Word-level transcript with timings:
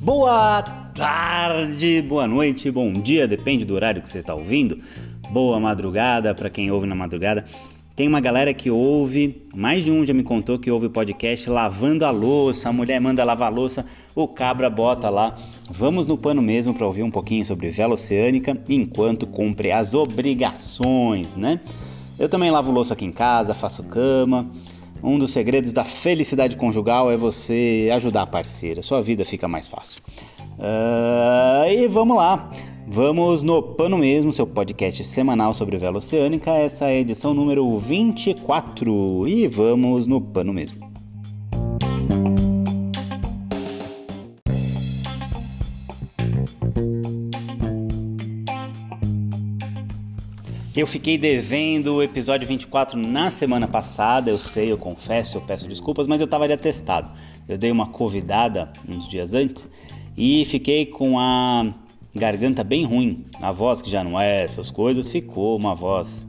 Boa 0.00 0.62
tarde, 0.94 2.00
boa 2.02 2.28
noite, 2.28 2.70
bom 2.70 2.92
dia, 2.92 3.26
depende 3.26 3.64
do 3.64 3.74
horário 3.74 4.02
que 4.02 4.08
você 4.08 4.18
está 4.18 4.34
ouvindo. 4.34 4.78
Boa 5.30 5.58
madrugada 5.58 6.34
para 6.34 6.48
quem 6.48 6.70
ouve 6.70 6.86
na 6.86 6.94
madrugada. 6.94 7.44
Tem 7.96 8.06
uma 8.06 8.20
galera 8.20 8.52
que 8.52 8.70
ouve, 8.70 9.42
mais 9.54 9.84
de 9.84 9.90
um 9.90 10.04
já 10.04 10.12
me 10.12 10.22
contou 10.22 10.58
que 10.58 10.70
ouve 10.70 10.86
o 10.86 10.90
podcast 10.90 11.48
lavando 11.48 12.04
a 12.04 12.10
louça, 12.10 12.68
a 12.68 12.72
mulher 12.72 13.00
manda 13.00 13.24
lavar 13.24 13.50
a 13.50 13.54
louça, 13.54 13.86
o 14.14 14.26
cabra 14.26 14.68
bota 14.68 15.08
lá. 15.08 15.36
Vamos 15.70 16.06
no 16.06 16.18
pano 16.18 16.42
mesmo 16.42 16.74
para 16.74 16.86
ouvir 16.86 17.02
um 17.02 17.10
pouquinho 17.10 17.44
sobre 17.44 17.70
vela 17.70 17.94
oceânica 17.94 18.56
enquanto 18.68 19.26
cumpre 19.26 19.72
as 19.72 19.94
obrigações, 19.94 21.34
né? 21.34 21.60
Eu 22.18 22.28
também 22.28 22.50
lavo 22.50 22.70
louça 22.70 22.94
aqui 22.94 23.04
em 23.04 23.12
casa, 23.12 23.54
faço 23.54 23.82
cama. 23.84 24.48
Um 25.04 25.18
dos 25.18 25.32
segredos 25.32 25.74
da 25.74 25.84
felicidade 25.84 26.56
conjugal 26.56 27.12
é 27.12 27.16
você 27.16 27.90
ajudar 27.92 28.22
a 28.22 28.26
parceira, 28.26 28.80
sua 28.80 29.02
vida 29.02 29.22
fica 29.22 29.46
mais 29.46 29.68
fácil. 29.68 30.00
Uh, 30.58 31.70
e 31.70 31.86
vamos 31.88 32.16
lá. 32.16 32.50
Vamos 32.86 33.42
no 33.42 33.62
Pano 33.62 33.98
Mesmo, 33.98 34.32
seu 34.32 34.46
podcast 34.46 35.04
semanal 35.04 35.52
sobre 35.52 35.76
vela 35.76 35.98
oceânica. 35.98 36.52
Essa 36.52 36.86
é 36.86 36.88
a 36.88 37.00
edição 37.00 37.34
número 37.34 37.78
24 37.78 39.28
e 39.28 39.46
vamos 39.46 40.06
no 40.06 40.22
Pano 40.22 40.54
Mesmo. 40.54 40.93
Eu 50.76 50.88
fiquei 50.88 51.16
devendo 51.16 51.94
o 51.94 52.02
episódio 52.02 52.48
24 52.48 52.98
na 52.98 53.30
semana 53.30 53.68
passada, 53.68 54.28
eu 54.28 54.36
sei, 54.36 54.72
eu 54.72 54.76
confesso, 54.76 55.36
eu 55.36 55.40
peço 55.40 55.68
desculpas, 55.68 56.08
mas 56.08 56.20
eu 56.20 56.24
estava 56.24 56.48
de 56.48 56.52
atestado. 56.52 57.08
Eu 57.48 57.56
dei 57.56 57.70
uma 57.70 57.86
convidada 57.86 58.72
uns 58.88 59.08
dias 59.08 59.34
antes 59.34 59.68
e 60.16 60.44
fiquei 60.46 60.84
com 60.84 61.16
a 61.16 61.72
garganta 62.12 62.64
bem 62.64 62.84
ruim, 62.84 63.24
a 63.40 63.52
voz 63.52 63.80
que 63.80 63.88
já 63.88 64.02
não 64.02 64.18
é 64.18 64.42
essas 64.42 64.68
coisas, 64.68 65.08
ficou 65.08 65.56
uma 65.56 65.76
voz 65.76 66.26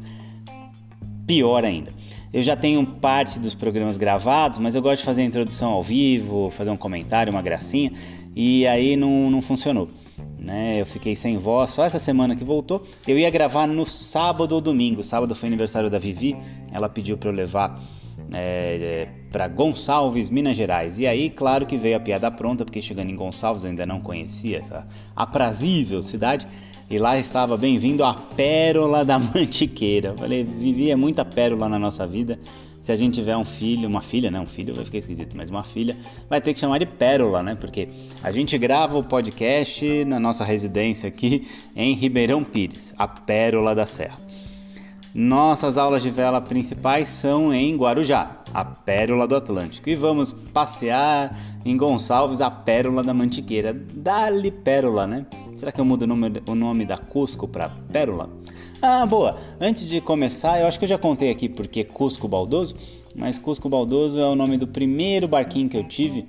pior 1.25 1.66
ainda. 1.66 1.92
Eu 2.31 2.44
já 2.44 2.55
tenho 2.55 2.86
parte 2.86 3.39
dos 3.39 3.55
programas 3.55 3.98
gravados, 3.98 4.59
mas 4.59 4.75
eu 4.75 4.81
gosto 4.83 5.00
de 5.00 5.05
fazer 5.05 5.23
a 5.23 5.25
introdução 5.25 5.72
ao 5.72 5.81
vivo, 5.81 6.52
fazer 6.52 6.70
um 6.70 6.77
comentário, 6.77 7.31
uma 7.31 7.42
gracinha, 7.42 7.92
e 8.36 8.67
aí 8.67 8.95
não, 8.95 9.31
não 9.31 9.42
funcionou. 9.42 9.88
Né? 10.46 10.80
Eu 10.80 10.86
fiquei 10.86 11.16
sem 11.16 11.38
voz 11.38 11.72
só 11.72 11.84
essa 11.84 11.98
semana 11.98 12.36
que 12.36 12.44
voltou. 12.44 12.86
Eu 13.08 13.18
ia 13.18 13.32
gravar 13.32 13.66
no 13.66 13.84
sábado 13.84 14.54
ou 14.54 14.62
domingo. 14.62 15.04
Sábado 15.04 15.34
foi 15.34 15.48
aniversário 15.48 15.90
da 15.90 15.98
Vivi, 15.98 16.38
ela 16.72 16.88
pediu 16.88 17.18
para 17.18 17.30
eu 17.30 17.34
levar 17.34 17.82
é, 18.32 19.08
é 19.10 19.10
para 19.32 19.48
Gonçalves, 19.48 20.30
Minas 20.30 20.56
Gerais. 20.56 21.00
E 21.00 21.08
aí, 21.08 21.32
claro 21.32 21.66
que 21.66 21.76
veio 21.78 21.98
a 21.98 22.00
piada 22.00 22.30
pronta, 22.30 22.64
porque 22.64 22.80
chegando 22.80 23.10
em 23.10 23.16
Gonçalves 23.16 23.64
eu 23.64 23.72
ainda 23.72 23.88
não 23.88 24.00
conhecia 24.00 24.60
essa 24.60 24.88
aprazível 25.16 26.04
cidade. 26.04 26.48
E 26.88 27.00
lá 27.00 27.18
estava 27.18 27.58
bem-vindo 27.58 28.04
a 28.04 28.14
Pérola 28.14 29.04
da 29.04 29.18
Mantiqueira. 29.18 30.10
Eu 30.10 30.18
falei, 30.18 30.44
vivia 30.44 30.96
muita 30.96 31.26
pérola 31.26 31.68
na 31.68 31.80
nossa 31.80 32.06
vida. 32.06 32.40
Se 32.86 32.91
a 32.91 32.95
gente 32.95 33.16
tiver 33.16 33.36
um 33.36 33.44
filho, 33.44 33.89
uma 33.89 34.00
filha, 34.00 34.30
né? 34.30 34.39
Um 34.39 34.45
filho 34.45 34.75
vai 34.75 34.86
ficar 34.86 35.00
esquisito, 35.00 35.36
mas 35.36 35.50
uma 35.50 35.64
filha 35.64 35.97
vai 36.30 36.39
ter 36.39 36.53
que 36.53 36.59
chamar 36.59 36.78
de 36.78 36.86
Pérola, 36.86 37.42
né? 37.42 37.55
Porque 37.55 37.89
a 38.22 38.30
gente 38.30 38.55
grava 38.59 38.95
o 38.95 39.03
podcast 39.03 40.05
na 40.05 40.19
nossa 40.19 40.45
residência 40.45 41.09
aqui 41.09 41.47
em 41.75 41.95
Ribeirão 41.95 42.44
Pires, 42.44 42.94
a 42.95 43.08
Pérola 43.08 43.73
da 43.73 43.88
Serra. 43.88 44.19
Nossas 45.16 45.80
aulas 45.80 46.03
de 46.03 46.11
vela 46.11 46.39
principais 46.39 47.08
são 47.08 47.52
em 47.52 47.75
Guarujá, 47.75 48.39
a 48.53 48.64
Pérola 48.64 49.27
do 49.27 49.36
Atlântico, 49.36 49.89
e 49.89 49.95
vamos 49.95 50.31
passear 50.31 51.36
em 51.66 51.75
Gonçalves, 51.75 52.39
a 52.39 52.52
Pérola 52.52 53.02
da 53.02 53.16
Mantiqueira. 53.16 53.73
Dali 53.73 54.52
Pérola, 54.52 55.08
né? 55.08 55.25
Será 55.55 55.72
que 55.72 55.81
eu 55.81 55.86
mudo 55.86 56.03
o 56.03 56.08
nome, 56.08 56.43
o 56.45 56.54
nome 56.54 56.86
da 56.86 56.99
Cusco 56.99 57.48
para 57.48 57.67
Pérola? 57.92 58.30
Ah, 58.88 59.04
boa! 59.04 59.36
Antes 59.60 59.90
de 59.90 60.00
começar, 60.00 60.60
eu 60.60 60.68
acho 60.68 60.78
que 60.78 60.86
eu 60.86 60.90
já 60.90 60.98
contei 61.00 61.32
aqui 61.32 61.50
porque 61.50 61.84
Cusco 61.84 62.28
Baldoso, 62.28 62.76
mas 63.16 63.40
Cusco 63.40 63.68
Baldoso 63.68 64.20
é 64.20 64.28
o 64.28 64.36
nome 64.36 64.58
do 64.58 64.68
primeiro 64.68 65.28
barquinho 65.28 65.68
que 65.68 65.76
eu 65.76 65.84
tive 65.84 66.28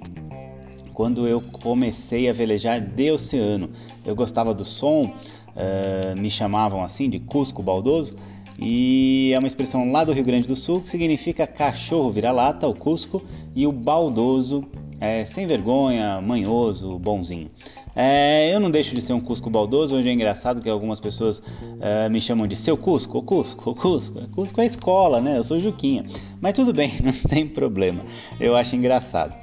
quando 0.94 1.28
eu 1.28 1.43
comecei 1.43 2.31
a 2.31 2.33
velejar 2.33 2.81
de 2.81 3.11
oceano. 3.11 3.69
Eu 4.06 4.17
gostava 4.17 4.55
do 4.55 4.65
som, 4.65 5.03
uh, 5.05 6.19
me 6.19 6.31
chamavam 6.31 6.83
assim 6.83 7.11
de 7.11 7.21
Cusco 7.21 7.62
Baldoso 7.62 8.17
e 8.59 9.33
é 9.34 9.38
uma 9.38 9.49
expressão 9.49 9.93
lá 9.93 10.03
do 10.03 10.15
Rio 10.15 10.25
Grande 10.25 10.49
do 10.49 10.56
Sul 10.56 10.81
que 10.81 10.88
significa 10.88 11.47
cachorro 11.47 12.11
vira-lata, 12.11 12.67
o 12.67 12.75
Cusco, 12.75 13.23
e 13.55 13.67
o 13.67 13.71
baldoso 13.71 14.65
é 14.99 15.27
sem 15.27 15.47
vergonha, 15.47 16.23
manhoso, 16.23 16.99
bonzinho. 16.99 17.50
É, 17.96 18.54
eu 18.54 18.60
não 18.60 18.70
deixo 18.70 18.94
de 18.94 19.00
ser 19.00 19.14
um 19.14 19.20
Cusco 19.20 19.48
baldoso, 19.48 19.96
hoje 19.96 20.10
é 20.10 20.12
engraçado 20.12 20.60
que 20.60 20.68
algumas 20.68 21.00
pessoas 21.00 21.42
é, 21.80 22.08
me 22.10 22.20
chamam 22.20 22.46
de 22.46 22.54
seu 22.54 22.76
Cusco, 22.76 23.22
Cusco, 23.22 23.74
Cusco. 23.74 24.20
Cusco 24.34 24.60
é 24.60 24.66
escola, 24.66 25.20
né? 25.20 25.38
Eu 25.38 25.44
sou 25.44 25.58
Juquinha. 25.58 26.04
Mas 26.38 26.52
tudo 26.52 26.74
bem, 26.74 26.92
não 27.02 27.12
tem 27.12 27.48
problema. 27.48 28.04
Eu 28.38 28.54
acho 28.54 28.76
engraçado. 28.76 29.34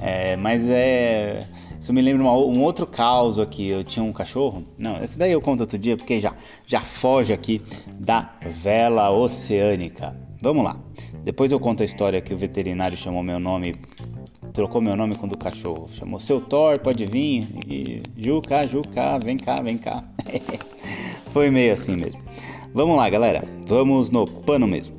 É, 0.00 0.36
mas 0.36 0.62
é 0.68 1.46
isso 1.80 1.92
me 1.92 2.00
lembra 2.00 2.24
uma, 2.24 2.32
um 2.32 2.62
outro 2.62 2.86
caso 2.86 3.42
aqui. 3.42 3.68
Eu 3.68 3.84
tinha 3.84 4.04
um 4.04 4.12
cachorro. 4.12 4.64
Não, 4.78 5.02
esse 5.02 5.18
daí 5.18 5.32
eu 5.32 5.40
conto 5.40 5.60
outro 5.60 5.78
dia 5.78 5.96
porque 5.96 6.20
já, 6.20 6.34
já 6.66 6.80
foge 6.80 7.32
aqui 7.32 7.60
da 7.98 8.30
vela 8.40 9.10
oceânica. 9.10 10.16
Vamos 10.42 10.64
lá. 10.64 10.78
Depois 11.22 11.52
eu 11.52 11.60
conto 11.60 11.82
a 11.82 11.84
história 11.84 12.20
que 12.20 12.32
o 12.32 12.36
veterinário 12.36 12.96
chamou 12.96 13.22
meu 13.22 13.38
nome, 13.38 13.74
trocou 14.56 14.80
meu 14.80 14.96
nome 14.96 15.14
com 15.14 15.26
o 15.26 15.28
do 15.28 15.36
cachorro. 15.36 15.86
Chamou 15.92 16.18
seu 16.18 16.40
Thor, 16.40 16.78
pode 16.80 17.04
vir. 17.04 17.46
E 17.68 18.00
Juca, 18.16 18.66
Juca, 18.66 19.18
vem 19.18 19.36
cá, 19.36 19.56
vem 19.56 19.76
cá. 19.76 20.02
Foi 21.30 21.50
meio 21.50 21.74
assim 21.74 21.94
mesmo. 21.94 22.22
Vamos 22.72 22.96
lá, 22.96 23.10
galera. 23.10 23.44
Vamos 23.66 24.10
no 24.10 24.26
pano 24.26 24.66
mesmo. 24.66 24.96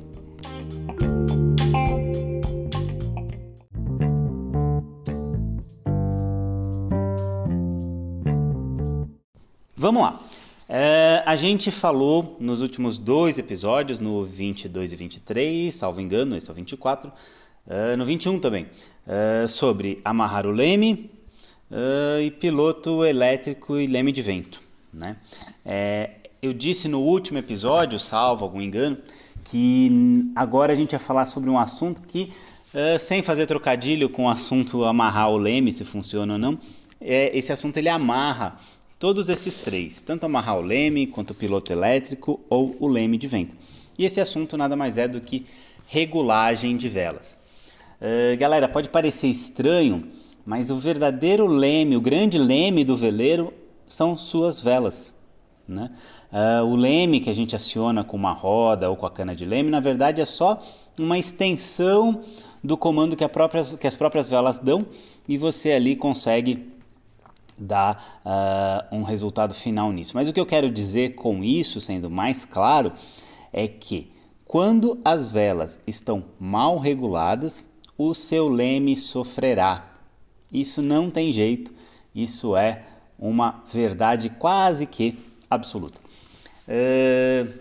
Vamos 9.74 10.02
lá. 10.02 10.20
É, 10.68 11.24
a 11.26 11.34
gente 11.34 11.72
falou 11.72 12.36
nos 12.38 12.62
últimos 12.62 12.96
dois 12.96 13.38
episódios, 13.38 13.98
no 13.98 14.24
22 14.24 14.92
e 14.92 14.96
23, 14.96 15.74
salvo 15.74 16.00
engano, 16.00 16.36
esse 16.36 16.48
é 16.48 16.52
o 16.52 16.54
24, 16.54 17.10
é, 17.68 17.96
no 17.96 18.04
21 18.04 18.40
também, 18.40 18.66
é, 19.06 19.46
sobre 19.46 20.00
amarrar 20.04 20.46
o 20.46 20.50
leme 20.50 21.10
é, 21.70 22.22
e 22.22 22.30
piloto 22.30 23.04
elétrico 23.04 23.76
e 23.76 23.86
leme 23.86 24.10
de 24.10 24.22
vento. 24.22 24.60
Né? 24.92 25.16
É, 25.64 26.10
eu 26.40 26.52
disse 26.52 26.88
no 26.88 27.00
último 27.00 27.38
episódio, 27.38 27.98
salvo 27.98 28.44
algum 28.44 28.62
engano, 28.62 28.96
que 29.44 30.32
agora 30.34 30.72
a 30.72 30.76
gente 30.76 30.92
ia 30.92 30.98
falar 30.98 31.26
sobre 31.26 31.48
um 31.50 31.58
assunto 31.58 32.02
que, 32.02 32.32
é, 32.74 32.98
sem 32.98 33.22
fazer 33.22 33.46
trocadilho 33.46 34.08
com 34.08 34.24
o 34.24 34.28
assunto 34.28 34.84
amarrar 34.84 35.30
o 35.30 35.36
leme, 35.36 35.72
se 35.72 35.84
funciona 35.84 36.32
ou 36.34 36.38
não, 36.38 36.58
esse 37.00 37.52
assunto 37.52 37.76
ele 37.76 37.88
amarra 37.88 38.56
Todos 38.98 39.28
esses 39.28 39.58
três, 39.58 40.00
tanto 40.00 40.26
amarrar 40.26 40.58
o 40.58 40.60
leme 40.60 41.06
quanto 41.06 41.30
o 41.30 41.34
piloto 41.34 41.72
elétrico 41.72 42.40
ou 42.50 42.76
o 42.80 42.88
leme 42.88 43.16
de 43.16 43.28
vento. 43.28 43.54
E 43.96 44.04
esse 44.04 44.20
assunto 44.20 44.56
nada 44.56 44.74
mais 44.74 44.98
é 44.98 45.06
do 45.06 45.20
que 45.20 45.46
regulagem 45.86 46.76
de 46.76 46.88
velas. 46.88 47.37
Uh, 48.00 48.36
galera, 48.38 48.68
pode 48.68 48.88
parecer 48.88 49.26
estranho, 49.26 50.08
mas 50.46 50.70
o 50.70 50.76
verdadeiro 50.76 51.46
leme, 51.46 51.96
o 51.96 52.00
grande 52.00 52.38
leme 52.38 52.84
do 52.84 52.96
veleiro 52.96 53.52
são 53.86 54.16
suas 54.16 54.60
velas. 54.60 55.12
Né? 55.66 55.90
Uh, 56.32 56.64
o 56.64 56.76
leme 56.76 57.20
que 57.20 57.28
a 57.28 57.34
gente 57.34 57.56
aciona 57.56 58.04
com 58.04 58.16
uma 58.16 58.32
roda 58.32 58.88
ou 58.88 58.96
com 58.96 59.04
a 59.04 59.10
cana 59.10 59.34
de 59.34 59.44
leme, 59.44 59.68
na 59.68 59.80
verdade 59.80 60.20
é 60.20 60.24
só 60.24 60.62
uma 60.98 61.18
extensão 61.18 62.22
do 62.62 62.76
comando 62.76 63.16
que, 63.16 63.26
própria, 63.28 63.64
que 63.64 63.86
as 63.86 63.96
próprias 63.96 64.28
velas 64.30 64.58
dão 64.58 64.86
e 65.28 65.36
você 65.36 65.72
ali 65.72 65.94
consegue 65.96 66.72
dar 67.58 68.20
uh, 68.24 68.96
um 68.96 69.02
resultado 69.02 69.52
final 69.52 69.92
nisso. 69.92 70.12
Mas 70.14 70.28
o 70.28 70.32
que 70.32 70.40
eu 70.40 70.46
quero 70.46 70.70
dizer 70.70 71.14
com 71.14 71.42
isso, 71.42 71.80
sendo 71.80 72.08
mais 72.08 72.44
claro, 72.44 72.92
é 73.52 73.66
que 73.66 74.12
quando 74.44 74.98
as 75.04 75.30
velas 75.30 75.78
estão 75.86 76.24
mal 76.38 76.78
reguladas, 76.78 77.64
o 77.98 78.14
seu 78.14 78.48
leme 78.48 78.96
sofrerá. 78.96 79.84
Isso 80.52 80.80
não 80.80 81.10
tem 81.10 81.32
jeito, 81.32 81.72
isso 82.14 82.56
é 82.56 82.84
uma 83.18 83.62
verdade 83.72 84.30
quase 84.30 84.86
que 84.86 85.18
absoluta. 85.50 86.00
Uh, 86.68 87.52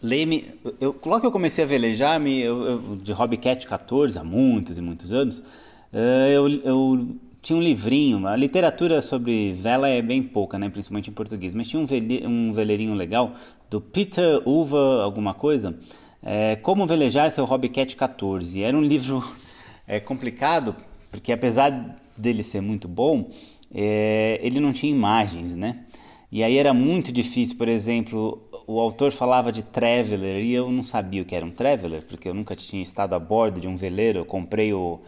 leme, 0.00 0.54
eu, 0.80 0.96
logo 1.04 1.20
que 1.20 1.26
eu 1.26 1.32
comecei 1.32 1.64
a 1.64 1.66
velejar, 1.66 2.20
me, 2.20 2.40
eu, 2.40 2.62
eu, 2.62 2.96
de 2.96 3.12
Hobbycat 3.12 3.66
14, 3.66 4.18
há 4.18 4.24
muitos 4.24 4.78
e 4.78 4.80
muitos 4.80 5.12
anos, 5.12 5.38
uh, 5.38 6.28
eu, 6.32 6.48
eu 6.48 7.16
tinha 7.42 7.58
um 7.58 7.62
livrinho, 7.62 8.26
a 8.26 8.36
literatura 8.36 9.02
sobre 9.02 9.52
vela 9.52 9.88
é 9.88 10.00
bem 10.00 10.22
pouca, 10.22 10.58
né, 10.58 10.70
principalmente 10.70 11.10
em 11.10 11.12
português, 11.12 11.54
mas 11.54 11.68
tinha 11.68 11.82
um, 11.82 11.84
vele, 11.84 12.26
um 12.26 12.52
veleirinho 12.52 12.94
legal 12.94 13.34
do 13.68 13.80
Peter 13.80 14.40
Uva 14.48 15.02
alguma 15.02 15.34
coisa, 15.34 15.76
é, 16.24 16.56
Como 16.56 16.86
Velejar 16.86 17.30
Seu 17.30 17.44
Hobbycat 17.44 17.94
14. 17.94 18.62
Era 18.62 18.76
um 18.76 18.82
livro 18.82 19.22
é 19.86 20.00
complicado 20.00 20.74
porque 21.14 21.32
apesar 21.32 21.96
dele 22.16 22.42
ser 22.42 22.60
muito 22.60 22.88
bom, 22.88 23.30
é, 23.72 24.40
ele 24.42 24.58
não 24.58 24.72
tinha 24.72 24.90
imagens, 24.90 25.54
né? 25.54 25.84
E 26.30 26.42
aí 26.42 26.58
era 26.58 26.74
muito 26.74 27.12
difícil, 27.12 27.56
por 27.56 27.68
exemplo, 27.68 28.42
o 28.66 28.80
autor 28.80 29.12
falava 29.12 29.52
de 29.52 29.62
traveler 29.62 30.42
e 30.42 30.52
eu 30.52 30.68
não 30.72 30.82
sabia 30.82 31.22
o 31.22 31.24
que 31.24 31.36
era 31.36 31.46
um 31.46 31.52
traveler, 31.52 32.02
porque 32.02 32.28
eu 32.28 32.34
nunca 32.34 32.56
tinha 32.56 32.82
estado 32.82 33.14
a 33.14 33.18
bordo 33.20 33.60
de 33.60 33.68
um 33.68 33.76
veleiro, 33.76 34.18
eu 34.18 34.24
comprei 34.24 34.72
o, 34.72 35.00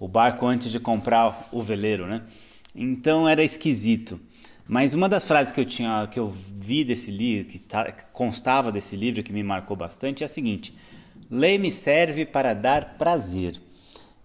o 0.00 0.08
barco 0.08 0.44
antes 0.44 0.72
de 0.72 0.80
comprar 0.80 1.48
o 1.52 1.62
veleiro, 1.62 2.08
né? 2.08 2.22
Então 2.74 3.28
era 3.28 3.44
esquisito. 3.44 4.18
Mas 4.72 4.94
uma 4.94 5.06
das 5.06 5.26
frases 5.26 5.52
que 5.52 5.60
eu 5.60 5.66
tinha, 5.66 6.08
que 6.10 6.18
eu 6.18 6.30
vi 6.30 6.82
desse 6.82 7.10
livro, 7.10 7.46
que 7.46 7.60
constava 8.10 8.72
desse 8.72 8.96
livro, 8.96 9.22
que 9.22 9.30
me 9.30 9.42
marcou 9.42 9.76
bastante, 9.76 10.22
é 10.22 10.26
a 10.26 10.28
seguinte: 10.30 10.74
"Lei-me 11.30 11.70
serve 11.70 12.24
para 12.24 12.54
dar 12.54 12.96
prazer". 12.96 13.60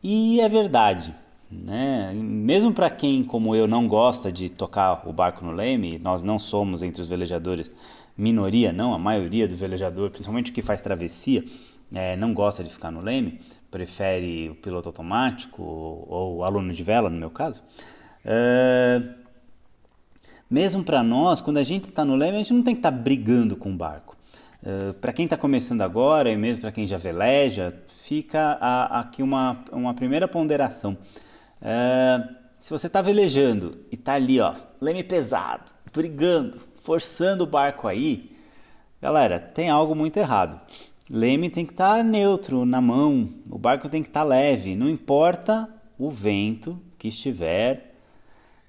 E 0.02 0.40
é 0.40 0.48
verdade. 0.48 1.14
Né? 1.52 2.14
Mesmo 2.16 2.72
para 2.72 2.90
quem, 2.90 3.26
como 3.26 3.58
eu, 3.58 3.68
não 3.68 3.90
gosta 3.90 4.32
de 4.32 4.50
tocar 4.50 5.06
o 5.06 5.12
barco 5.12 5.44
no 5.44 5.52
leme, 5.52 6.00
nós 6.00 6.24
não 6.24 6.40
somos 6.40 6.82
entre 6.82 7.02
os 7.02 7.10
velejadores 7.10 7.70
minoria, 8.18 8.72
não, 8.72 8.94
a 8.94 8.98
maioria 8.98 9.50
dos 9.50 9.60
velejadores, 9.60 10.14
principalmente 10.14 10.52
o 10.52 10.54
que 10.54 10.62
faz 10.62 10.80
travessia, 10.80 11.44
é, 11.94 12.16
não 12.16 12.34
gosta 12.34 12.64
de 12.64 12.70
ficar 12.70 12.90
no 12.90 13.02
leme, 13.02 13.42
prefere 13.70 14.50
o 14.50 14.56
piloto 14.56 14.88
automático 14.88 15.62
ou, 15.62 16.38
o 16.38 16.44
aluno 16.46 16.72
de 16.72 16.84
vela, 16.84 17.10
no 17.10 17.20
meu 17.20 17.30
caso. 17.30 17.62
É, 18.24 19.27
mesmo 20.50 20.84
para 20.84 21.04
nós, 21.04 21.42
quando 21.42 21.58
a 21.58 21.64
gente 21.64 21.90
está 21.90 22.06
no 22.06 22.16
leme, 22.16 22.36
a 22.36 22.40
gente 22.40 22.54
não 22.54 22.64
tem 22.64 22.74
que 22.74 22.80
estar 22.80 22.92
tá 22.92 22.98
brigando 22.98 23.56
com 23.56 23.72
o 23.72 23.76
barco. 23.76 24.16
Uh, 24.64 24.94
para 24.96 25.14
quem 25.14 25.26
está 25.26 25.38
começando 25.38 25.82
agora 25.82 26.30
e 26.32 26.38
mesmo 26.38 26.62
para 26.62 26.72
quem 26.72 26.88
já 26.88 26.98
veleja, 26.98 27.78
fica 27.88 28.58
a, 28.60 29.02
aqui 29.02 29.22
uma, 29.22 29.64
uma 29.72 29.94
primeira 29.94 30.28
ponderação. 30.28 30.98
Uh, 31.62 32.36
se 32.60 32.72
você 32.72 32.88
está 32.88 33.02
velejando 33.02 33.78
e 33.92 33.96
está 33.96 34.14
ali, 34.14 34.40
ó, 34.40 34.54
leme 34.82 35.04
pesado, 35.04 35.72
brigando, 35.94 36.58
forçando 36.82 37.44
o 37.44 37.48
barco 37.48 37.88
aí, 37.88 38.32
galera, 39.02 39.40
tem 39.40 39.70
algo 39.70 39.96
muito 39.96 40.18
errado. 40.18 40.60
Leme 41.10 41.50
tem 41.50 41.66
que 41.66 41.72
estar 41.72 41.98
tá 41.98 42.04
neutro 42.04 42.66
na 42.66 42.82
mão, 42.82 43.30
o 43.50 43.58
barco 43.58 43.88
tem 43.88 44.02
que 44.02 44.10
estar 44.10 44.22
tá 44.22 44.26
leve, 44.26 44.76
não 44.76 44.90
importa 44.90 45.70
o 45.98 46.10
vento 46.10 46.82
que 46.98 47.08
estiver 47.08 47.97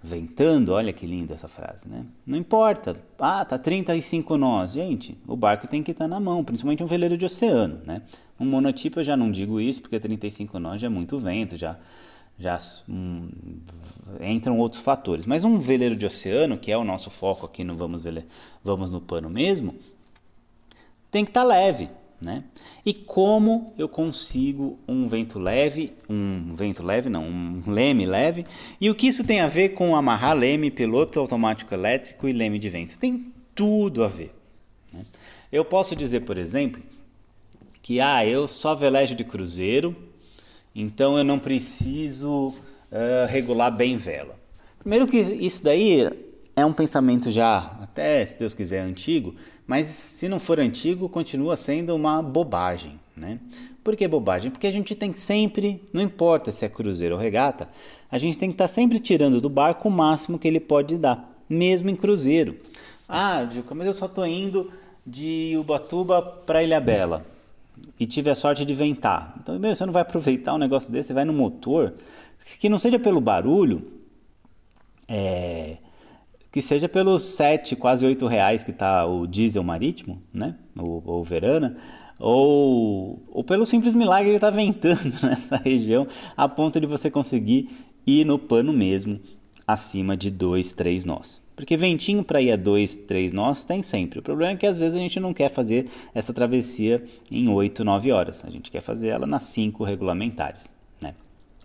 ventando, 0.03 0.73
olha 0.73 0.93
que 0.93 1.07
linda 1.07 1.35
essa 1.35 1.49
frase, 1.49 1.89
né? 1.89 2.07
Não 2.27 2.39
importa, 2.39 2.97
ah, 3.19 3.45
tá 3.45 3.59
35 3.59 4.37
nós, 4.37 4.73
gente, 4.73 5.19
o 5.27 5.37
barco 5.37 5.67
tem 5.67 5.83
que 5.83 5.91
estar 5.91 6.05
tá 6.05 6.09
na 6.09 6.21
mão, 6.21 6.45
principalmente 6.45 6.83
um 6.83 6.87
veleiro 6.87 7.19
de 7.19 7.25
oceano, 7.25 7.81
né? 7.85 8.03
Um 8.39 8.47
monotipo 8.47 9.01
eu 9.01 9.05
já 9.05 9.17
não 9.17 9.31
digo 9.31 9.61
isso, 9.61 9.83
porque 9.83 9.99
35 9.99 10.59
nós 10.59 10.81
já 10.81 10.87
é 10.87 10.91
muito 10.91 11.19
vento, 11.19 11.57
já 11.57 11.77
já 12.39 12.61
hum, 12.89 13.29
entram 14.21 14.59
outros 14.59 14.81
fatores. 14.81 15.27
Mas 15.27 15.43
um 15.43 15.59
veleiro 15.59 15.97
de 15.97 16.07
oceano, 16.07 16.57
que 16.57 16.71
é 16.71 16.79
o 16.79 16.85
nosso 16.85 17.11
foco 17.11 17.45
aqui 17.45 17.65
no 17.65 17.77
Vamos, 17.77 18.05
vamos 18.63 18.91
no 18.91 19.01
Pano 19.01 19.29
mesmo, 19.29 19.75
tem 21.11 21.25
que 21.25 21.31
estar 21.31 21.41
tá 21.41 21.47
leve. 21.47 21.91
Né? 22.21 22.43
E 22.85 22.93
como 22.93 23.73
eu 23.79 23.89
consigo 23.89 24.77
um 24.89 25.07
vento 25.07 25.39
leve, 25.39 25.93
um 26.11 26.53
vento 26.53 26.83
leve 26.83 27.09
não, 27.09 27.25
um 27.25 27.63
leme 27.67 28.05
leve, 28.05 28.45
e 28.81 28.91
o 28.91 28.95
que 28.95 29.07
isso 29.07 29.23
tem 29.23 29.41
a 29.41 29.47
ver 29.47 29.71
com 29.71 29.95
amarrar 29.95 30.37
leme, 30.37 30.69
piloto 30.69 31.21
automático 31.21 31.73
elétrico 31.73 32.27
e 32.27 32.33
leme 32.33 32.59
de 32.59 32.69
vento? 32.69 32.99
Tem 32.99 33.33
tudo 33.55 34.03
a 34.03 34.09
ver. 34.09 34.35
Né? 34.93 35.05
Eu 35.53 35.65
posso 35.65 35.95
dizer, 35.95 36.21
por 36.21 36.37
exemplo, 36.37 36.83
que 37.81 38.01
ah, 38.01 38.27
eu 38.27 38.49
só 38.49 38.75
velejo 38.75 39.15
de 39.15 39.25
cruzeiro, 39.25 39.97
então 40.75 41.17
eu 41.17 41.25
não 41.25 41.39
preciso 41.39 42.49
uh, 42.49 43.27
regular 43.29 43.75
bem 43.75 43.97
vela. 43.97 44.39
Primeiro 44.81 45.07
que 45.07 45.19
isso 45.19 45.63
daí 45.63 46.09
é 46.55 46.67
um 46.67 46.73
pensamento 46.73 47.31
já, 47.31 47.59
até 47.81 48.27
se 48.27 48.39
Deus 48.39 48.53
quiser, 48.53 48.81
antigo, 48.81 49.35
mas 49.69 49.87
se 49.87 50.31
não 50.31 50.41
for 50.41 50.59
antigo, 50.59 51.11
continua 51.11 51.55
sendo 51.55 51.95
uma 51.95 52.23
bobagem. 52.23 52.99
Né? 53.15 53.39
Por 53.85 53.95
que 53.95 54.09
bobagem? 54.09 54.51
Porque 54.51 54.67
a 54.67 54.73
gente 54.73 54.95
tem 54.95 55.13
sempre, 55.13 55.83
não 55.93 56.01
importa 56.01 56.51
se 56.51 56.65
é 56.65 56.71
cruzeiro 56.71 57.15
ou 57.15 57.21
regata, 57.21 57.69
a 58.11 58.17
gente 58.17 58.39
tem 58.39 58.49
que 58.49 58.55
estar 58.55 58.67
sempre 58.67 58.99
tirando 58.99 59.43
do 59.43 59.51
barco 59.51 59.89
o 59.89 59.91
máximo 59.91 60.39
que 60.39 60.49
ele 60.49 60.59
pode 60.59 60.97
dar, 60.97 61.39
mesmo 61.47 61.91
em 61.91 61.95
cruzeiro. 61.95 62.57
Ah, 63.07 63.47
Juca, 63.51 63.75
mas 63.75 63.87
eu 63.87 63.93
só 63.93 64.07
estou 64.07 64.27
indo 64.27 64.73
de 65.07 65.55
Ubatuba 65.59 66.23
para 66.23 66.63
Ilha 66.63 66.81
Bela 66.81 67.27
e 68.01 68.07
tive 68.07 68.31
a 68.31 68.35
sorte 68.35 68.65
de 68.65 68.73
ventar. 68.73 69.35
Então, 69.39 69.59
meu, 69.59 69.75
você 69.75 69.85
não 69.85 69.93
vai 69.93 70.01
aproveitar 70.01 70.55
um 70.55 70.59
negócio 70.59 70.91
desse, 70.91 71.09
você 71.09 71.15
vai 71.15 71.27
no 71.27 71.33
motor, 71.35 71.93
que 72.59 72.71
não 72.71 72.79
seja 72.79 72.99
pelo 72.99 73.21
barulho, 73.21 73.87
é, 75.07 75.77
que 76.51 76.63
seja 76.63 76.89
pelos 76.89 77.23
7, 77.23 77.77
quase 77.77 78.07
8 78.07 78.27
reais 78.27 78.65
que 78.65 78.71
está 78.71 79.07
o 79.07 79.27
diesel 79.27 79.63
marítimo, 79.63 80.23
né? 80.33 80.55
O, 80.79 81.19
o 81.19 81.23
Verana, 81.23 81.77
ou, 82.19 83.23
ou 83.31 83.45
pelo 83.45 83.67
simples 83.67 83.95
milagre 83.95 84.31
que 84.31 84.37
está 84.37 84.51
ventando 84.51 85.15
nessa 85.23 85.57
região, 85.57 86.07
a 86.37 86.49
ponto 86.49 86.81
de 86.81 86.87
você 86.87 87.11
conseguir 87.11 87.69
ir 88.07 88.25
no 88.25 88.39
pano 88.39 88.73
mesmo 88.73 89.21
acima 89.67 90.17
de 90.17 90.31
2, 90.31 90.73
3 90.73 91.05
nós. 91.05 91.43
Porque 91.55 91.77
ventinho 91.77 92.25
para 92.25 92.41
ir 92.41 92.53
a 92.53 92.57
2, 92.57 92.97
3 92.97 93.33
nós 93.35 93.67
tem 93.67 93.83
sempre. 93.83 94.21
O 94.21 94.23
problema 94.23 94.53
é 94.53 94.57
que 94.57 94.67
às 94.67 94.79
vezes 94.79 94.97
a 94.97 95.01
gente 95.01 95.21
não 95.21 95.35
quer 95.35 95.51
fazer 95.51 95.89
essa 96.15 96.33
travessia 96.33 97.05
em 97.31 97.49
8, 97.49 97.85
9 97.85 98.11
horas. 98.11 98.45
A 98.47 98.51
gente 98.51 98.71
quer 98.71 98.81
fazer 98.81 99.09
ela 99.09 99.27
nas 99.27 99.43
5 99.45 99.85
regulamentares. 99.85 100.73
Né? 101.03 101.15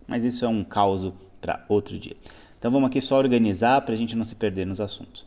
Mas 0.06 0.26
isso 0.26 0.44
é 0.44 0.48
um 0.50 0.64
caos 0.64 1.14
para 1.40 1.64
outro 1.70 1.98
dia. 1.98 2.18
Então 2.64 2.72
vamos 2.72 2.88
aqui 2.88 3.02
só 3.02 3.18
organizar 3.18 3.82
para 3.82 3.94
a 3.94 3.98
gente 3.98 4.16
não 4.16 4.24
se 4.24 4.36
perder 4.36 4.66
nos 4.66 4.80
assuntos. 4.80 5.26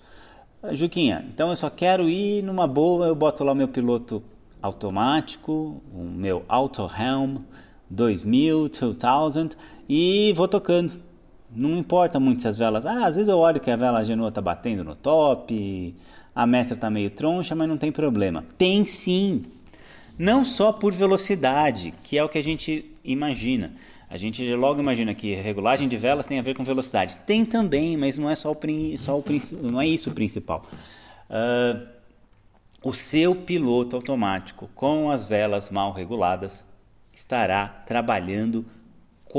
Ah, 0.62 0.74
Juquinha, 0.74 1.22
então 1.28 1.50
eu 1.50 1.56
só 1.56 1.68
quero 1.68 2.08
ir 2.08 2.42
numa 2.42 2.66
boa, 2.66 3.08
eu 3.08 3.14
boto 3.14 3.44
lá 3.44 3.52
o 3.52 3.54
meu 3.54 3.68
piloto 3.68 4.22
automático, 4.62 5.82
o 5.92 6.02
meu 6.02 6.46
Auto 6.48 6.90
Helm 6.98 7.42
2000, 7.90 8.70
2000 8.70 9.50
e 9.86 10.32
vou 10.34 10.48
tocando 10.48 10.98
não 11.54 11.76
importa 11.76 12.18
muito 12.18 12.40
se 12.40 12.48
as 12.48 12.56
velas. 12.56 12.86
Ah, 12.86 13.06
às 13.06 13.16
vezes 13.16 13.28
eu 13.28 13.36
olho 13.36 13.60
que 13.60 13.70
a 13.70 13.76
vela 13.76 14.02
Genoa 14.02 14.30
está 14.30 14.40
batendo 14.40 14.82
no 14.82 14.96
top, 14.96 15.94
a 16.34 16.46
mestra 16.46 16.74
está 16.74 16.88
meio 16.88 17.10
troncha, 17.10 17.54
mas 17.54 17.68
não 17.68 17.76
tem 17.76 17.92
problema. 17.92 18.46
Tem 18.56 18.86
sim. 18.86 19.42
Não 20.18 20.42
só 20.42 20.72
por 20.72 20.94
velocidade, 20.94 21.92
que 22.02 22.16
é 22.16 22.24
o 22.24 22.30
que 22.30 22.38
a 22.38 22.42
gente 22.42 22.96
imagina. 23.04 23.74
A 24.08 24.16
gente 24.16 24.54
logo 24.54 24.80
imagina 24.80 25.14
que 25.14 25.34
regulagem 25.34 25.88
de 25.88 25.96
velas 25.96 26.26
tem 26.26 26.38
a 26.38 26.42
ver 26.42 26.54
com 26.54 26.62
velocidade. 26.62 27.16
Tem 27.18 27.44
também, 27.44 27.96
mas 27.96 28.16
não 28.16 28.30
é 28.30 28.36
só 28.36 28.52
o, 28.52 28.56
só 28.96 29.18
o 29.18 29.24
não 29.62 29.80
é 29.80 29.86
isso 29.86 30.10
o 30.10 30.14
principal. 30.14 30.64
Uh, 31.28 31.86
o 32.82 32.92
seu 32.92 33.34
piloto 33.34 33.96
automático 33.96 34.70
com 34.74 35.10
as 35.10 35.28
velas 35.28 35.70
mal 35.70 35.92
reguladas 35.92 36.64
estará 37.12 37.66
trabalhando 37.68 38.64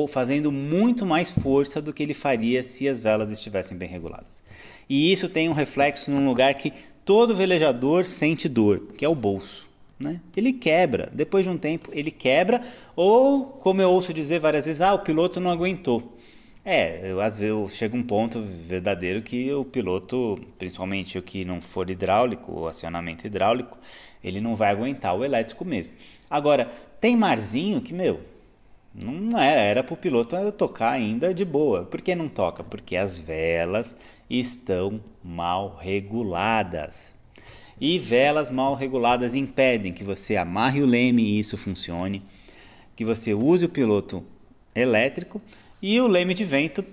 fazendo 0.05 0.51
muito 0.51 1.05
mais 1.05 1.31
força 1.31 1.81
do 1.81 1.91
que 1.91 2.03
ele 2.03 2.13
faria 2.13 2.61
se 2.61 2.87
as 2.87 3.01
velas 3.01 3.31
estivessem 3.31 3.75
bem 3.75 3.89
reguladas. 3.89 4.43
E 4.87 5.11
isso 5.11 5.27
tem 5.27 5.49
um 5.49 5.53
reflexo 5.53 6.11
num 6.11 6.27
lugar 6.27 6.53
que 6.53 6.71
todo 7.03 7.33
velejador 7.33 8.05
sente 8.05 8.47
dor, 8.47 8.89
que 8.95 9.03
é 9.03 9.09
o 9.09 9.15
bolso. 9.15 9.66
Né? 9.99 10.21
Ele 10.35 10.53
quebra, 10.53 11.09
depois 11.11 11.43
de 11.43 11.49
um 11.49 11.57
tempo 11.57 11.89
ele 11.91 12.11
quebra, 12.11 12.61
ou 12.95 13.45
como 13.45 13.81
eu 13.81 13.91
ouço 13.91 14.13
dizer 14.13 14.39
várias 14.39 14.65
vezes, 14.65 14.81
ah, 14.81 14.93
o 14.93 14.99
piloto 14.99 15.39
não 15.39 15.49
aguentou. 15.49 16.17
É, 16.63 17.11
eu, 17.11 17.21
às 17.21 17.37
vezes 17.37 17.75
chega 17.75 17.95
um 17.95 18.03
ponto 18.03 18.41
verdadeiro 18.41 19.21
que 19.21 19.51
o 19.53 19.63
piloto, 19.63 20.37
principalmente 20.59 21.17
o 21.17 21.21
que 21.21 21.45
não 21.45 21.61
for 21.61 21.89
hidráulico, 21.89 22.51
o 22.51 22.67
acionamento 22.67 23.25
hidráulico, 23.25 23.77
ele 24.23 24.41
não 24.41 24.53
vai 24.53 24.71
aguentar 24.71 25.15
o 25.15 25.23
elétrico 25.23 25.63
mesmo. 25.63 25.93
Agora, 26.29 26.65
tem 26.99 27.15
marzinho 27.15 27.79
que, 27.79 27.93
meu, 27.93 28.19
não 28.93 29.39
era, 29.39 29.61
era 29.61 29.83
para 29.83 29.93
o 29.93 29.97
piloto 29.97 30.35
tocar 30.51 30.91
ainda 30.91 31.33
de 31.33 31.45
boa. 31.45 31.85
Por 31.85 32.01
que 32.01 32.13
não 32.15 32.27
toca? 32.27 32.63
Porque 32.63 32.97
as 32.97 33.17
velas 33.17 33.95
estão 34.29 34.99
mal 35.23 35.77
reguladas. 35.79 37.15
E 37.79 37.99
velas 37.99 38.49
mal 38.49 38.73
reguladas 38.73 39.35
impedem 39.35 39.93
que 39.93 40.03
você 40.03 40.35
amarre 40.35 40.81
o 40.81 40.85
leme 40.85 41.23
e 41.23 41.39
isso 41.39 41.55
funcione, 41.55 42.23
que 42.95 43.05
você 43.05 43.33
use 43.33 43.65
o 43.65 43.69
piloto 43.69 44.25
elétrico 44.75 45.41
e 45.81 45.99
o 46.01 46.07
leme 46.07 46.33
de 46.33 46.43
vento, 46.43 46.83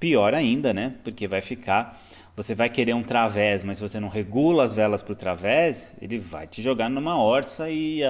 pior 0.00 0.34
ainda, 0.34 0.72
né? 0.72 0.94
Porque 1.04 1.26
vai 1.26 1.40
ficar, 1.40 2.00
você 2.36 2.54
vai 2.54 2.68
querer 2.70 2.94
um 2.94 3.02
través, 3.02 3.62
mas 3.62 3.78
se 3.78 3.82
você 3.82 4.00
não 4.00 4.08
regula 4.08 4.64
as 4.64 4.72
velas 4.72 5.02
para 5.02 5.12
o 5.12 5.16
través, 5.16 5.96
ele 6.00 6.18
vai 6.18 6.46
te 6.46 6.62
jogar 6.62 6.88
numa 6.88 7.22
orça 7.22 7.70
e 7.70 8.02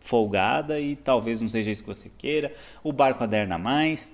folgada 0.00 0.80
e 0.80 0.96
talvez 0.96 1.40
não 1.40 1.48
seja 1.48 1.70
isso 1.70 1.82
que 1.82 1.88
você 1.88 2.10
queira. 2.16 2.52
O 2.82 2.92
barco 2.92 3.22
aderna 3.22 3.58
mais. 3.58 4.10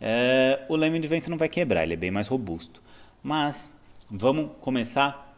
É, 0.00 0.64
o 0.68 0.76
leme 0.76 0.98
de 0.98 1.08
vento 1.08 1.30
não 1.30 1.36
vai 1.36 1.48
quebrar, 1.48 1.82
ele 1.82 1.94
é 1.94 1.96
bem 1.96 2.10
mais 2.10 2.28
robusto. 2.28 2.82
Mas 3.22 3.70
vamos 4.10 4.50
começar 4.60 5.36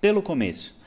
pelo 0.00 0.22
começo. 0.22 0.79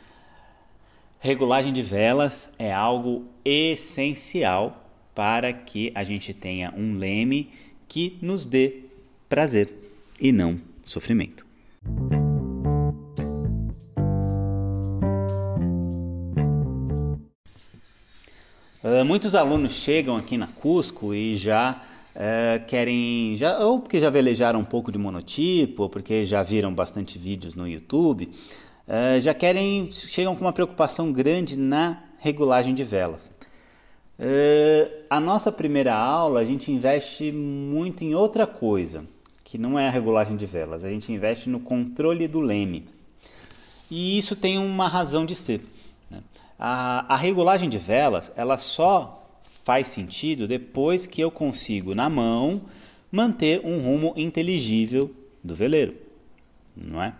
Regulagem 1.23 1.71
de 1.71 1.81
velas 1.81 2.49
é 2.59 2.73
algo 2.73 3.23
essencial 3.45 4.85
para 5.15 5.53
que 5.53 5.89
a 5.95 6.03
gente 6.03 6.33
tenha 6.33 6.73
um 6.75 6.97
leme 6.97 7.49
que 7.87 8.17
nos 8.21 8.45
dê 8.45 8.81
prazer 9.29 9.73
e 10.19 10.33
não 10.33 10.59
sofrimento. 10.83 11.47
Uh, 18.83 19.05
muitos 19.05 19.33
alunos 19.33 19.71
chegam 19.71 20.17
aqui 20.17 20.37
na 20.37 20.47
Cusco 20.47 21.13
e 21.13 21.37
já 21.37 21.81
uh, 22.17 22.65
querem, 22.65 23.33
já, 23.37 23.59
ou 23.59 23.79
porque 23.79 24.01
já 24.01 24.09
velejaram 24.09 24.59
um 24.59 24.65
pouco 24.65 24.91
de 24.91 24.97
monotipo, 24.97 25.83
ou 25.83 25.89
porque 25.89 26.25
já 26.25 26.43
viram 26.43 26.75
bastante 26.75 27.17
vídeos 27.17 27.55
no 27.55 27.65
YouTube, 27.65 28.29
uh, 28.87 29.19
já 29.19 29.33
querem, 29.33 29.89
chegam 29.91 30.35
com 30.35 30.41
uma 30.41 30.53
preocupação 30.53 31.11
grande 31.11 31.57
na 31.57 32.03
regulagem 32.19 32.73
de 32.73 32.83
velas. 32.83 33.31
a 35.09 35.19
nossa 35.19 35.51
primeira 35.51 35.93
aula 35.93 36.39
a 36.39 36.45
gente 36.45 36.71
investe 36.71 37.31
muito 37.31 38.03
em 38.03 38.15
outra 38.15 38.47
coisa, 38.47 39.05
que 39.43 39.57
não 39.57 39.77
é 39.77 39.87
a 39.87 39.91
regulagem 39.91 40.37
de 40.37 40.45
velas, 40.45 40.83
a 40.83 40.89
gente 40.89 41.11
investe 41.11 41.49
no 41.49 41.59
controle 41.59 42.27
do 42.27 42.39
leme. 42.39 42.87
E 43.91 44.17
isso 44.17 44.35
tem 44.35 44.57
uma 44.57 44.87
razão 44.87 45.25
de 45.25 45.35
ser. 45.35 45.61
Né? 46.09 46.21
A, 46.57 47.13
a 47.13 47.17
regulagem 47.17 47.69
de 47.69 47.77
velas, 47.77 48.31
ela 48.35 48.57
só 48.57 49.23
faz 49.63 49.87
sentido 49.87 50.47
depois 50.47 51.05
que 51.07 51.21
eu 51.21 51.31
consigo, 51.31 51.93
na 51.95 52.09
mão, 52.09 52.61
manter 53.11 53.61
um 53.63 53.79
rumo 53.79 54.13
inteligível 54.17 55.11
do 55.43 55.53
veleiro, 55.53 55.95
não 56.75 57.01
é? 57.01 57.13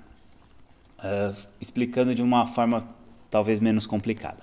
Uh, 1.03 1.35
explicando 1.59 2.15
de 2.15 2.23
uma 2.23 2.47
forma 2.47 2.87
talvez 3.29 3.59
menos 3.59 3.85
complicada. 3.85 4.37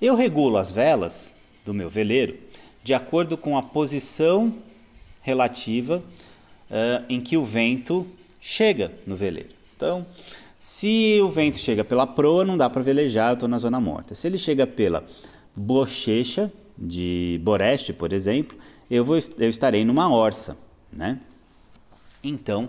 Eu 0.00 0.16
regulo 0.16 0.56
as 0.56 0.72
velas 0.72 1.32
do 1.64 1.72
meu 1.72 1.88
veleiro 1.88 2.36
de 2.82 2.92
acordo 2.92 3.36
com 3.38 3.56
a 3.56 3.62
posição 3.62 4.54
relativa 5.22 6.02
uh, 6.70 7.04
em 7.08 7.20
que 7.20 7.36
o 7.36 7.44
vento 7.44 8.06
chega 8.40 8.92
no 9.06 9.16
veleiro. 9.16 9.50
Então, 9.76 10.06
se 10.58 11.20
o 11.22 11.30
vento 11.30 11.58
chega 11.58 11.84
pela 11.84 12.06
proa, 12.06 12.44
não 12.44 12.58
dá 12.58 12.68
para 12.68 12.82
velejar, 12.82 13.30
eu 13.30 13.34
estou 13.34 13.48
na 13.48 13.58
zona 13.58 13.80
morta. 13.80 14.14
Se 14.14 14.26
ele 14.26 14.38
chega 14.38 14.66
pela 14.66 15.04
bochecha 15.54 16.52
de 16.76 17.40
Boreste, 17.42 17.92
por 17.92 18.12
exemplo, 18.12 18.58
eu, 18.90 19.04
vou, 19.04 19.16
eu 19.38 19.48
estarei 19.48 19.84
numa 19.84 20.12
orça, 20.12 20.56
né? 20.92 21.20
Então, 22.22 22.68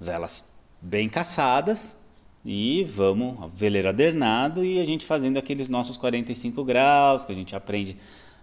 velas 0.00 0.44
bem 0.80 1.08
caçadas 1.08 1.96
e 2.44 2.82
vamos 2.84 3.50
veleiro 3.54 3.88
adernado 3.88 4.64
e 4.64 4.80
a 4.80 4.84
gente 4.84 5.06
fazendo 5.06 5.36
aqueles 5.36 5.68
nossos 5.68 5.96
45 5.96 6.64
graus 6.64 7.24
que 7.24 7.32
a 7.32 7.34
gente 7.34 7.54
aprende 7.54 7.96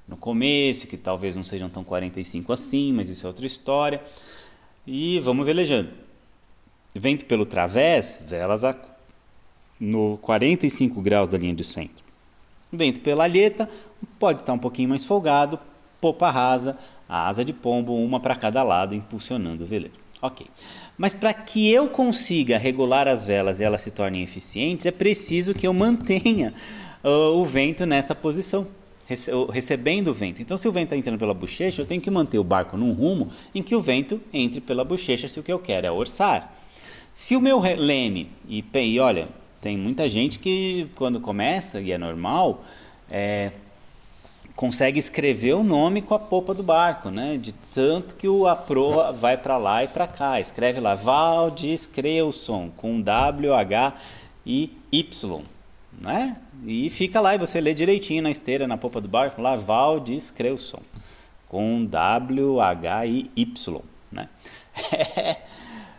no 0.07 0.17
começo, 0.17 0.87
que 0.87 0.97
talvez 0.97 1.35
não 1.35 1.43
sejam 1.43 1.69
tão 1.69 1.83
45 1.83 2.51
assim, 2.51 2.93
mas 2.93 3.09
isso 3.09 3.25
é 3.25 3.27
outra 3.27 3.45
história. 3.45 4.01
E 4.87 5.19
vamos 5.19 5.45
velejando. 5.45 5.93
Vento 6.95 7.25
pelo 7.25 7.45
través, 7.45 8.21
velas 8.25 8.63
a 8.63 8.75
no 9.79 10.17
45 10.17 11.01
graus 11.01 11.29
da 11.29 11.37
linha 11.37 11.53
de 11.53 11.63
centro. 11.63 12.03
Vento 12.71 12.99
pela 13.01 13.23
alheta, 13.23 13.69
pode 14.17 14.41
estar 14.41 14.53
um 14.53 14.57
pouquinho 14.57 14.89
mais 14.89 15.05
folgado, 15.05 15.59
popa 16.01 16.29
rasa, 16.29 16.77
a 17.07 17.27
asa 17.27 17.45
de 17.45 17.53
pombo, 17.53 17.93
uma 17.95 18.19
para 18.19 18.35
cada 18.35 18.63
lado, 18.63 18.95
impulsionando 18.95 19.63
o 19.63 19.65
veleiro. 19.65 19.95
Ok. 20.21 20.47
Mas 20.99 21.13
para 21.13 21.33
que 21.33 21.71
eu 21.71 21.87
consiga 21.87 22.57
regular 22.57 23.07
as 23.07 23.23
velas 23.23 23.61
e 23.61 23.63
elas 23.63 23.79
se 23.79 23.89
tornem 23.89 24.21
eficientes, 24.21 24.85
é 24.85 24.91
preciso 24.91 25.53
que 25.53 25.65
eu 25.65 25.73
mantenha 25.73 26.53
uh, 27.01 27.39
o 27.39 27.45
vento 27.45 27.85
nessa 27.85 28.13
posição, 28.13 28.67
rece 29.07 29.31
recebendo 29.49 30.09
o 30.09 30.13
vento. 30.13 30.41
Então, 30.41 30.57
se 30.57 30.67
o 30.67 30.73
vento 30.73 30.87
está 30.87 30.97
entrando 30.97 31.17
pela 31.17 31.33
bochecha, 31.33 31.81
eu 31.81 31.85
tenho 31.85 32.01
que 32.01 32.11
manter 32.11 32.37
o 32.37 32.43
barco 32.43 32.75
num 32.75 32.91
rumo 32.91 33.29
em 33.55 33.63
que 33.63 33.73
o 33.73 33.81
vento 33.81 34.19
entre 34.33 34.59
pela 34.59 34.83
bochecha 34.83 35.29
se 35.29 35.39
o 35.39 35.43
que 35.43 35.53
eu 35.53 35.57
quero 35.57 35.87
é 35.87 35.91
orçar. 35.91 36.53
Se 37.13 37.33
o 37.33 37.39
meu 37.39 37.61
leme, 37.61 38.29
e, 38.49 38.61
e 38.73 38.99
olha, 38.99 39.29
tem 39.61 39.77
muita 39.77 40.09
gente 40.09 40.37
que, 40.37 40.89
quando 40.97 41.21
começa, 41.21 41.79
e 41.79 41.93
é 41.93 41.97
normal, 41.97 42.65
é, 43.09 43.53
consegue 44.59 44.99
escrever 44.99 45.53
o 45.53 45.63
nome 45.63 46.01
com 46.01 46.13
a 46.13 46.19
popa 46.19 46.53
do 46.53 46.61
barco, 46.61 47.09
né? 47.09 47.37
De 47.37 47.53
tanto 47.53 48.13
que 48.13 48.27
o, 48.27 48.45
a 48.45 48.57
proa 48.57 49.13
vai 49.13 49.37
para 49.37 49.55
lá 49.55 49.85
e 49.85 49.87
para 49.87 50.05
cá. 50.05 50.37
Escreve 50.37 50.81
lá 50.81 50.95
Valdis 50.95 51.87
Creuson 51.87 52.69
com 52.75 52.99
W, 52.99 53.53
H 53.53 53.93
e 54.45 54.69
Y, 54.91 55.43
né? 55.97 56.35
E 56.67 56.89
fica 56.89 57.21
lá 57.21 57.35
e 57.35 57.37
você 57.37 57.61
lê 57.61 57.73
direitinho 57.73 58.21
na 58.21 58.29
esteira, 58.29 58.67
na 58.67 58.75
popa 58.75 58.99
do 58.99 59.07
barco, 59.07 59.41
lá 59.41 59.55
Valdis 59.55 60.29
Creuson 60.29 60.81
com 61.47 61.85
W, 61.85 62.59
H 62.59 63.05
e 63.05 63.31
Y, 63.37 63.81
né? 64.11 64.27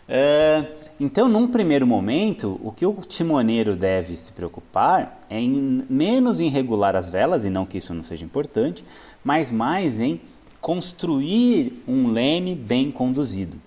é, 0.07 0.67
então, 1.03 1.31
num 1.31 1.49
primeiro 1.49 1.87
momento, 1.87 2.61
o 2.63 2.71
que 2.71 2.85
o 2.85 2.93
timoneiro 2.93 3.75
deve 3.75 4.19
se 4.19 4.31
preocupar 4.33 5.19
é 5.31 5.41
em 5.41 5.83
menos 5.89 6.41
em 6.41 6.51
regular 6.51 6.95
as 6.95 7.09
velas, 7.09 7.43
e 7.43 7.49
não 7.49 7.65
que 7.65 7.79
isso 7.79 7.95
não 7.95 8.05
seja 8.05 8.23
importante, 8.23 8.85
mas 9.25 9.51
mais 9.51 9.99
em 9.99 10.21
construir 10.61 11.83
um 11.89 12.13
leme 12.13 12.55
bem 12.55 12.91
conduzido. 12.91 13.59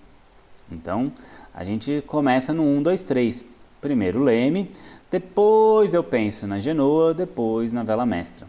Então, 0.70 1.10
a 1.52 1.64
gente 1.64 2.04
começa 2.06 2.52
no 2.52 2.62
1, 2.62 2.82
2, 2.84 3.02
3. 3.02 3.44
Primeiro 3.80 4.22
leme, 4.22 4.70
depois 5.10 5.92
eu 5.92 6.04
penso 6.04 6.46
na 6.46 6.60
genoa, 6.60 7.12
depois 7.12 7.72
na 7.72 7.82
vela 7.82 8.06
mestra. 8.06 8.46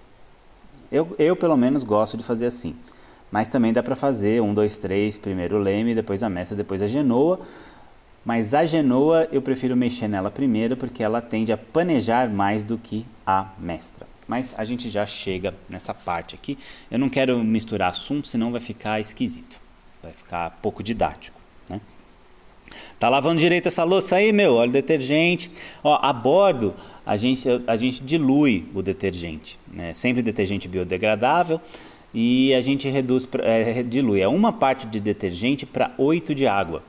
Eu, 0.91 1.15
eu 1.17 1.35
pelo 1.35 1.57
menos 1.57 1.83
gosto 1.83 2.17
de 2.17 2.23
fazer 2.23 2.45
assim. 2.45 2.75
Mas 3.31 3.47
também 3.47 3.73
dá 3.73 3.81
para 3.81 3.95
fazer 3.95 4.43
1, 4.43 4.53
2, 4.53 4.77
3, 4.77 5.17
primeiro 5.17 5.57
leme, 5.57 5.95
depois 5.95 6.21
a 6.21 6.29
mestra, 6.29 6.55
depois 6.55 6.83
a 6.83 6.87
genoa 6.87 7.39
mas 8.25 8.55
a 8.55 8.65
genoa 8.65 9.29
eu 9.31 9.41
prefiro 9.41 9.77
mexer 9.77 10.07
nela 10.07 10.31
primeiro 10.31 10.75
porque 10.75 11.03
ela 11.03 11.21
tende 11.21 11.53
a 11.53 11.57
panejar 11.57 12.27
mais 12.27 12.63
do 12.63 12.75
que 12.75 13.05
a 13.25 13.49
mestra. 13.59 14.07
Mas 14.27 14.55
a 14.57 14.65
gente 14.65 14.89
já 14.89 15.05
chega 15.05 15.53
nessa 15.69 15.93
parte 15.93 16.33
aqui. 16.33 16.57
Eu 16.89 16.97
não 16.97 17.07
quero 17.07 17.37
misturar 17.43 17.91
assuntos, 17.91 18.31
senão 18.31 18.51
vai 18.51 18.59
ficar 18.59 18.99
esquisito. 18.99 19.61
Vai 20.01 20.11
ficar 20.11 20.57
pouco 20.61 20.81
didático. 20.81 21.39
Né? 21.69 21.79
Tá 22.97 23.07
lavando 23.07 23.39
direito 23.39 23.67
essa 23.67 23.83
louça 23.83 24.15
aí, 24.15 24.33
meu? 24.33 24.55
Olha 24.55 24.69
o 24.69 24.73
detergente. 24.73 25.51
Ó, 25.83 25.99
a 26.01 26.11
bordo 26.11 26.73
a 27.05 27.15
gente, 27.15 27.47
a 27.67 27.75
gente 27.75 28.03
dilui 28.03 28.67
o 28.73 28.81
detergente. 28.81 29.59
Né? 29.71 29.93
Sempre 29.93 30.23
detergente 30.23 30.67
biodegradável. 30.67 31.61
E 32.11 32.53
a 32.55 32.61
gente 32.61 32.89
reduz, 32.89 33.27
é, 33.43 33.83
dilui 33.83 34.21
é 34.21 34.27
uma 34.27 34.51
parte 34.51 34.87
de 34.87 34.99
detergente 34.99 35.65
para 35.65 35.93
8 35.99 36.33
de 36.33 36.47
água. 36.47 36.81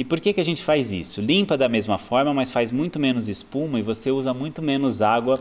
E 0.00 0.04
por 0.04 0.18
que, 0.18 0.32
que 0.32 0.40
a 0.40 0.44
gente 0.44 0.64
faz 0.64 0.90
isso? 0.90 1.20
Limpa 1.20 1.58
da 1.58 1.68
mesma 1.68 1.98
forma, 1.98 2.32
mas 2.32 2.50
faz 2.50 2.72
muito 2.72 2.98
menos 2.98 3.28
espuma 3.28 3.78
e 3.78 3.82
você 3.82 4.10
usa 4.10 4.32
muito 4.32 4.62
menos 4.62 5.02
água 5.02 5.38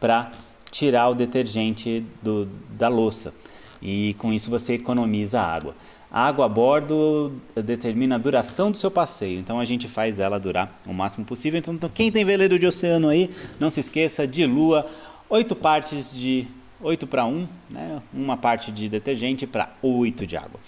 para 0.00 0.32
tirar 0.68 1.10
o 1.10 1.14
detergente 1.14 2.04
do, 2.20 2.48
da 2.70 2.88
louça. 2.88 3.32
E 3.80 4.14
com 4.14 4.32
isso 4.32 4.50
você 4.50 4.72
economiza 4.72 5.40
água. 5.40 5.76
A 6.10 6.26
água 6.26 6.46
a 6.46 6.48
bordo 6.48 7.32
determina 7.54 8.16
a 8.16 8.18
duração 8.18 8.72
do 8.72 8.76
seu 8.76 8.90
passeio, 8.90 9.38
então 9.38 9.60
a 9.60 9.64
gente 9.64 9.86
faz 9.86 10.18
ela 10.18 10.40
durar 10.40 10.82
o 10.84 10.92
máximo 10.92 11.24
possível. 11.24 11.60
Então, 11.60 11.78
quem 11.94 12.10
tem 12.10 12.24
veleiro 12.24 12.58
de 12.58 12.66
oceano 12.66 13.08
aí, 13.08 13.30
não 13.60 13.70
se 13.70 13.78
esqueça, 13.78 14.26
dilua 14.26 14.90
oito 15.28 15.54
partes 15.54 16.12
de 16.12 16.48
8 16.82 17.06
para 17.06 17.24
1, 17.26 17.46
né? 17.70 18.02
uma 18.12 18.36
parte 18.36 18.72
de 18.72 18.88
detergente 18.88 19.46
para 19.46 19.70
8 19.80 20.26
de 20.26 20.36
água. 20.36 20.58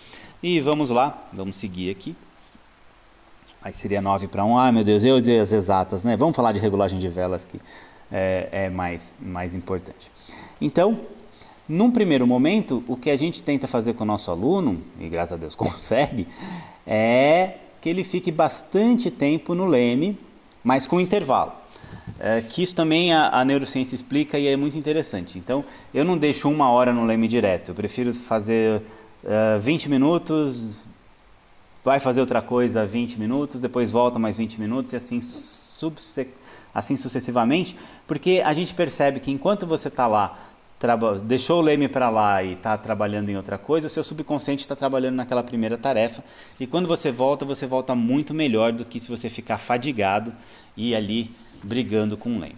E 0.40 0.60
vamos 0.60 0.90
lá, 0.90 1.26
vamos 1.32 1.56
seguir 1.56 1.90
aqui. 1.90 2.14
Aí 3.64 3.72
seria 3.72 4.02
9 4.02 4.26
para 4.26 4.44
1. 4.44 4.58
Ah, 4.58 4.72
meu 4.72 4.82
Deus, 4.82 5.04
eu 5.04 5.20
dizer 5.20 5.40
as 5.40 5.52
exatas, 5.52 6.02
né? 6.02 6.16
Vamos 6.16 6.34
falar 6.34 6.52
de 6.52 6.58
regulagem 6.58 6.98
de 6.98 7.08
velas 7.08 7.44
que 7.44 7.60
é, 8.10 8.48
é 8.50 8.70
mais, 8.70 9.12
mais 9.20 9.54
importante. 9.54 10.10
Então, 10.60 10.98
num 11.68 11.90
primeiro 11.90 12.26
momento, 12.26 12.82
o 12.88 12.96
que 12.96 13.08
a 13.08 13.16
gente 13.16 13.42
tenta 13.42 13.68
fazer 13.68 13.94
com 13.94 14.02
o 14.02 14.06
nosso 14.06 14.30
aluno, 14.30 14.80
e 14.98 15.08
graças 15.08 15.34
a 15.34 15.36
Deus 15.36 15.54
consegue, 15.56 16.26
é 16.86 17.54
que 17.80 17.88
ele 17.88 18.04
fique 18.04 18.32
bastante 18.32 19.10
tempo 19.10 19.54
no 19.54 19.66
leme, 19.66 20.18
mas 20.62 20.86
com 20.86 21.00
intervalo. 21.00 21.52
É, 22.18 22.40
que 22.40 22.62
isso 22.62 22.74
também 22.74 23.12
a, 23.12 23.28
a, 23.28 23.44
neurociência 23.44 23.94
explica 23.94 24.38
e 24.38 24.46
é 24.46 24.56
muito 24.56 24.76
interessante. 24.76 25.38
Então, 25.38 25.64
eu 25.92 26.04
não 26.04 26.16
deixo 26.16 26.48
uma 26.48 26.70
hora 26.70 26.92
no 26.92 27.04
leme 27.04 27.28
direto, 27.28 27.70
eu 27.70 27.74
prefiro 27.74 28.12
fazer 28.14 28.80
uh, 29.24 29.56
é, 29.56 29.58
20 29.58 29.88
minutos, 29.88 30.88
vai 31.84 31.98
fazer 31.98 32.20
outra 32.20 32.40
coisa 32.40 32.84
20 32.84 33.18
minutos, 33.18 33.60
depois 33.60 33.90
volta 33.90 34.18
mais 34.18 34.36
20 34.36 34.60
minutos 34.60 34.92
e 34.92 34.96
assim, 34.96 35.18
assim 36.74 36.96
sucessivamente, 36.96 37.76
porque 38.06 38.42
a 38.44 38.52
gente 38.52 38.72
percebe 38.74 39.20
que 39.20 39.30
enquanto 39.30 39.66
você 39.66 39.88
está 39.88 40.06
lá, 40.06 40.38
deixou 41.24 41.60
o 41.60 41.62
leme 41.62 41.88
para 41.88 42.10
lá 42.10 42.42
e 42.42 42.54
está 42.54 42.76
trabalhando 42.76 43.28
em 43.28 43.36
outra 43.36 43.56
coisa, 43.58 43.86
o 43.86 43.90
seu 43.90 44.02
subconsciente 44.02 44.62
está 44.62 44.74
trabalhando 44.74 45.16
naquela 45.16 45.42
primeira 45.42 45.76
tarefa 45.76 46.24
e 46.58 46.66
quando 46.66 46.86
você 46.86 47.10
volta, 47.10 47.44
você 47.44 47.66
volta 47.66 47.94
muito 47.94 48.34
melhor 48.34 48.72
do 48.72 48.84
que 48.84 48.98
se 48.98 49.08
você 49.08 49.28
ficar 49.28 49.58
fadigado 49.58 50.32
e 50.76 50.94
ali 50.94 51.30
brigando 51.64 52.16
com 52.16 52.30
o 52.30 52.38
leme. 52.38 52.56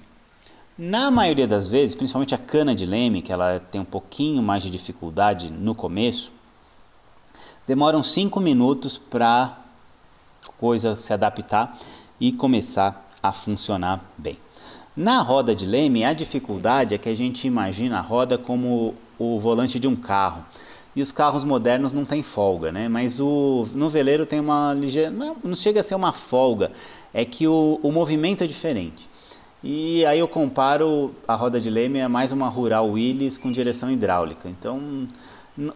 Na 0.77 1.09
maioria 1.09 1.47
das 1.47 1.69
vezes, 1.69 1.95
principalmente 1.95 2.35
a 2.35 2.39
cana 2.39 2.75
de 2.75 2.85
leme, 2.85 3.23
que 3.23 3.33
ela 3.33 3.61
tem 3.61 3.81
um 3.81 3.85
pouquinho 3.85 4.43
mais 4.43 4.61
de 4.63 4.71
dificuldade 4.71 5.53
no 5.53 5.73
começo, 5.73 6.33
demoram 7.67 8.03
5 8.03 8.41
minutos 8.41 8.99
para 8.99 9.59
coisa 10.57 10.97
se 10.97 11.13
adaptar 11.13 11.79
e 12.21 12.33
começar 12.33 13.09
a 13.23 13.33
funcionar 13.33 14.05
bem. 14.17 14.39
Na 14.97 15.21
roda 15.23 15.55
de 15.55 15.67
leme, 15.67 16.05
a 16.05 16.13
dificuldade 16.13 16.95
é 16.95 16.99
que 16.99 17.09
a 17.09 17.15
gente 17.17 17.47
imagina 17.47 17.99
a 17.99 18.01
roda 18.01 18.39
como 18.39 18.95
o 19.19 19.39
volante 19.41 19.81
de 19.81 19.89
um 19.89 19.97
carro. 19.97 20.45
E 20.95 21.03
os 21.03 21.11
carros 21.11 21.43
modernos 21.43 21.93
não 21.93 22.05
têm 22.05 22.23
folga, 22.23 22.71
né? 22.71 22.89
Mas 22.89 23.19
o, 23.19 23.67
no 23.75 23.91
veleiro 23.91 24.25
tem 24.25 24.39
uma 24.39 24.73
ligeira. 24.73 25.11
Não 25.11 25.57
chega 25.57 25.81
a 25.81 25.83
ser 25.83 25.97
uma 25.97 26.13
folga, 26.13 26.71
é 27.13 27.25
que 27.25 27.49
o, 27.49 27.81
o 27.83 27.91
movimento 27.91 28.45
é 28.45 28.47
diferente. 28.47 29.11
E 29.67 30.07
aí 30.07 30.21
eu 30.21 30.29
comparo 30.29 31.13
a 31.27 31.35
roda 31.35 31.59
de 31.59 31.71
leme 31.71 32.01
a 32.01 32.09
mais 32.09 32.31
uma 32.31 32.49
Rural 32.49 32.91
Willys 32.91 33.37
com 33.37 33.51
direção 33.51 33.91
hidráulica. 33.91 34.49
Então 34.49 35.09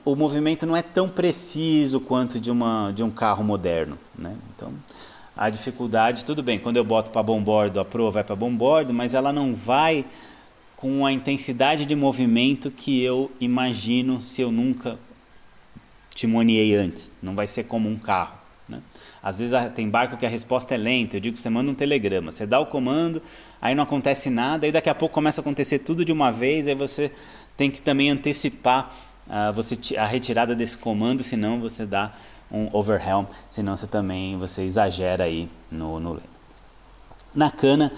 o 0.04 0.16
movimento 0.16 0.66
não 0.66 0.76
é 0.76 0.82
tão 0.82 1.08
preciso 1.08 2.00
quanto 2.00 2.40
de, 2.40 2.50
uma, 2.50 2.92
de 2.92 3.02
um 3.02 3.11
carro 3.11 3.44
moderno. 3.44 3.99
Né? 4.16 4.37
Então 4.54 4.73
a 5.38 5.49
dificuldade, 5.50 6.25
tudo 6.25 6.42
bem, 6.42 6.58
quando 6.58 6.78
eu 6.78 6.85
boto 6.85 7.12
para 7.12 7.23
bombordo, 7.23 7.78
a 7.78 7.85
proa 7.85 8.11
vai 8.11 8.25
para 8.25 8.35
bombordo, 8.35 8.92
mas 8.92 9.14
ela 9.14 9.32
não 9.32 9.54
vai 9.54 10.04
com 10.76 11.06
a 11.06 11.12
intensidade 11.12 11.87
de 11.87 11.94
movimento 11.94 12.73
que 12.73 13.00
eu 13.04 13.30
imagino 13.40 14.20
se 14.20 14.42
eu 14.42 14.50
nunca 14.50 14.99
timoneei 16.12 16.75
antes. 16.75 17.12
Não 17.23 17.37
vai 17.37 17.47
ser 17.47 17.64
como 17.64 17.88
um 17.88 17.97
carro. 17.97 18.37
Né? 18.68 18.80
Às 19.23 19.38
vezes 19.38 19.54
tem 19.76 19.88
barco 19.88 20.16
que 20.16 20.26
a 20.26 20.28
resposta 20.28 20.75
é 20.75 20.76
lenta. 20.76 21.16
Eu 21.16 21.20
digo 21.20 21.35
que 21.35 21.40
você 21.40 21.49
manda 21.49 21.70
um 21.70 21.75
telegrama, 21.75 22.32
você 22.32 22.44
dá 22.44 22.58
o 22.58 22.66
comando, 22.66 23.23
aí 23.62 23.76
não 23.76 23.85
acontece 23.85 24.30
nada, 24.30 24.66
aí 24.66 24.73
daqui 24.73 24.90
a 24.90 24.94
pouco 24.94 25.14
começa 25.14 25.40
a 25.40 25.42
acontecer 25.42 25.78
tudo 25.78 26.04
de 26.04 26.12
uma 26.12 26.32
vez, 26.32 26.66
aí 26.66 26.75
você 26.75 27.12
tem 27.56 27.70
que 27.70 27.80
também 27.80 28.11
antecipar 28.11 28.92
uh, 29.28 29.52
você, 29.52 29.78
a 29.97 30.04
retirada 30.04 30.54
desse 30.54 30.76
comando, 30.76 31.23
senão 31.23 31.61
você 31.61 31.87
dá 31.87 32.12
um 32.50 32.68
overhelm, 32.73 33.26
senão 33.50 33.76
você 33.76 33.87
também 33.87 34.37
você 34.38 34.62
exagera 34.62 35.25
aí 35.25 35.49
no, 35.70 36.00
no. 36.00 36.20
Na 37.35 37.50
cana, 37.50 37.92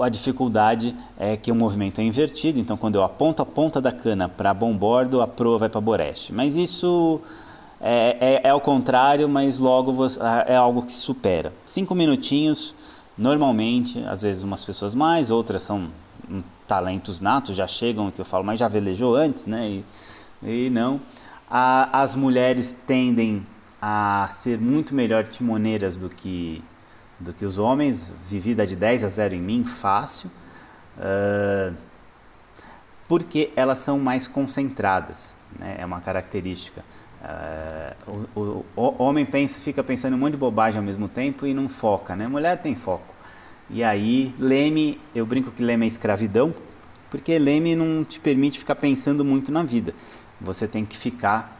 a 0.00 0.08
dificuldade 0.08 0.94
é 1.18 1.36
que 1.36 1.50
o 1.50 1.54
movimento 1.54 2.00
é 2.00 2.04
invertido, 2.04 2.58
então 2.58 2.76
quando 2.76 2.96
eu 2.96 3.04
aponto 3.04 3.42
a 3.42 3.46
ponta 3.46 3.80
da 3.80 3.92
cana 3.92 4.28
para 4.28 4.52
bombordo, 4.52 5.22
a 5.22 5.26
proa 5.26 5.58
vai 5.58 5.68
para 5.68 5.80
boreste. 5.80 6.32
Mas 6.32 6.56
isso 6.56 7.20
é, 7.80 8.16
é, 8.20 8.48
é 8.48 8.50
ao 8.50 8.60
contrário, 8.60 9.28
mas 9.28 9.58
logo 9.58 9.92
você, 9.92 10.18
é 10.46 10.56
algo 10.56 10.82
que 10.82 10.92
supera. 10.92 11.52
Cinco 11.64 11.94
minutinhos, 11.94 12.74
normalmente, 13.16 14.02
às 14.04 14.22
vezes 14.22 14.42
umas 14.42 14.64
pessoas 14.64 14.94
mais, 14.94 15.30
outras 15.30 15.62
são 15.62 15.88
talentos 16.66 17.20
natos, 17.20 17.54
já 17.54 17.66
chegam, 17.66 18.10
que 18.10 18.20
eu 18.20 18.24
falo, 18.24 18.44
mas 18.44 18.58
já 18.58 18.68
velejou 18.68 19.14
antes, 19.14 19.46
né? 19.46 19.68
E, 19.68 19.84
e 20.46 20.70
não. 20.70 21.00
A, 21.50 22.02
as 22.02 22.14
mulheres 22.14 22.72
tendem 22.86 23.46
a 23.80 24.26
ser 24.30 24.58
muito 24.58 24.94
melhor 24.94 25.24
timoneiras 25.24 25.96
do 25.96 26.08
que, 26.08 26.62
do 27.20 27.32
que 27.32 27.44
os 27.44 27.58
homens, 27.58 28.12
vivida 28.28 28.66
de 28.66 28.76
10 28.76 29.04
a 29.04 29.08
0 29.08 29.34
em 29.34 29.40
mim, 29.40 29.64
fácil, 29.64 30.30
uh, 30.98 31.74
porque 33.08 33.52
elas 33.54 33.78
são 33.78 33.98
mais 33.98 34.26
concentradas, 34.26 35.34
né? 35.58 35.76
é 35.78 35.86
uma 35.86 36.00
característica. 36.00 36.84
Uh, 37.22 38.28
o, 38.34 38.40
o, 38.40 38.64
o, 38.76 39.02
homem 39.02 39.24
pensa, 39.24 39.60
fica 39.60 39.82
pensando 39.82 40.14
um 40.14 40.18
monte 40.18 40.32
de 40.32 40.38
bobagem 40.38 40.78
ao 40.78 40.84
mesmo 40.84 41.08
tempo 41.08 41.46
e 41.46 41.54
não 41.54 41.68
foca, 41.68 42.14
né? 42.14 42.28
Mulher 42.28 42.60
tem 42.60 42.74
foco. 42.74 43.14
E 43.68 43.82
aí, 43.82 44.32
leme, 44.38 45.00
eu 45.14 45.26
brinco 45.26 45.50
que 45.50 45.62
leme 45.62 45.86
é 45.86 45.88
escravidão, 45.88 46.54
porque 47.10 47.36
leme 47.38 47.74
não 47.74 48.04
te 48.04 48.20
permite 48.20 48.58
ficar 48.58 48.76
pensando 48.76 49.24
muito 49.24 49.50
na 49.50 49.62
vida. 49.62 49.92
Você 50.40 50.68
tem 50.68 50.84
que 50.84 50.96
ficar 50.96 51.56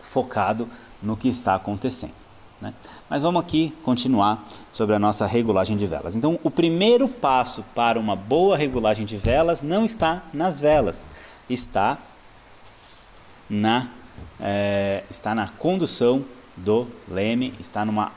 focado 0.00 0.68
no 1.02 1.16
que 1.16 1.28
está 1.28 1.54
acontecendo. 1.54 2.14
Né? 2.60 2.72
Mas 3.10 3.22
vamos 3.22 3.42
aqui 3.42 3.74
continuar 3.82 4.48
sobre 4.72 4.94
a 4.94 4.98
nossa 4.98 5.26
regulagem 5.26 5.76
de 5.76 5.86
velas. 5.86 6.14
Então, 6.14 6.38
o 6.42 6.50
primeiro 6.50 7.08
passo 7.08 7.64
para 7.74 7.98
uma 7.98 8.14
boa 8.14 8.56
regulagem 8.56 9.04
de 9.04 9.16
velas 9.16 9.62
não 9.62 9.84
está 9.84 10.22
nas 10.32 10.60
velas, 10.60 11.06
está 11.50 11.98
na 13.50 13.88
é, 14.40 15.04
está 15.10 15.34
na 15.34 15.48
condução 15.48 16.24
do 16.56 16.86
leme, 17.08 17.54
está 17.58 17.84
numa 17.84 18.12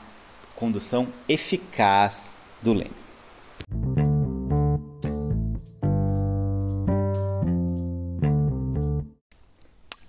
condução 0.54 1.08
eficaz 1.28 2.36
do 2.62 2.72
leme. 2.72 4.15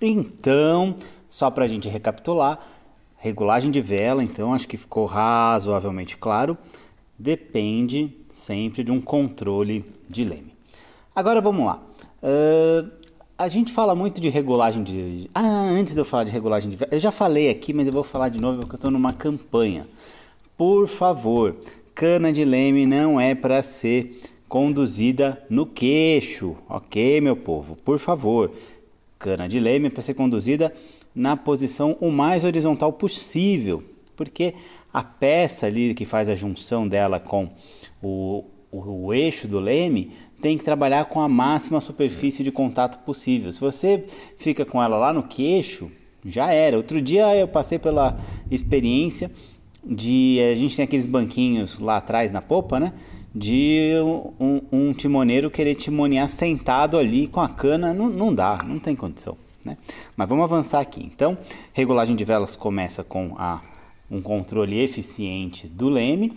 Então, 0.09 0.95
só 1.27 1.51
para 1.51 1.65
a 1.65 1.67
gente 1.67 1.89
recapitular, 1.89 2.59
regulagem 3.17 3.69
de 3.69 3.81
vela, 3.81 4.23
então 4.23 4.53
acho 4.53 4.67
que 4.67 4.77
ficou 4.77 5.05
razoavelmente 5.05 6.17
claro, 6.17 6.57
depende 7.19 8.15
sempre 8.29 8.83
de 8.85 8.91
um 8.91 9.01
controle 9.01 9.83
de 10.09 10.23
leme. 10.23 10.53
Agora 11.13 11.41
vamos 11.41 11.65
lá. 11.65 11.81
Uh, 12.23 12.89
a 13.37 13.49
gente 13.49 13.73
fala 13.73 13.93
muito 13.93 14.21
de 14.21 14.29
regulagem 14.29 14.81
de. 14.81 15.29
Ah, 15.35 15.67
antes 15.69 15.93
de 15.93 15.99
eu 15.99 16.05
falar 16.05 16.23
de 16.23 16.31
regulagem 16.31 16.69
de. 16.69 16.77
Eu 16.89 16.99
já 16.99 17.11
falei 17.11 17.49
aqui, 17.49 17.73
mas 17.73 17.87
eu 17.87 17.93
vou 17.93 18.03
falar 18.03 18.29
de 18.29 18.39
novo 18.39 18.59
porque 18.59 18.75
eu 18.75 18.77
estou 18.77 18.91
numa 18.91 19.11
campanha. 19.11 19.87
Por 20.55 20.87
favor, 20.87 21.55
cana 21.93 22.31
de 22.31 22.45
leme 22.45 22.85
não 22.85 23.19
é 23.19 23.35
para 23.35 23.61
ser 23.61 24.21
conduzida 24.47 25.43
no 25.49 25.65
queixo, 25.65 26.55
ok, 26.69 27.19
meu 27.19 27.35
povo? 27.35 27.75
Por 27.75 27.99
favor, 27.99 28.51
cana 29.17 29.47
de 29.47 29.59
leme 29.59 29.89
para 29.89 30.01
ser 30.01 30.13
conduzida 30.13 30.73
na 31.13 31.35
posição 31.35 31.97
o 31.99 32.11
mais 32.11 32.43
horizontal 32.43 32.93
possível, 32.93 33.83
porque 34.15 34.53
a 34.93 35.03
peça 35.03 35.67
ali 35.67 35.93
que 35.93 36.05
faz 36.05 36.29
a 36.29 36.35
junção 36.35 36.87
dela 36.87 37.19
com 37.19 37.49
o, 38.01 38.43
o, 38.71 39.05
o 39.05 39.13
eixo 39.13 39.47
do 39.47 39.59
leme 39.59 40.11
tem 40.41 40.57
que 40.57 40.63
trabalhar 40.63 41.05
com 41.05 41.19
a 41.19 41.27
máxima 41.27 41.81
superfície 41.81 42.43
de 42.43 42.51
contato 42.51 43.03
possível. 43.03 43.51
Se 43.51 43.59
você 43.59 44.05
fica 44.37 44.65
com 44.65 44.81
ela 44.81 44.97
lá 44.97 45.11
no 45.11 45.23
queixo, 45.23 45.91
já 46.25 46.51
era. 46.51 46.77
Outro 46.77 47.01
dia 47.01 47.35
eu 47.35 47.47
passei 47.47 47.79
pela 47.79 48.17
experiência 48.51 49.31
de 49.83 50.39
a 50.51 50.55
gente 50.55 50.75
tem 50.75 50.83
aqueles 50.83 51.05
banquinhos 51.05 51.79
lá 51.79 51.97
atrás 51.97 52.31
na 52.31 52.41
popa, 52.41 52.79
né? 52.79 52.93
De 53.37 53.93
um, 54.39 54.61
um 54.71 54.93
timoneiro 54.93 55.51
querer 55.51 55.75
timonear 55.75 56.27
sentado 56.29 56.97
ali 56.97 57.27
com 57.27 57.39
a 57.39 57.47
cana, 57.47 57.93
não, 57.93 58.09
não 58.09 58.33
dá, 58.33 58.57
não 58.65 58.79
tem 58.79 58.95
condição. 58.95 59.37
Né? 59.63 59.77
Mas 60.15 60.27
vamos 60.27 60.43
avançar 60.43 60.79
aqui. 60.79 61.03
Então, 61.03 61.37
regulagem 61.73 62.15
de 62.15 62.25
velas 62.25 62.55
começa 62.55 63.03
com 63.03 63.35
a, 63.37 63.61
um 64.09 64.21
controle 64.21 64.79
eficiente 64.79 65.67
do 65.67 65.89
leme. 65.89 66.33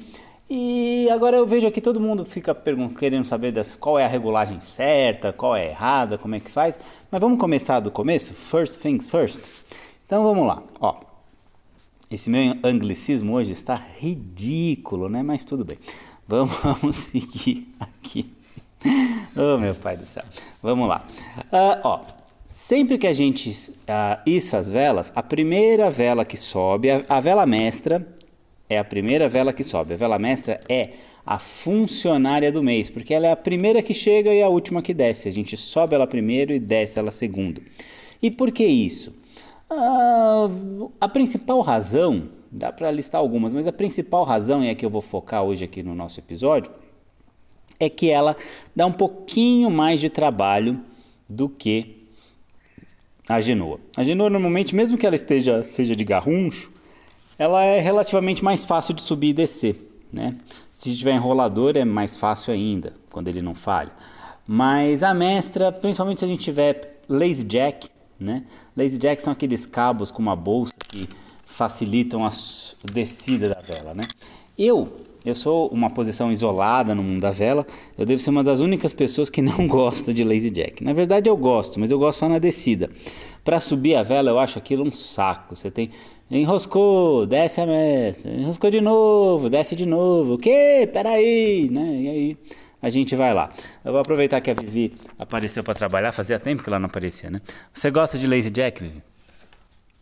E 0.52 1.08
agora 1.10 1.36
eu 1.36 1.46
vejo 1.46 1.66
aqui 1.66 1.80
todo 1.80 2.00
mundo 2.00 2.24
fica 2.24 2.52
querendo 2.98 3.24
saber 3.24 3.52
dessa, 3.52 3.76
qual 3.76 3.96
é 3.96 4.04
a 4.04 4.08
regulagem 4.08 4.60
certa, 4.60 5.32
qual 5.32 5.54
é 5.54 5.68
errada, 5.68 6.18
como 6.18 6.34
é 6.34 6.40
que 6.40 6.50
faz. 6.50 6.78
Mas 7.08 7.20
vamos 7.20 7.38
começar 7.38 7.78
do 7.78 7.90
começo? 7.90 8.34
First 8.34 8.80
things 8.80 9.08
first. 9.08 9.42
Então 10.04 10.24
vamos 10.24 10.46
lá. 10.48 10.62
Ó, 10.80 10.96
esse 12.10 12.28
meu 12.28 12.56
anglicismo 12.64 13.34
hoje 13.34 13.52
está 13.52 13.76
ridículo, 13.76 15.08
né? 15.08 15.22
Mas 15.22 15.44
tudo 15.44 15.64
bem. 15.64 15.78
Vamos, 16.31 16.57
vamos 16.62 16.97
seguir 16.97 17.66
aqui. 17.81 18.25
Oh, 19.37 19.59
meu 19.59 19.75
pai 19.75 19.97
do 19.97 20.07
céu. 20.07 20.23
Vamos 20.62 20.88
lá. 20.88 21.05
Uh, 21.53 21.81
ó, 21.83 22.01
sempre 22.47 22.99
que 22.99 23.09
a 23.09 23.12
gente 23.12 23.51
uh, 23.51 24.23
issa 24.25 24.59
as 24.59 24.71
velas, 24.71 25.12
a 25.16 25.25
primeira 25.25 25.90
vela 25.90 26.25
que 26.25 26.37
sobe, 26.37 26.88
a, 26.88 27.05
a 27.09 27.19
vela 27.19 27.45
mestra, 27.47 28.07
é 28.69 28.79
a 28.79 28.85
primeira 28.85 29.29
vela 29.29 29.53
que 29.53 29.64
sobe. 29.64 29.95
A 29.95 29.97
vela 29.97 30.21
mestra 30.21 30.61
é 30.69 30.90
a 31.27 31.37
funcionária 31.40 32.53
do 32.53 32.62
mês, 32.62 32.88
porque 32.88 33.12
ela 33.12 33.27
é 33.27 33.33
a 33.33 33.37
primeira 33.37 33.83
que 33.83 33.93
chega 33.93 34.33
e 34.33 34.40
a 34.40 34.49
última 34.49 34.81
que 34.83 34.95
desce. 34.95 35.27
A 35.27 35.33
gente 35.33 35.57
sobe 35.57 35.97
ela 35.97 36.07
primeiro 36.07 36.55
e 36.55 36.61
desce 36.61 37.01
ela 37.01 37.11
segundo. 37.11 37.61
E 38.23 38.31
por 38.31 38.53
que 38.53 38.64
isso? 38.64 39.12
Ah, 39.69 40.49
a 41.01 41.09
principal 41.09 41.61
razão, 41.61 42.29
dá 42.50 42.72
para 42.72 42.90
listar 42.90 43.20
algumas, 43.20 43.54
mas 43.54 43.66
a 43.66 43.72
principal 43.72 44.24
razão, 44.24 44.62
e 44.62 44.68
é 44.68 44.70
a 44.70 44.74
que 44.74 44.84
eu 44.84 44.90
vou 44.90 45.02
focar 45.02 45.42
hoje 45.42 45.64
aqui 45.64 45.82
no 45.82 45.94
nosso 45.94 46.18
episódio, 46.18 46.70
é 47.78 47.88
que 47.88 48.10
ela 48.10 48.36
dá 48.74 48.86
um 48.86 48.92
pouquinho 48.92 49.70
mais 49.70 50.00
de 50.00 50.10
trabalho 50.10 50.80
do 51.28 51.48
que 51.48 52.06
a 53.28 53.40
genoa. 53.40 53.78
A 53.96 54.02
genoa 54.02 54.28
normalmente, 54.28 54.74
mesmo 54.74 54.98
que 54.98 55.06
ela 55.06 55.14
esteja 55.14 55.62
seja 55.62 55.94
de 55.94 56.04
garruncho, 56.04 56.72
ela 57.38 57.64
é 57.64 57.80
relativamente 57.80 58.44
mais 58.44 58.64
fácil 58.64 58.92
de 58.92 59.02
subir 59.02 59.28
e 59.28 59.32
descer. 59.32 59.88
Né? 60.12 60.36
Se 60.72 60.94
tiver 60.94 61.14
enrolador 61.14 61.76
é 61.76 61.84
mais 61.84 62.16
fácil 62.16 62.52
ainda, 62.52 62.94
quando 63.10 63.28
ele 63.28 63.40
não 63.40 63.54
falha. 63.54 63.92
Mas 64.46 65.02
a 65.02 65.14
mestra, 65.14 65.70
principalmente 65.70 66.18
se 66.18 66.24
a 66.24 66.28
gente 66.28 66.42
tiver 66.42 67.00
lazy 67.08 67.44
jack, 67.44 67.88
né? 68.18 68.44
Lazy 68.76 68.98
jack 68.98 69.22
são 69.22 69.32
aqueles 69.32 69.64
cabos 69.64 70.10
com 70.10 70.20
uma 70.20 70.34
bolsa 70.34 70.72
que 70.88 71.08
facilitam 71.54 72.24
a 72.24 72.30
descida 72.92 73.48
da 73.48 73.60
vela, 73.60 73.94
né? 73.94 74.02
Eu, 74.58 74.88
eu 75.24 75.34
sou 75.34 75.68
uma 75.68 75.90
posição 75.90 76.30
isolada 76.32 76.94
no 76.94 77.02
mundo 77.02 77.20
da 77.20 77.30
vela, 77.30 77.66
eu 77.98 78.06
devo 78.06 78.20
ser 78.20 78.30
uma 78.30 78.42
das 78.42 78.60
únicas 78.60 78.92
pessoas 78.92 79.28
que 79.28 79.42
não 79.42 79.66
gosta 79.68 80.12
de 80.14 80.24
lazy 80.24 80.50
jack. 80.50 80.82
Na 80.82 80.92
verdade 80.92 81.28
eu 81.28 81.36
gosto, 81.36 81.78
mas 81.78 81.90
eu 81.90 81.98
gosto 81.98 82.20
só 82.20 82.28
na 82.28 82.38
descida. 82.38 82.90
Para 83.44 83.60
subir 83.60 83.94
a 83.94 84.02
vela 84.02 84.30
eu 84.30 84.38
acho 84.38 84.58
aquilo 84.58 84.84
um 84.84 84.92
saco. 84.92 85.54
Você 85.56 85.70
tem 85.70 85.90
enroscou, 86.30 87.26
desce 87.26 87.60
a 87.60 87.66
mestra, 87.66 88.32
enroscou 88.32 88.70
de 88.70 88.80
novo, 88.80 89.50
desce 89.50 89.74
de 89.74 89.86
novo. 89.86 90.34
O 90.34 90.38
quê? 90.38 90.88
Peraí, 90.90 91.68
né? 91.70 92.00
E 92.00 92.08
aí 92.08 92.36
a 92.80 92.88
gente 92.88 93.14
vai 93.14 93.34
lá. 93.34 93.50
Eu 93.84 93.92
vou 93.92 94.00
aproveitar 94.00 94.40
que 94.40 94.50
a 94.50 94.54
Vivi 94.54 94.94
apareceu 95.18 95.62
para 95.62 95.74
trabalhar, 95.74 96.12
fazia 96.12 96.38
tempo 96.38 96.62
que 96.62 96.68
ela 96.68 96.78
não 96.78 96.86
aparecia, 96.86 97.30
né? 97.30 97.40
Você 97.72 97.90
gosta 97.90 98.16
de 98.16 98.26
lazy 98.26 98.50
jack, 98.50 98.82
Vivi? 98.82 99.02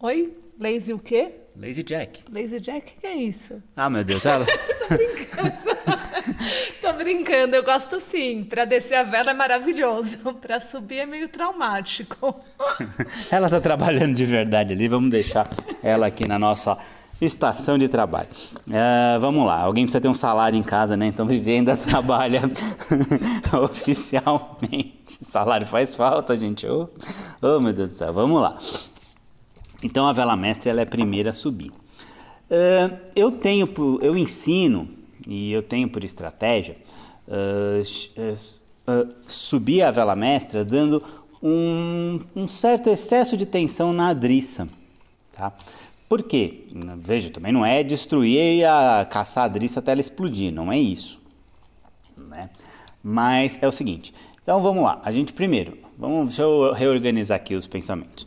Oi? 0.01 0.33
Lazy 0.61 0.93
o 0.93 0.99
quê? 0.99 1.33
Lazy 1.57 1.83
Jack. 1.85 2.25
Lazy 2.33 2.61
Jack? 2.61 2.95
O 2.97 3.01
que 3.01 3.07
é 3.07 3.17
isso? 3.17 3.63
Ah, 3.77 3.89
meu 3.89 4.03
Deus, 4.03 4.27
ela. 4.27 4.45
Tô 4.89 4.95
brincando. 4.97 5.53
Tô 6.81 6.93
brincando, 6.95 7.57
eu 7.57 7.63
gosto 7.63 8.01
sim. 8.01 8.45
Pra 8.45 8.65
descer 8.65 8.97
a 8.97 9.03
vela 9.05 9.31
é 9.31 9.35
maravilhoso. 9.35 10.35
Pra 10.41 10.59
subir 10.59 10.99
é 10.99 11.07
meio 11.07 11.29
traumático. 11.29 12.35
ela 13.31 13.49
tá 13.49 13.61
trabalhando 13.61 14.15
de 14.15 14.25
verdade 14.25 14.73
ali, 14.73 14.89
vamos 14.89 15.11
deixar 15.11 15.49
ela 15.83 16.07
aqui 16.07 16.27
na 16.27 16.39
nossa 16.39 16.77
estação 17.21 17.77
de 17.79 17.89
trabalho. 17.89 18.29
Uh, 18.69 19.19
vamos 19.21 19.45
lá, 19.47 19.61
alguém 19.61 19.85
precisa 19.85 20.01
ter 20.01 20.09
um 20.09 20.15
salário 20.15 20.57
em 20.57 20.63
casa, 20.63 20.97
né? 20.97 21.07
Então 21.07 21.27
viver 21.27 21.57
ainda 21.57 21.77
trabalha 21.77 22.43
oficialmente. 23.63 25.19
salário 25.23 25.67
faz 25.67 25.95
falta, 25.95 26.37
gente. 26.37 26.67
Oh, 26.67 26.89
oh, 27.43 27.61
meu 27.61 27.73
Deus 27.73 27.89
do 27.89 27.95
céu, 27.95 28.13
vamos 28.13 28.41
lá. 28.41 28.57
Então 29.83 30.07
a 30.07 30.13
vela 30.13 30.37
mestra 30.37 30.71
ela 30.71 30.81
é 30.81 30.85
a 30.85 30.87
primeira 30.87 31.31
a 31.31 31.33
subir. 31.33 31.71
Uh, 31.71 32.99
eu 33.15 33.31
tenho, 33.31 33.69
eu 34.01 34.17
ensino 34.17 34.89
e 35.27 35.53
eu 35.53 35.63
tenho 35.63 35.89
por 35.89 36.03
estratégia 36.03 36.77
uh, 37.29 37.81
uh, 37.83 39.09
subir 39.27 39.83
a 39.83 39.91
vela 39.91 40.17
mestra 40.17 40.65
dando 40.65 41.03
um, 41.43 42.21
um, 42.35 42.49
certo 42.49 42.89
excesso 42.89 43.37
de 43.37 43.47
tensão 43.47 43.93
na 43.93 44.09
adriça, 44.09 44.67
tá? 45.33 45.53
Por 46.09 46.23
quê? 46.23 46.65
Veja, 46.97 47.31
também 47.31 47.53
não 47.53 47.65
é 47.65 47.83
destruir 47.83 48.65
a 48.65 49.05
caçar 49.05 49.45
a 49.45 49.47
adriça 49.47 49.81
até 49.81 49.93
ela 49.93 50.01
explodir, 50.01 50.51
não 50.51 50.73
é 50.73 50.79
isso, 50.79 51.21
né? 52.17 52.49
Mas 53.03 53.59
é 53.61 53.69
o 53.69 53.73
seguinte. 53.73 54.15
Então 54.43 54.63
vamos 54.63 54.83
lá. 54.83 55.01
A 55.05 55.13
gente 55.13 55.35
primeiro, 55.35 55.77
vamos, 55.99 56.29
deixa 56.29 56.43
eu 56.43 56.73
reorganizar 56.73 57.37
aqui 57.37 57.55
os 57.55 57.67
pensamentos. 57.67 58.27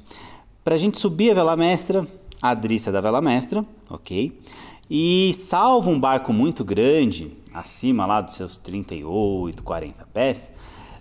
Para 0.64 0.76
a 0.76 0.78
gente 0.78 1.00
subir 1.00 1.32
a 1.32 1.34
vela 1.34 1.56
mestra, 1.58 2.06
a 2.40 2.50
adriça 2.50 2.92
da 2.92 3.02
vela 3.02 3.20
mestra, 3.20 3.66
ok? 3.90 4.40
E 4.88 5.34
salvo 5.34 5.90
um 5.90 6.00
barco 6.00 6.32
muito 6.32 6.64
grande, 6.64 7.36
acima 7.52 8.06
lá 8.06 8.22
dos 8.22 8.36
seus 8.36 8.60
38, 8.60 9.64
40 9.64 10.08
pés, 10.14 10.52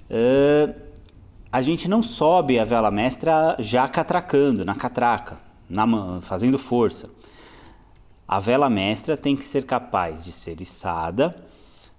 uh, 0.09 0.75
a 1.53 1.61
gente 1.61 1.89
não 1.89 2.03
sobe 2.03 2.59
a 2.59 2.65
vela 2.65 2.91
mestra 2.91 3.55
já 3.59 3.87
catracando, 3.87 4.65
na 4.65 4.75
catraca, 4.75 5.39
na, 5.69 5.85
fazendo 6.23 6.59
força. 6.59 7.11
A 8.27 8.41
vela 8.41 8.71
mestra 8.71 9.15
tem 9.15 9.37
que 9.37 9.45
ser 9.45 9.67
capaz 9.67 10.25
de 10.25 10.33
ser 10.33 10.63
içada 10.63 11.37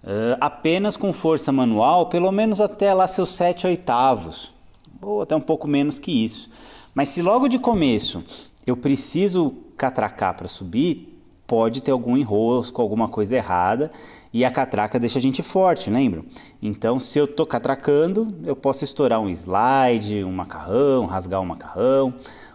uh, 0.04 0.36
apenas 0.42 0.98
com 0.98 1.14
força 1.14 1.52
manual, 1.52 2.08
pelo 2.08 2.32
menos 2.32 2.60
até 2.60 2.92
lá 2.92 3.08
seus 3.08 3.30
7 3.30 3.68
oitavos, 3.68 4.52
ou 5.00 5.22
até 5.22 5.36
um 5.36 5.42
pouco 5.42 5.68
menos 5.68 6.00
que 6.00 6.26
isso. 6.26 6.50
Mas 6.94 7.10
se 7.10 7.22
logo 7.22 7.48
de 7.48 7.60
começo 7.60 8.24
eu 8.66 8.78
preciso 8.78 9.54
catracar 9.78 10.36
para 10.36 10.48
subir, 10.48 11.18
pode 11.48 11.82
ter 11.82 11.92
algum 11.92 12.16
enrosco, 12.16 12.82
alguma 12.82 13.08
coisa 13.08 13.36
errada 13.36 13.92
e 14.34 14.46
a 14.46 14.52
catraca 14.52 14.98
deixa 14.98 15.20
a 15.20 15.22
gente 15.22 15.44
forte, 15.44 15.90
lembram? 15.90 16.24
Então, 16.62 16.98
se 16.98 17.20
eu 17.20 17.26
estou 17.26 17.46
catracando, 17.46 18.34
eu 18.46 18.56
posso 18.56 18.86
estourar 18.86 19.20
um 19.20 19.30
slide, 19.30 20.24
um 20.24 20.32
macarrão, 20.32 21.06
rasgar 21.06 21.42
um 21.42 21.46
macarrão, 21.46 22.14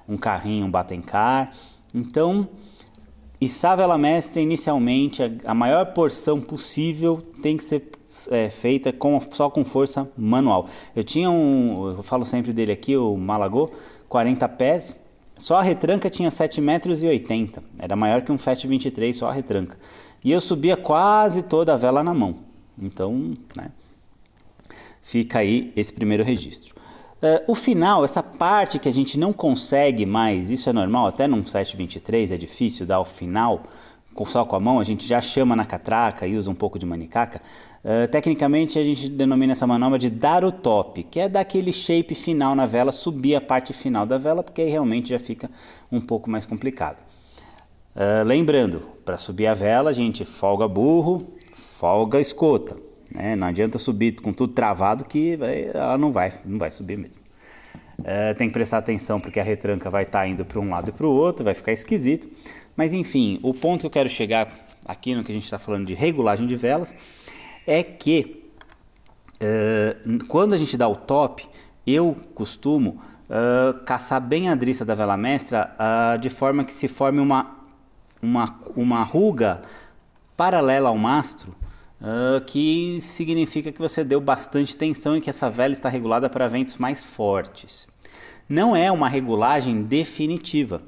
um 0.08 0.16
carrinho, 0.16 0.64
um 0.64 0.70
batencar. 0.70 1.52
Então, 1.94 2.48
içar 3.38 3.76
vela 3.76 3.98
mestra, 3.98 4.40
inicialmente, 4.40 5.22
a, 5.44 5.54
maior 5.54 5.84
porção 5.92 6.40
possível 6.40 7.20
tem 7.42 7.58
que 7.58 7.64
ser 7.64 7.90
é, 8.30 8.48
feita 8.48 8.92
com, 8.92 9.20
só 9.30 9.50
com 9.50 9.62
força 9.62 10.10
manual. 10.16 10.66
Eu 10.94 11.04
tinha 11.04 11.30
um, 11.30 11.90
eu 11.90 12.02
falo 12.02 12.24
sempre 12.24 12.54
dele 12.54 12.72
aqui, 12.72 12.96
o 12.96 13.14
Malagô, 13.16 13.70
40 14.08 14.48
pés. 14.50 14.96
Só 15.36 15.56
a 15.56 15.62
retranca 15.62 16.08
tinha 16.08 16.30
7 16.30 16.60
metros 16.60 17.02
e 17.02 17.06
80. 17.06 17.62
Era 17.78 17.94
maior 17.94 18.22
que 18.22 18.32
um 18.32 18.38
Fiat 18.38 18.66
23, 18.66 19.16
só 19.16 19.28
a 19.28 19.32
retranca. 19.32 19.78
E 20.24 20.32
eu 20.32 20.40
subia 20.40 20.76
quase 20.76 21.42
toda 21.42 21.74
a 21.74 21.76
vela 21.76 22.02
na 22.02 22.14
mão. 22.14 22.36
Então, 22.78 23.36
né, 23.56 23.70
fica 25.00 25.38
aí 25.38 25.72
esse 25.76 25.92
primeiro 25.92 26.24
registro. 26.24 26.74
Uh, 27.22 27.52
o 27.52 27.54
final, 27.54 28.04
essa 28.04 28.22
parte 28.22 28.78
que 28.78 28.88
a 28.88 28.92
gente 28.92 29.18
não 29.18 29.32
consegue 29.32 30.04
mais, 30.04 30.50
isso 30.50 30.68
é 30.68 30.72
normal, 30.72 31.06
até 31.06 31.26
num 31.26 31.44
723 31.44 32.30
é 32.30 32.36
difícil 32.36 32.84
dar 32.84 33.00
o 33.00 33.04
final, 33.04 33.62
só 34.24 34.44
com 34.44 34.56
a 34.56 34.60
mão, 34.60 34.78
a 34.78 34.84
gente 34.84 35.06
já 35.06 35.20
chama 35.20 35.56
na 35.56 35.64
catraca 35.64 36.26
e 36.26 36.36
usa 36.36 36.50
um 36.50 36.54
pouco 36.54 36.78
de 36.78 36.86
manicaca. 36.86 37.42
Uh, 37.84 38.08
tecnicamente, 38.08 38.78
a 38.78 38.84
gente 38.84 39.08
denomina 39.08 39.52
essa 39.52 39.66
manobra 39.66 39.98
de 39.98 40.08
dar 40.08 40.44
o 40.44 40.50
top, 40.50 41.02
que 41.02 41.20
é 41.20 41.28
dar 41.28 41.40
aquele 41.40 41.72
shape 41.72 42.14
final 42.14 42.54
na 42.54 42.66
vela, 42.66 42.92
subir 42.92 43.34
a 43.36 43.40
parte 43.40 43.72
final 43.72 44.06
da 44.06 44.18
vela, 44.18 44.42
porque 44.42 44.62
aí 44.62 44.70
realmente 44.70 45.10
já 45.10 45.18
fica 45.18 45.50
um 45.90 46.00
pouco 46.00 46.30
mais 46.30 46.46
complicado. 46.46 46.98
Uh, 47.94 48.24
lembrando, 48.24 48.80
para 49.04 49.16
subir 49.16 49.46
a 49.46 49.54
vela, 49.54 49.90
a 49.90 49.92
gente 49.92 50.24
folga 50.24 50.66
burro, 50.66 51.34
folga 51.52 52.20
escota. 52.20 52.76
Né? 53.14 53.36
Não 53.36 53.46
adianta 53.46 53.78
subir 53.78 54.20
com 54.20 54.32
tudo 54.32 54.52
travado 54.52 55.04
que 55.04 55.38
ela 55.72 55.96
não 55.96 56.10
vai, 56.10 56.32
não 56.44 56.58
vai 56.58 56.70
subir 56.70 56.96
mesmo. 56.96 57.25
Uh, 57.98 58.34
tem 58.36 58.48
que 58.48 58.52
prestar 58.52 58.78
atenção 58.78 59.18
porque 59.18 59.40
a 59.40 59.42
retranca 59.42 59.88
vai 59.88 60.02
estar 60.02 60.20
tá 60.20 60.28
indo 60.28 60.44
para 60.44 60.60
um 60.60 60.68
lado 60.68 60.90
e 60.90 60.92
para 60.92 61.06
o 61.06 61.10
outro, 61.10 61.44
vai 61.44 61.54
ficar 61.54 61.72
esquisito. 61.72 62.28
Mas 62.76 62.92
enfim, 62.92 63.40
o 63.42 63.54
ponto 63.54 63.80
que 63.80 63.86
eu 63.86 63.90
quero 63.90 64.08
chegar 64.08 64.52
aqui 64.84 65.14
no 65.14 65.24
que 65.24 65.32
a 65.32 65.34
gente 65.34 65.44
está 65.44 65.58
falando 65.58 65.86
de 65.86 65.94
regulagem 65.94 66.46
de 66.46 66.54
velas 66.56 66.94
é 67.66 67.82
que 67.82 68.44
uh, 69.40 70.24
quando 70.26 70.54
a 70.54 70.58
gente 70.58 70.76
dá 70.76 70.86
o 70.86 70.94
top, 70.94 71.48
eu 71.86 72.16
costumo 72.34 73.00
uh, 73.30 73.84
caçar 73.84 74.20
bem 74.20 74.50
a 74.50 74.54
driça 74.54 74.84
da 74.84 74.94
vela 74.94 75.16
mestra 75.16 75.74
de 76.20 76.28
forma 76.28 76.64
que 76.64 76.72
se 76.72 76.88
forme 76.88 77.20
uma, 77.20 77.56
uma, 78.22 78.60
uma 78.76 79.02
ruga 79.02 79.62
paralela 80.36 80.90
ao 80.90 80.98
mastro, 80.98 81.54
que 82.46 82.98
significa 83.00 83.72
que 83.72 83.80
você 83.80 84.04
deu 84.04 84.20
bastante 84.20 84.76
tensão 84.76 85.16
e 85.16 85.20
que 85.20 85.30
essa 85.30 85.50
vela 85.50 85.72
está 85.72 85.88
regulada 85.88 86.28
para 86.28 86.48
ventos 86.48 86.76
mais 86.76 87.04
fortes. 87.04 87.88
Não 88.48 88.76
é 88.76 88.92
uma 88.92 89.08
regulagem 89.08 89.82
definitiva. 89.82 90.82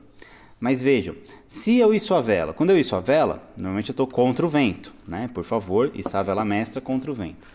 Mas 0.61 0.83
vejam, 0.83 1.15
se 1.47 1.79
eu 1.79 1.95
isso 1.95 2.15
a 2.15 2.21
vela, 2.21 2.53
quando 2.53 2.71
eu 2.71 2.79
isso 2.79 2.97
a 2.97 3.01
vela, 3.01 3.41
normalmente 3.57 3.91
eu 3.91 3.93
estou 3.93 4.09
contra 4.09 4.45
o 4.45 4.49
vento, 4.49 4.93
né? 5.07 5.31
Por 5.33 5.45
favor, 5.45 5.93
içar 5.95 6.21
a 6.21 6.25
vela 6.25 6.45
mestra 6.45 6.81
contra 6.81 7.11
o 7.11 7.15
vento. 7.15 7.47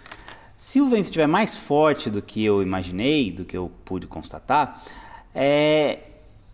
Se 0.55 0.79
o 0.79 0.89
vento 0.89 1.05
estiver 1.05 1.27
mais 1.27 1.53
forte 1.53 2.09
do 2.09 2.21
que 2.21 2.43
eu 2.43 2.61
imaginei, 2.61 3.29
do 3.29 3.43
que 3.43 3.57
eu 3.57 3.69
pude 3.83 4.07
constatar, 4.07 4.81
é, 5.35 5.99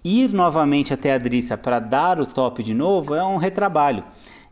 ir 0.03 0.33
novamente 0.33 0.91
até 0.91 1.13
a 1.13 1.19
driça 1.19 1.55
para 1.55 1.79
dar 1.79 2.19
o 2.19 2.25
top 2.25 2.63
de 2.63 2.73
novo 2.73 3.13
é 3.13 3.23
um 3.23 3.37
retrabalho. 3.37 4.03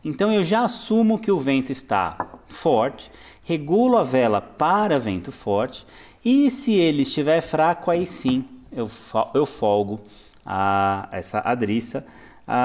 Então 0.04 0.32
eu 0.32 0.44
já 0.44 0.62
assumo 0.62 1.18
que 1.18 1.32
o 1.32 1.38
vento 1.40 1.72
está 1.72 2.37
forte, 2.48 3.10
regulo 3.44 3.96
a 3.96 4.04
vela 4.04 4.40
para 4.40 4.98
vento 4.98 5.30
forte 5.30 5.86
e 6.24 6.50
se 6.50 6.72
ele 6.72 7.02
estiver 7.02 7.40
fraco, 7.40 7.90
aí 7.90 8.06
sim 8.06 8.44
eu, 8.72 8.88
eu 9.34 9.46
folgo 9.46 10.00
a, 10.44 11.08
essa 11.12 11.40
adriça 11.40 12.04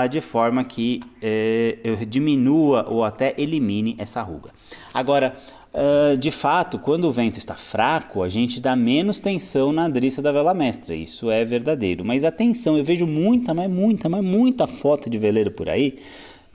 de 0.09 0.21
forma 0.21 0.63
que 0.63 1.01
eh, 1.21 1.77
eu 1.83 1.97
diminua 1.97 2.85
ou 2.87 3.03
até 3.03 3.33
elimine 3.37 3.95
essa 3.97 4.21
ruga. 4.21 4.49
Agora, 4.93 5.35
uh, 5.73 6.15
de 6.15 6.31
fato, 6.31 6.79
quando 6.79 7.03
o 7.03 7.11
vento 7.11 7.37
está 7.37 7.55
fraco, 7.55 8.23
a 8.23 8.29
gente 8.29 8.61
dá 8.61 8.77
menos 8.77 9.19
tensão 9.19 9.73
na 9.73 9.83
adriça 9.83 10.21
da 10.21 10.31
vela 10.31 10.53
mestra, 10.53 10.95
isso 10.95 11.29
é 11.29 11.43
verdadeiro. 11.43 12.05
Mas 12.05 12.23
a 12.23 12.31
tensão, 12.31 12.77
eu 12.77 12.83
vejo 12.83 13.05
muita, 13.05 13.53
mas 13.53 13.69
muita, 13.69 14.07
mas 14.07 14.23
muita 14.23 14.67
foto 14.67 15.09
de 15.09 15.17
veleiro 15.17 15.51
por 15.51 15.67
aí 15.67 15.99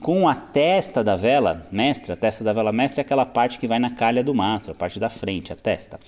com 0.01 0.27
a 0.27 0.35
testa 0.35 1.03
da 1.03 1.15
vela 1.15 1.67
mestra, 1.71 2.13
a 2.13 2.17
testa 2.17 2.43
da 2.43 2.53
vela 2.53 2.71
mestra 2.71 3.01
é 3.01 3.03
aquela 3.03 3.25
parte 3.25 3.59
que 3.59 3.67
vai 3.67 3.79
na 3.79 3.89
calha 3.89 4.23
do 4.23 4.33
mastro, 4.33 4.71
a 4.71 4.75
parte 4.75 4.99
da 4.99 5.09
frente, 5.09 5.51
a 5.51 5.55
testa. 5.55 5.99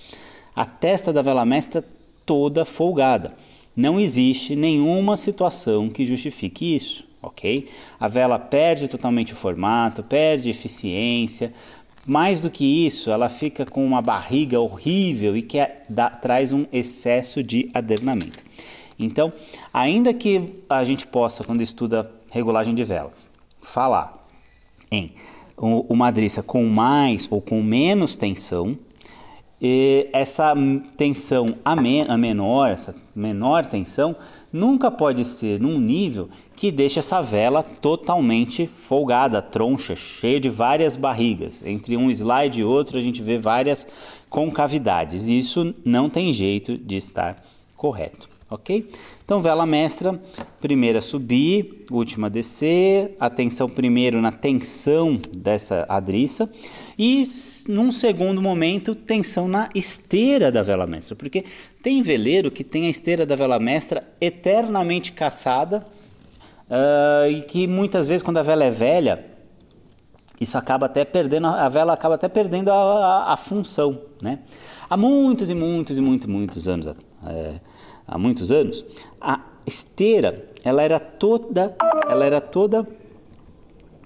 A 0.56 0.64
testa 0.64 1.12
da 1.12 1.20
vela 1.20 1.44
mestra 1.44 1.84
toda 2.24 2.64
folgada. 2.64 3.32
Não 3.76 4.00
existe 4.00 4.56
nenhuma 4.56 5.16
situação 5.16 5.88
que 5.88 6.04
justifique 6.04 6.74
isso, 6.74 7.06
ok? 7.22 7.68
A 8.00 8.08
vela 8.08 8.38
perde 8.38 8.88
totalmente 8.88 9.32
o 9.32 9.36
formato, 9.36 10.02
perde 10.02 10.50
eficiência. 10.50 11.52
Mais 12.06 12.40
do 12.40 12.50
que 12.50 12.86
isso, 12.86 13.10
ela 13.10 13.28
fica 13.28 13.64
com 13.64 13.84
uma 13.84 14.02
barriga 14.02 14.58
horrível 14.58 15.36
e 15.36 15.42
que 15.42 15.58
é, 15.58 15.82
dá, 15.88 16.10
traz 16.10 16.52
um 16.52 16.66
excesso 16.72 17.42
de 17.42 17.70
adernamento. 17.72 18.42
Então, 18.98 19.32
ainda 19.72 20.12
que 20.12 20.62
a 20.68 20.82
gente 20.82 21.06
possa, 21.06 21.44
quando 21.44 21.62
estuda 21.62 22.10
regulagem 22.30 22.74
de 22.74 22.84
vela, 22.84 23.12
falar 23.62 24.12
em 24.90 25.12
uma 25.56 26.08
adriça 26.08 26.42
com 26.42 26.64
mais 26.64 27.28
ou 27.30 27.40
com 27.40 27.62
menos 27.62 28.16
tensão, 28.16 28.76
e 29.64 30.08
essa 30.12 30.54
tensão 30.96 31.46
a, 31.64 31.70
a 31.72 32.18
menor, 32.18 32.70
essa 32.70 32.92
menor 33.14 33.64
tensão, 33.64 34.16
nunca 34.52 34.90
pode 34.90 35.24
ser 35.24 35.60
num 35.60 35.78
nível 35.78 36.28
que 36.56 36.72
deixe 36.72 36.98
essa 36.98 37.22
vela 37.22 37.62
totalmente 37.62 38.66
folgada, 38.66 39.40
troncha, 39.40 39.94
cheia 39.94 40.40
de 40.40 40.48
várias 40.48 40.96
barrigas. 40.96 41.64
Entre 41.64 41.96
um 41.96 42.10
slide 42.10 42.60
e 42.60 42.64
outro 42.64 42.98
a 42.98 43.00
gente 43.00 43.22
vê 43.22 43.38
várias 43.38 43.86
concavidades. 44.28 45.28
Isso 45.28 45.72
não 45.84 46.08
tem 46.08 46.32
jeito 46.32 46.76
de 46.76 46.96
estar 46.96 47.40
correto, 47.76 48.28
ok? 48.50 48.90
Então, 49.24 49.40
vela 49.40 49.64
mestra, 49.64 50.20
primeira 50.60 51.00
subir, 51.00 51.86
última 51.90 52.28
descer, 52.28 53.16
atenção 53.20 53.68
primeiro 53.68 54.20
na 54.20 54.32
tensão 54.32 55.18
dessa 55.36 55.86
adriça 55.88 56.50
e 56.98 57.22
num 57.68 57.92
segundo 57.92 58.42
momento, 58.42 58.94
tensão 58.94 59.46
na 59.46 59.68
esteira 59.74 60.50
da 60.50 60.62
vela 60.62 60.86
mestra, 60.86 61.14
porque 61.14 61.44
tem 61.82 62.02
veleiro 62.02 62.50
que 62.50 62.64
tem 62.64 62.86
a 62.86 62.90
esteira 62.90 63.24
da 63.24 63.36
vela 63.36 63.58
mestra 63.58 64.02
eternamente 64.20 65.12
caçada 65.12 65.86
uh, 66.68 67.30
e 67.30 67.42
que 67.42 67.66
muitas 67.66 68.08
vezes 68.08 68.22
quando 68.22 68.38
a 68.38 68.42
vela 68.42 68.64
é 68.64 68.70
velha, 68.70 69.24
isso 70.40 70.58
acaba 70.58 70.86
até 70.86 71.04
perdendo, 71.04 71.46
a 71.46 71.68
vela 71.68 71.92
acaba 71.92 72.16
até 72.16 72.28
perdendo 72.28 72.70
a, 72.70 72.74
a, 72.74 73.32
a 73.34 73.36
função, 73.36 74.00
né? 74.20 74.40
Há 74.90 74.96
muitos 74.96 75.48
e 75.48 75.54
muitos 75.54 75.96
e 75.96 76.00
muitos, 76.00 76.26
muitos 76.26 76.68
anos 76.68 76.88
é, 77.26 77.60
há 78.06 78.18
muitos 78.18 78.50
anos, 78.50 78.84
a 79.20 79.40
esteira 79.66 80.50
ela 80.64 80.82
era 80.82 80.98
toda, 81.00 81.76
ela 82.08 82.24
era 82.24 82.40
toda 82.40 82.86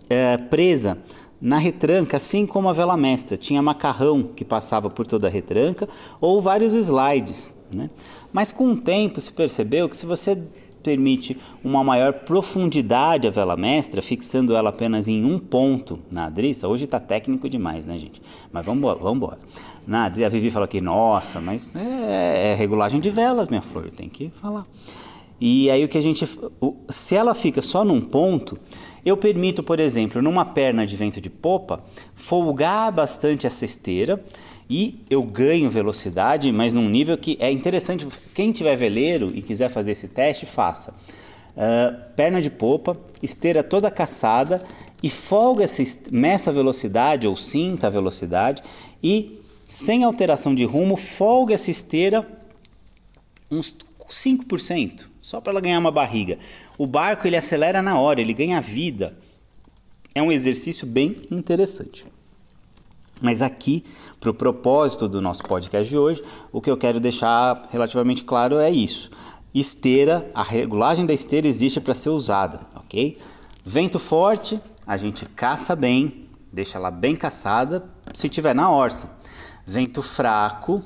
é, 0.09 0.37
presa 0.37 0.99
na 1.41 1.59
retranca, 1.59 2.17
assim 2.17 2.47
como 2.47 2.69
a 2.69 2.73
vela 2.73 2.97
mestra. 2.97 3.37
Tinha 3.37 3.61
macarrão 3.61 4.23
que 4.23 4.45
passava 4.45 4.89
por 4.89 5.07
toda 5.07 5.29
a 5.29 5.31
retranca 5.31 5.89
ou 6.21 6.41
vários 6.41 6.73
slides. 6.73 7.53
Né? 7.71 7.91
Mas 8.33 8.53
com 8.53 8.73
o 8.73 8.77
tempo 8.77 9.21
se 9.21 9.33
percebeu 9.33 9.89
que 9.89 9.97
se 9.97 10.07
você 10.07 10.41
permite 10.83 11.37
uma 11.65 11.83
maior 11.83 12.13
profundidade 12.13 13.27
à 13.27 13.31
vela 13.31 13.57
mestra, 13.57 14.01
fixando 14.01 14.55
ela 14.55 14.71
apenas 14.71 15.09
em 15.09 15.25
um 15.25 15.37
ponto 15.37 15.99
na 16.13 16.27
adriça. 16.27 16.69
Hoje 16.69 16.85
está 16.85 17.01
técnico 17.01 17.49
demais, 17.49 17.85
né, 17.85 17.99
gente? 17.99 18.23
Mas 18.53 18.65
vamos 18.65 18.97
embora. 19.05 19.41
Vamos 19.87 20.09
embora. 20.09 20.21
Na, 20.21 20.27
a 20.27 20.29
Vivi 20.29 20.51
falou 20.51 20.65
aqui, 20.65 20.81
nossa, 20.81 21.41
mas 21.41 21.75
é, 21.75 22.53
é 22.53 22.55
regulagem 22.55 23.01
de 23.01 23.11
velas, 23.11 23.49
minha 23.49 23.63
flor, 23.63 23.91
tem 23.91 24.09
que 24.09 24.29
falar. 24.29 24.67
E 25.41 25.71
aí 25.71 25.85
o 25.85 25.89
que 25.89 25.99
a 25.99 26.01
gente, 26.01 26.27
se 26.89 27.15
ela 27.15 27.35
fica 27.35 27.61
só 27.61 27.85
num 27.85 28.01
ponto, 28.01 28.59
eu 29.05 29.17
permito, 29.17 29.63
por 29.63 29.79
exemplo, 29.79 30.23
numa 30.23 30.45
perna 30.45 30.87
de 30.87 30.97
vento 30.97 31.21
de 31.21 31.29
popa, 31.29 31.83
folgar 32.15 32.91
bastante 32.91 33.47
essa 33.47 33.65
esteira 33.65 34.23
e 34.69 35.01
eu 35.09 35.23
ganho 35.23 35.71
velocidade, 35.71 36.51
mas 36.51 36.73
num 36.73 36.89
nível 36.89 37.17
que 37.17 37.37
é 37.39 37.51
interessante. 37.51 38.07
Quem 38.35 38.51
tiver 38.51 38.77
veleiro 38.77 39.31
e 39.35 39.43
quiser 39.43 39.69
fazer 39.69 39.93
esse 39.93 40.09
teste, 40.09 40.47
faça. 40.47 40.93
Uh, 41.57 42.15
perna 42.15 42.41
de 42.41 42.51
popa, 42.51 42.97
esteira 43.23 43.63
toda 43.63 43.91
caçada 43.91 44.63
e 45.03 45.09
folga 45.09 45.65
essa, 45.65 45.83
meça 46.11 46.51
a 46.51 46.53
velocidade 46.53 47.27
ou 47.27 47.37
sinta 47.37 47.87
a 47.87 47.91
velocidade 47.91 48.63
e 49.03 49.41
sem 49.67 50.05
alteração 50.05 50.55
de 50.55 50.65
rumo, 50.65 50.97
folga 50.97 51.55
essa 51.55 51.71
esteira 51.71 52.27
uns 53.51 53.77
5%, 54.09 55.07
só 55.21 55.41
para 55.41 55.53
ela 55.53 55.61
ganhar 55.61 55.79
uma 55.79 55.91
barriga. 55.91 56.39
O 56.79 56.87
barco 56.87 57.27
ele 57.27 57.37
acelera 57.37 57.83
na 57.83 57.99
hora, 57.99 58.21
ele 58.21 58.33
ganha 58.33 58.61
vida. 58.61 59.17
É 60.15 60.23
um 60.23 60.33
exercício 60.33 60.87
bem 60.87 61.25
interessante. 61.31 62.07
Mas 63.21 63.43
aqui, 63.43 63.85
para 64.21 64.31
o 64.31 64.35
propósito 64.35 65.09
do 65.09 65.21
nosso 65.21 65.43
podcast 65.45 65.89
de 65.89 65.97
hoje, 65.97 66.23
o 66.53 66.61
que 66.61 66.71
eu 66.71 66.77
quero 66.77 67.01
deixar 67.01 67.69
relativamente 67.71 68.25
claro 68.25 68.59
é 68.59 68.71
isso. 68.71 69.11
Esteira, 69.55 70.31
a 70.35 70.43
regulagem 70.43 71.07
da 71.07 71.15
esteira 71.15 71.49
existe 71.49 71.81
para 71.81 71.95
ser 71.95 72.11
usada, 72.11 72.61
ok? 72.77 73.17
Vento 73.65 73.99
forte, 73.99 74.61
a 74.87 74.97
gente 74.97 75.25
caça 75.27 75.75
bem, 75.75 76.26
deixa 76.57 76.79
ela 76.79 76.91
bem 76.91 77.15
caçada, 77.15 77.85
se 78.15 78.31
tiver 78.31 78.55
na 78.55 78.71
orça. 78.71 79.15
Vento 79.67 80.01
fraco, 80.01 80.83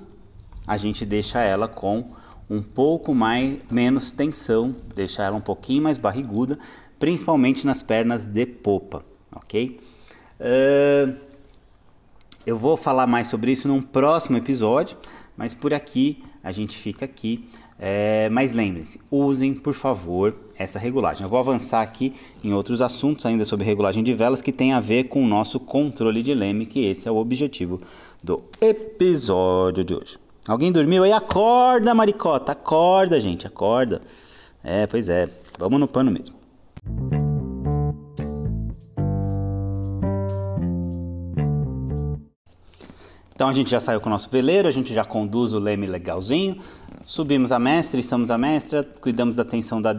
a 0.66 0.76
gente 0.76 1.06
deixa 1.06 1.40
ela 1.40 1.68
com 1.68 2.10
um 2.50 2.60
pouco 2.60 3.14
mais 3.14 3.60
menos 3.70 4.10
tensão, 4.10 4.74
deixa 4.96 5.22
ela 5.22 5.36
um 5.36 5.40
pouquinho 5.40 5.84
mais 5.84 5.96
barriguda, 5.96 6.58
principalmente 6.98 7.64
nas 7.64 7.84
pernas 7.84 8.26
de 8.26 8.44
popa, 8.46 9.04
ok? 9.30 9.78
Uh, 10.40 11.14
eu 12.44 12.58
vou 12.58 12.76
falar 12.76 13.06
mais 13.06 13.28
sobre 13.28 13.52
isso 13.52 13.68
num 13.68 13.80
próximo 13.80 14.36
episódio, 14.36 14.98
mas 15.36 15.54
por 15.54 15.72
aqui 15.72 16.20
a 16.42 16.50
gente 16.50 16.76
fica 16.76 17.04
aqui. 17.04 17.48
É, 17.82 18.28
mas 18.28 18.52
lembrem-se, 18.52 19.00
usem 19.10 19.54
por 19.54 19.72
favor 19.72 20.36
essa 20.58 20.78
regulagem. 20.78 21.22
Eu 21.22 21.30
vou 21.30 21.38
avançar 21.38 21.80
aqui 21.80 22.12
em 22.44 22.52
outros 22.52 22.82
assuntos 22.82 23.24
ainda 23.24 23.46
sobre 23.46 23.64
regulagem 23.64 24.04
de 24.04 24.12
velas 24.12 24.42
que 24.42 24.52
tem 24.52 24.74
a 24.74 24.80
ver 24.80 25.04
com 25.04 25.24
o 25.24 25.26
nosso 25.26 25.58
controle 25.58 26.22
de 26.22 26.34
leme, 26.34 26.66
que 26.66 26.84
esse 26.84 27.08
é 27.08 27.10
o 27.10 27.16
objetivo 27.16 27.80
do 28.22 28.44
episódio 28.60 29.82
de 29.82 29.94
hoje. 29.94 30.18
Alguém 30.46 30.70
dormiu 30.70 31.04
aí? 31.04 31.12
Acorda, 31.12 31.94
maricota! 31.94 32.52
Acorda, 32.52 33.18
gente, 33.18 33.46
acorda. 33.46 34.02
É, 34.62 34.86
pois 34.86 35.08
é, 35.08 35.30
vamos 35.58 35.80
no 35.80 35.88
pano 35.88 36.10
mesmo. 36.10 36.36
Então 43.40 43.48
a 43.48 43.54
gente 43.54 43.70
já 43.70 43.80
saiu 43.80 44.02
com 44.02 44.10
o 44.10 44.12
nosso 44.12 44.28
veleiro, 44.28 44.68
a 44.68 44.70
gente 44.70 44.92
já 44.92 45.02
conduz 45.02 45.54
o 45.54 45.58
leme 45.58 45.86
legalzinho, 45.86 46.60
subimos 47.04 47.52
a 47.52 47.58
mestra, 47.58 48.00
estamos 48.00 48.30
a 48.30 48.38
mestra, 48.38 48.84
cuidamos 48.84 49.36
da 49.36 49.44
tensão 49.44 49.80
da 49.80 49.92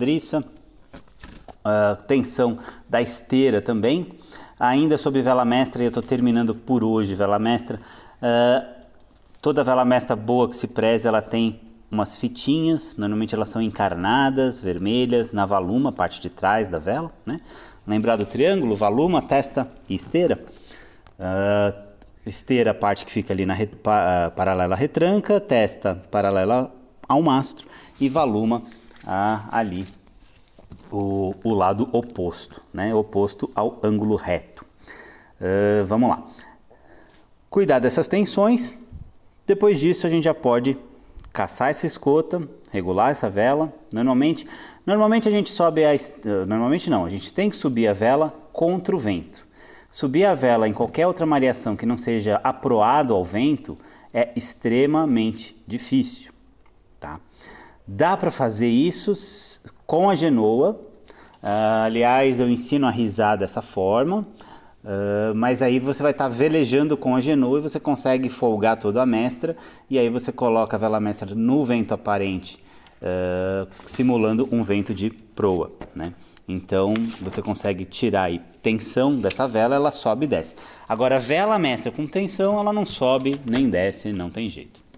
uh, 1.66 2.04
tensão 2.08 2.58
da 2.90 3.02
esteira 3.02 3.62
também. 3.62 4.10
Ainda 4.60 4.98
sobre 4.98 5.22
vela 5.22 5.44
mestra, 5.44 5.82
e 5.82 5.86
eu 5.86 5.90
estou 5.90 6.04
terminando 6.04 6.54
por 6.54 6.84
hoje 6.84 7.16
vela 7.16 7.40
mestra. 7.40 7.80
Uh, 8.22 8.84
toda 9.42 9.64
vela 9.64 9.84
mestra 9.84 10.16
boa 10.16 10.48
que 10.48 10.56
se 10.56 10.68
preze, 10.68 11.08
ela 11.08 11.22
tem 11.22 11.60
umas 11.90 12.16
fitinhas, 12.16 12.96
normalmente 12.96 13.36
elas 13.36 13.50
são 13.50 13.62
encarnadas, 13.62 14.62
vermelhas, 14.62 15.34
na 15.34 15.46
valuma, 15.46 15.92
parte 15.92 16.22
de 16.22 16.30
trás 16.30 16.68
da 16.68 16.80
vela. 16.80 17.12
Né? 17.26 17.42
Lembrar 17.86 18.16
do 18.16 18.26
triângulo, 18.26 18.76
valuma, 18.76 19.22
testa 19.22 19.68
e 19.90 19.96
esteira. 19.96 20.40
Uh, 21.20 21.92
esteira, 22.26 22.72
a 22.72 22.74
parte 22.74 23.06
que 23.06 23.12
fica 23.12 23.34
ali 23.34 23.46
na 23.46 23.58
pa, 23.82 24.32
paralela 24.36 24.76
à 24.76 24.78
retranca, 24.78 25.40
testa 25.40 25.96
paralela 26.10 26.72
ao 27.12 27.22
mastro 27.22 27.68
e 28.00 28.10
valuma 28.10 28.64
ali 29.52 29.86
o, 30.92 31.34
o, 31.44 31.54
lado 31.54 31.90
oposto, 31.92 32.62
né? 32.74 32.94
oposto 32.94 33.50
ao 33.56 33.80
ângulo 33.84 34.16
reto. 34.16 34.66
Uh, 35.40 35.86
vamos 35.86 36.10
lá. 36.10 36.24
Cuidar 37.50 37.80
dessas 37.80 38.08
tensões. 38.08 38.76
Depois 39.48 39.80
disso 39.80 40.06
a 40.06 40.10
gente 40.10 40.26
já 40.26 40.34
pode 40.34 40.78
caçar 41.34 41.70
essa 41.70 41.88
escota, 41.88 42.42
regular 42.72 43.12
essa 43.12 43.30
vela. 43.30 43.74
Normalmente, 43.92 44.48
normalmente 44.86 45.28
a 45.28 45.32
gente 45.32 45.50
sobe 45.50 45.84
a, 45.86 45.92
normalmente 46.46 46.90
não, 46.90 47.06
a 47.06 47.10
gente 47.10 47.34
tem 47.34 47.50
que 47.50 47.56
subir 47.56 47.88
a 47.88 47.94
vela 47.94 48.34
contra 48.52 48.96
o 48.96 49.00
vento. 49.00 49.46
Subir 49.90 50.26
a 50.26 50.36
vela 50.36 50.68
em 50.68 50.74
qualquer 50.74 51.08
outra 51.08 51.26
mareação 51.26 51.76
que 51.76 51.86
não 51.86 51.98
seja 51.98 52.40
aproado 52.44 53.14
ao 53.14 53.26
vento 53.26 53.76
é 54.14 54.32
extremamente 54.36 55.62
difícil. 55.68 56.32
Tá? 57.02 57.20
Dá 57.88 58.16
para 58.16 58.30
fazer 58.30 58.70
isso 58.70 59.12
com 59.88 60.08
a 60.08 60.14
genoa. 60.14 60.80
Uh, 61.42 61.86
aliás, 61.86 62.40
eu 62.40 62.48
ensino 62.48 62.86
a 62.86 62.92
risar 62.92 63.40
dessa 63.40 63.60
forma. 63.60 64.20
Uh, 64.84 65.34
mas 65.36 65.64
aí 65.64 65.80
você 65.80 66.04
vai 66.04 66.12
estar 66.12 66.26
tá 66.26 66.30
velejando 66.30 66.96
com 66.96 67.16
a 67.16 67.20
genoa 67.20 67.58
e 67.58 67.62
você 67.62 67.80
consegue 67.80 68.30
folgar 68.30 68.78
toda 68.78 69.02
a 69.02 69.06
mestra 69.06 69.58
e 69.90 69.98
aí 69.98 70.10
você 70.10 70.32
coloca 70.32 70.76
a 70.76 70.80
vela 70.80 71.00
mestra 71.00 71.36
no 71.36 71.64
vento 71.66 71.94
aparente, 71.94 72.60
uh, 73.02 73.68
simulando 73.86 74.48
um 74.52 74.62
vento 74.62 74.94
de 74.94 75.10
proa, 75.10 75.72
né? 75.96 76.14
Então 76.48 76.94
você 77.20 77.42
consegue 77.42 77.84
tirar 77.84 78.24
aí 78.24 78.42
tensão 78.62 79.16
dessa 79.16 79.48
vela, 79.48 79.76
ela 79.76 79.92
sobe 79.92 80.26
e 80.26 80.28
desce. 80.28 80.56
Agora, 80.88 81.16
a 81.16 81.20
vela 81.20 81.58
mestra 81.58 81.92
com 81.92 82.06
tensão, 82.06 82.60
ela 82.60 82.72
não 82.72 82.86
sobe 82.86 83.42
nem 83.50 83.70
desce, 83.70 84.12
não 84.12 84.30
tem 84.30 84.48
jeito. 84.48 84.91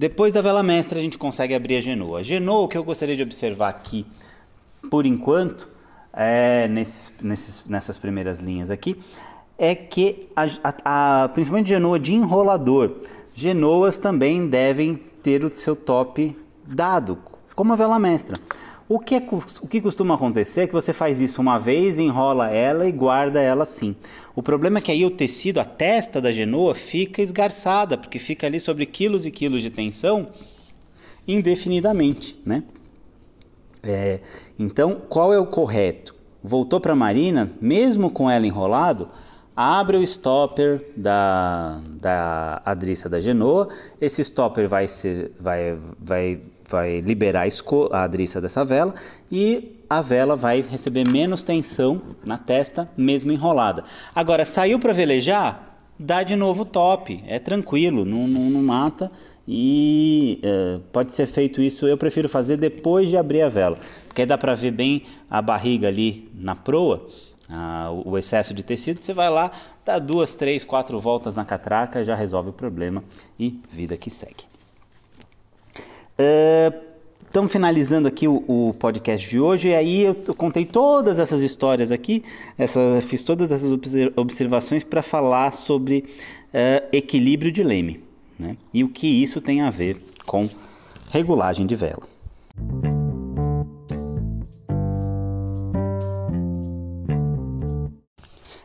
Depois 0.00 0.32
da 0.32 0.40
vela 0.40 0.62
mestra, 0.62 0.98
a 0.98 1.02
gente 1.02 1.18
consegue 1.18 1.54
abrir 1.54 1.76
a 1.76 1.80
genoa. 1.82 2.20
A 2.20 2.22
genoa, 2.22 2.60
o 2.60 2.68
que 2.68 2.78
eu 2.78 2.82
gostaria 2.82 3.14
de 3.14 3.22
observar 3.22 3.68
aqui, 3.68 4.06
por 4.90 5.04
enquanto, 5.04 5.68
é, 6.14 6.66
nesse, 6.68 7.12
nesses, 7.22 7.64
nessas 7.66 7.98
primeiras 7.98 8.40
linhas 8.40 8.70
aqui, 8.70 8.96
é 9.58 9.74
que, 9.74 10.26
a, 10.34 10.46
a, 10.64 11.24
a, 11.24 11.28
principalmente 11.28 11.68
genoa 11.68 11.98
de 11.98 12.14
enrolador, 12.14 12.96
genoas 13.34 13.98
também 13.98 14.48
devem 14.48 14.94
ter 14.94 15.44
o 15.44 15.54
seu 15.54 15.76
top 15.76 16.34
dado, 16.66 17.18
como 17.54 17.74
a 17.74 17.76
vela 17.76 17.98
mestra. 17.98 18.40
O 18.92 18.98
que, 18.98 19.14
é, 19.14 19.22
o 19.62 19.68
que 19.68 19.80
costuma 19.80 20.16
acontecer 20.16 20.62
é 20.62 20.66
que 20.66 20.72
você 20.72 20.92
faz 20.92 21.20
isso 21.20 21.40
uma 21.40 21.60
vez, 21.60 22.00
enrola 22.00 22.50
ela 22.50 22.88
e 22.88 22.90
guarda 22.90 23.40
ela 23.40 23.62
assim. 23.62 23.94
O 24.34 24.42
problema 24.42 24.78
é 24.78 24.82
que 24.82 24.90
aí 24.90 25.04
o 25.04 25.10
tecido, 25.12 25.60
a 25.60 25.64
testa 25.64 26.20
da 26.20 26.32
genoa, 26.32 26.74
fica 26.74 27.22
esgarçada, 27.22 27.96
porque 27.96 28.18
fica 28.18 28.48
ali 28.48 28.58
sobre 28.58 28.84
quilos 28.86 29.24
e 29.24 29.30
quilos 29.30 29.62
de 29.62 29.70
tensão 29.70 30.30
indefinidamente, 31.28 32.36
né? 32.44 32.64
É, 33.80 34.18
então, 34.58 35.00
qual 35.08 35.32
é 35.32 35.38
o 35.38 35.46
correto? 35.46 36.12
Voltou 36.42 36.80
para 36.80 36.92
a 36.92 36.96
marina, 36.96 37.48
mesmo 37.60 38.10
com 38.10 38.28
ela 38.28 38.44
enrolado, 38.44 39.08
abre 39.54 39.98
o 39.98 40.02
stopper 40.02 40.84
da, 40.96 41.80
da 41.90 42.60
adriça 42.64 43.08
da 43.08 43.20
genoa, 43.20 43.68
esse 44.00 44.24
stopper 44.24 44.68
vai, 44.68 44.88
ser, 44.88 45.30
vai, 45.38 45.78
vai, 45.96 46.40
vai 46.70 47.00
liberar 47.00 47.46
a, 47.90 48.02
adriça 48.02 48.40
dessa 48.40 48.64
vela 48.64 48.94
e 49.30 49.76
a 49.90 50.00
vela 50.00 50.36
vai 50.36 50.60
receber 50.62 51.06
menos 51.08 51.42
tensão 51.42 52.00
na 52.24 52.38
testa, 52.38 52.88
mesmo 52.96 53.32
enrolada. 53.32 53.84
Agora, 54.14 54.44
saiu 54.44 54.78
para 54.78 54.92
velejar? 54.92 55.66
Dá 55.98 56.22
de 56.22 56.34
novo 56.34 56.64
top, 56.64 57.22
é 57.26 57.38
tranquilo, 57.38 58.06
não, 58.06 58.26
não, 58.26 58.48
não 58.48 58.62
mata 58.62 59.12
e 59.46 60.40
é, 60.42 60.78
pode 60.90 61.12
ser 61.12 61.26
feito 61.26 61.60
isso. 61.60 61.86
Eu 61.86 61.98
prefiro 61.98 62.26
fazer 62.26 62.56
depois 62.56 63.10
de 63.10 63.18
abrir 63.18 63.42
a 63.42 63.48
vela, 63.48 63.76
porque 64.06 64.22
aí 64.22 64.26
dá 64.26 64.38
para 64.38 64.54
ver 64.54 64.70
bem 64.70 65.02
a 65.28 65.42
barriga 65.42 65.88
ali 65.88 66.30
na 66.34 66.54
proa 66.54 67.06
ah, 67.50 67.90
o 68.06 68.16
excesso 68.16 68.54
de 68.54 68.62
tecido, 68.62 69.02
você 69.02 69.12
vai 69.12 69.28
lá, 69.28 69.50
dá 69.84 69.98
duas, 69.98 70.36
três, 70.36 70.64
quatro 70.64 71.00
voltas 71.00 71.34
na 71.34 71.44
catraca, 71.44 72.04
já 72.04 72.14
resolve 72.14 72.50
o 72.50 72.52
problema 72.52 73.02
e 73.38 73.60
vida 73.68 73.96
que 73.96 74.08
segue. 74.08 74.49
Estamos 77.26 77.50
uh, 77.50 77.52
finalizando 77.52 78.08
aqui 78.08 78.28
o, 78.28 78.44
o, 78.46 78.74
podcast 78.74 79.28
de 79.28 79.40
hoje 79.40 79.68
e 79.68 79.74
aí 79.74 80.02
eu, 80.02 80.16
eu 80.26 80.34
contei 80.34 80.64
todas 80.64 81.18
essas 81.18 81.42
histórias 81.42 81.90
aqui, 81.90 82.24
essa, 82.58 82.80
fiz 83.08 83.22
todas 83.22 83.52
essas 83.52 83.72
observações 84.16 84.84
para 84.84 85.02
falar 85.02 85.52
sobre 85.52 86.04
uh, 86.54 86.88
equilíbrio 86.92 87.50
de 87.50 87.62
leme 87.62 88.00
né? 88.38 88.56
e 88.72 88.82
o 88.84 88.88
que 88.88 89.06
isso 89.06 89.40
tem 89.40 89.60
a 89.60 89.70
ver 89.70 90.00
com 90.26 90.48
regulagem 91.10 91.66
de 91.66 91.76
vela. 91.76 92.02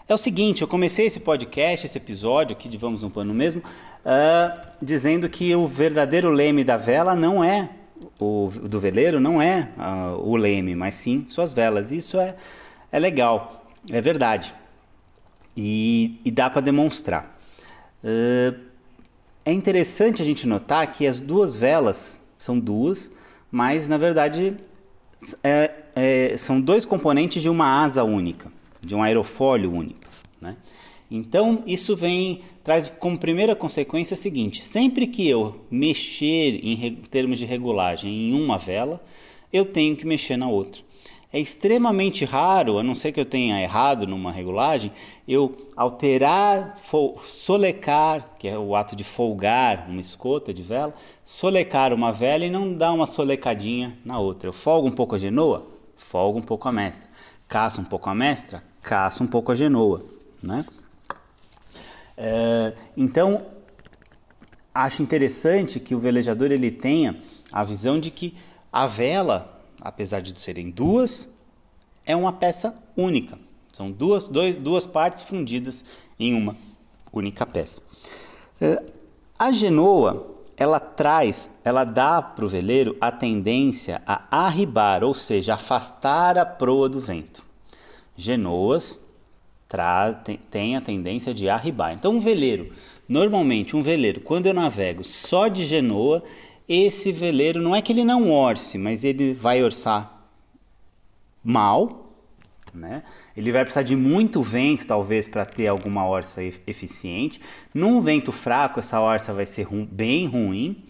É 0.07 0.13
o 0.13 0.17
seguinte, 0.17 0.61
eu 0.61 0.67
comecei 0.67 1.07
esse 1.07 1.19
podcast, 1.19 1.83
esse 1.83 1.97
episódio 1.97 2.55
aqui 2.55 2.69
de 2.69 2.77
Vamos 2.77 3.01
um 3.01 3.09
Pano 3.09 3.33
Mesmo, 3.33 3.61
uh, 3.61 4.67
dizendo 4.79 5.27
que 5.27 5.55
o 5.55 5.65
verdadeiro 5.65 6.29
leme 6.29 6.63
da 6.63 6.77
vela 6.77 7.15
não 7.15 7.43
é 7.43 7.71
o 8.19 8.51
do 8.69 8.79
veleiro, 8.79 9.19
não 9.19 9.41
é 9.41 9.67
uh, 9.75 10.21
o 10.21 10.35
leme, 10.35 10.75
mas 10.75 10.93
sim 10.93 11.25
suas 11.27 11.55
velas. 11.55 11.91
Isso 11.91 12.19
é, 12.19 12.35
é 12.91 12.99
legal, 12.99 13.65
é 13.91 13.99
verdade. 13.99 14.53
E, 15.57 16.21
e 16.23 16.29
dá 16.29 16.51
para 16.51 16.61
demonstrar. 16.61 17.35
Uh, 18.03 18.59
é 19.43 19.51
interessante 19.51 20.21
a 20.21 20.25
gente 20.25 20.45
notar 20.45 20.85
que 20.91 21.07
as 21.07 21.19
duas 21.19 21.55
velas 21.55 22.19
são 22.37 22.59
duas, 22.59 23.09
mas 23.49 23.87
na 23.87 23.97
verdade 23.97 24.55
é, 25.43 25.71
é, 25.95 26.37
são 26.37 26.61
dois 26.61 26.85
componentes 26.85 27.41
de 27.41 27.49
uma 27.49 27.83
asa 27.83 28.03
única 28.03 28.53
de 28.86 28.95
um 28.95 29.04
aerofólio 29.04 29.74
único. 29.74 30.00
Né? 30.39 30.56
Então, 31.10 31.63
isso 31.67 31.95
vem 31.95 32.41
traz 32.63 32.89
como 32.89 33.17
primeira 33.17 33.56
consequência 33.56 34.15
a 34.15 34.17
seguinte: 34.17 34.63
sempre 34.63 35.08
que 35.08 35.28
eu 35.28 35.62
mexer 35.69 36.60
em 36.63 36.95
termos 36.95 37.39
de 37.39 37.45
regulagem 37.45 38.12
em 38.12 38.34
uma 38.34 38.58
vela, 38.58 39.04
eu 39.52 39.65
tenho 39.65 39.95
que 39.95 40.06
mexer 40.06 40.38
na 40.38 40.48
outra. 40.48 40.82
É 41.32 41.39
extremamente 41.39 42.24
raro, 42.24 42.78
a 42.78 42.84
não 42.84 42.95
ser 42.95 43.12
que 43.12 43.19
eu 43.19 43.26
tenha 43.26 43.62
errado 43.62 44.08
numa 44.08 44.32
regulagem, 44.32 44.89
eu 45.28 45.54
alterar, 45.76 46.78
solecar, 47.21 48.36
que 48.39 48.48
é 48.48 48.58
o 48.58 48.74
ato 48.74 48.95
de 48.95 49.04
folgar 49.04 49.86
uma 49.89 50.00
escota 50.00 50.54
de 50.54 50.63
vela, 50.63 50.93
solecar 51.26 51.93
uma 51.93 52.10
vela 52.10 52.45
e 52.45 52.50
não 52.50 52.74
dar 52.74 52.93
uma 52.93 53.06
solecadinha 53.06 53.98
na 54.06 54.17
outra. 54.17 54.48
Eu 54.48 54.54
folgo 54.54 54.88
um 54.88 54.93
pouco 54.93 55.15
a 55.15 55.17
genoa, 55.17 55.67
folgo 55.98 56.39
um 56.39 56.41
pouco 56.41 56.69
a 56.69 56.71
mestra. 56.71 57.10
Caço 57.50 57.82
um 57.82 57.86
pouco 57.86 58.10
a 58.10 58.15
mestra, 58.15 58.63
caça 58.86 59.24
um 59.24 59.28
pouco 59.28 59.52
a 59.52 59.56
genoa, 59.56 60.06
né? 60.41 60.63
É, 62.15 62.74
então, 62.95 63.48
acho 64.74 65.02
interessante 65.02 65.80
que 65.80 65.95
o 65.95 66.00
velejador 66.00 66.52
ele 66.52 66.69
tenha 66.69 67.19
a 67.52 67.63
visão 67.63 68.00
de 68.00 68.12
que 68.12 68.36
a 68.71 68.86
vela, 68.86 69.60
apesar 69.82 70.21
de 70.21 70.39
serem 70.39 70.69
duas, 70.69 71.28
é 72.06 72.15
uma 72.15 72.32
peça 72.32 72.78
única. 72.95 73.39
São 73.74 73.91
duas, 73.91 74.30
dois, 74.30 74.56
duas 74.56 74.86
partes 74.86 75.24
fundidas 75.24 75.84
em 76.19 76.36
uma 76.36 76.56
única 77.12 77.45
peça. 77.45 77.82
É, 78.62 78.84
a 79.38 79.52
genoa, 79.52 80.36
ela 80.56 80.80
traz, 80.80 81.50
ela 81.63 81.84
dá 81.84 82.21
para 82.21 82.45
o 82.45 82.48
veleiro 82.48 82.95
a 83.02 83.12
tendência 83.12 84.02
a 84.06 84.45
arribar, 84.45 85.04
ou 85.04 85.13
seja, 85.13 85.56
afastar 85.56 86.38
a 86.38 86.45
proa 86.45 86.88
do 86.88 87.00
vento 87.00 87.45
genoas 88.15 88.99
tem 90.49 90.75
a 90.75 90.82
tendência 90.82 91.34
de 91.34 91.49
arribar. 91.49 91.93
Então, 91.93 92.13
um 92.13 92.19
veleiro, 92.19 92.71
normalmente, 93.10 93.75
um 93.75 93.82
veleiro, 93.82 94.21
quando 94.21 94.45
eu 94.45 94.54
navego 94.54 95.04
só 95.04 95.47
de 95.47 95.65
genoa, 95.65 96.23
esse 96.67 97.12
veleiro 97.12 97.62
não 97.62 97.75
é 97.75 97.82
que 97.82 97.91
ele 97.91 98.04
não 98.04 98.32
orce, 98.32 98.78
mas 98.78 99.04
ele 99.04 99.34
vai 99.34 99.62
orçar 99.63 100.28
mal, 101.43 102.13
né? 102.73 103.04
Ele 103.36 103.51
vai 103.51 103.63
precisar 103.63 103.84
de 103.84 103.95
muito 103.95 104.41
vento, 104.41 104.88
talvez, 104.88 105.28
para 105.28 105.45
ter 105.45 105.67
alguma 105.67 106.08
orça 106.08 106.43
eficiente. 106.43 107.39
Num 107.73 108.01
vento 108.01 108.32
fraco, 108.32 108.80
essa 108.80 108.99
orça 108.99 109.34
vai 109.34 109.45
ser 109.45 109.63
ru 109.63 109.86
bem 109.86 110.25
ruim. 110.25 110.84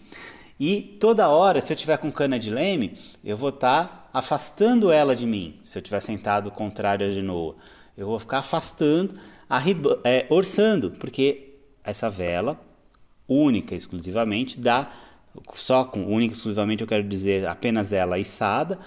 E 0.58 0.80
toda 0.98 1.28
hora, 1.28 1.60
se 1.60 1.72
eu 1.72 1.76
tiver 1.76 1.98
com 1.98 2.10
cana 2.10 2.38
de 2.38 2.50
leme, 2.50 2.96
eu 3.22 3.36
vou 3.36 3.50
estar 3.50 3.84
tá 3.84 4.08
afastando 4.12 4.90
ela 4.90 5.14
de 5.14 5.26
mim. 5.26 5.60
Se 5.62 5.76
eu 5.76 5.80
estiver 5.80 6.00
sentado 6.00 6.50
contrário 6.50 7.06
à 7.06 7.10
genoa, 7.10 7.54
eu 7.96 8.06
vou 8.06 8.18
ficar 8.18 8.38
afastando, 8.38 9.14
arriba, 9.48 10.00
é, 10.02 10.26
orçando, 10.30 10.92
porque 10.92 11.54
essa 11.84 12.08
vela, 12.08 12.58
única 13.28 13.74
exclusivamente, 13.74 14.58
dá 14.58 14.90
só 15.52 15.84
com 15.84 16.06
única 16.06 16.34
exclusivamente 16.34 16.82
eu 16.82 16.88
quero 16.88 17.02
dizer 17.02 17.46
apenas 17.46 17.92
ela 17.92 18.18
içada, 18.18 18.78